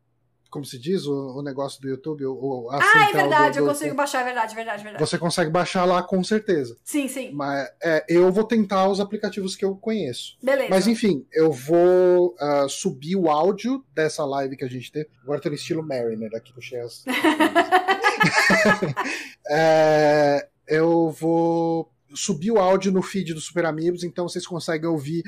[0.52, 1.06] Como se diz?
[1.07, 3.95] O, o negócio do YouTube, o, o- Ah, é central verdade, do- eu do- consigo
[3.95, 5.03] baixar, é verdade, verdade, verdade.
[5.03, 6.78] Você consegue baixar lá com certeza.
[6.84, 7.32] Sim, sim.
[7.32, 10.38] Mas é, eu vou tentar os aplicativos que eu conheço.
[10.44, 10.69] Beleza.
[10.69, 15.07] Mas enfim, eu vou ah, subir o áudio dessa live que a gente teve.
[15.23, 17.03] Agora tô no estilo Mariner aqui, puxei as.
[19.49, 25.23] É, eu vou subir o áudio no feed do Super Amigos, então vocês conseguem ouvir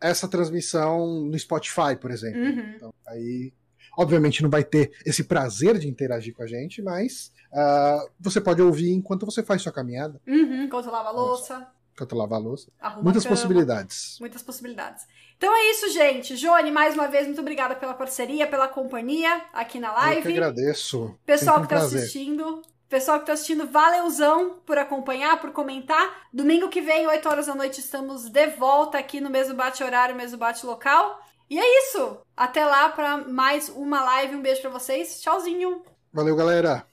[0.00, 2.40] essa transmissão no Spotify, por exemplo.
[2.40, 2.72] Uhum.
[2.76, 3.52] Então, aí,
[3.98, 8.62] obviamente, não vai ter esse prazer de interagir com a gente, mas ah, você pode
[8.62, 10.62] ouvir enquanto você faz sua caminhada, Uhum.
[10.64, 12.70] Enquanto lava a louça, enquanto lava a louça.
[12.80, 14.16] arruma Muitas a possibilidades.
[14.20, 15.04] Muitas possibilidades.
[15.36, 16.36] Então é isso, gente.
[16.36, 20.32] Joane, mais uma vez, muito obrigada pela parceria, pela companhia aqui na Eu que live.
[20.32, 21.14] agradeço.
[21.26, 21.98] Pessoal que um tá prazer.
[22.00, 22.62] assistindo.
[22.88, 26.22] Pessoal que tá assistindo, valeuzão por acompanhar, por comentar.
[26.32, 30.16] Domingo que vem, 8 horas da noite, estamos de volta aqui no mesmo bate horário,
[30.16, 31.20] mesmo bate local.
[31.50, 32.18] E é isso.
[32.36, 34.36] Até lá para mais uma live.
[34.36, 35.20] Um beijo pra vocês.
[35.20, 35.82] Tchauzinho.
[36.12, 36.87] Valeu, galera.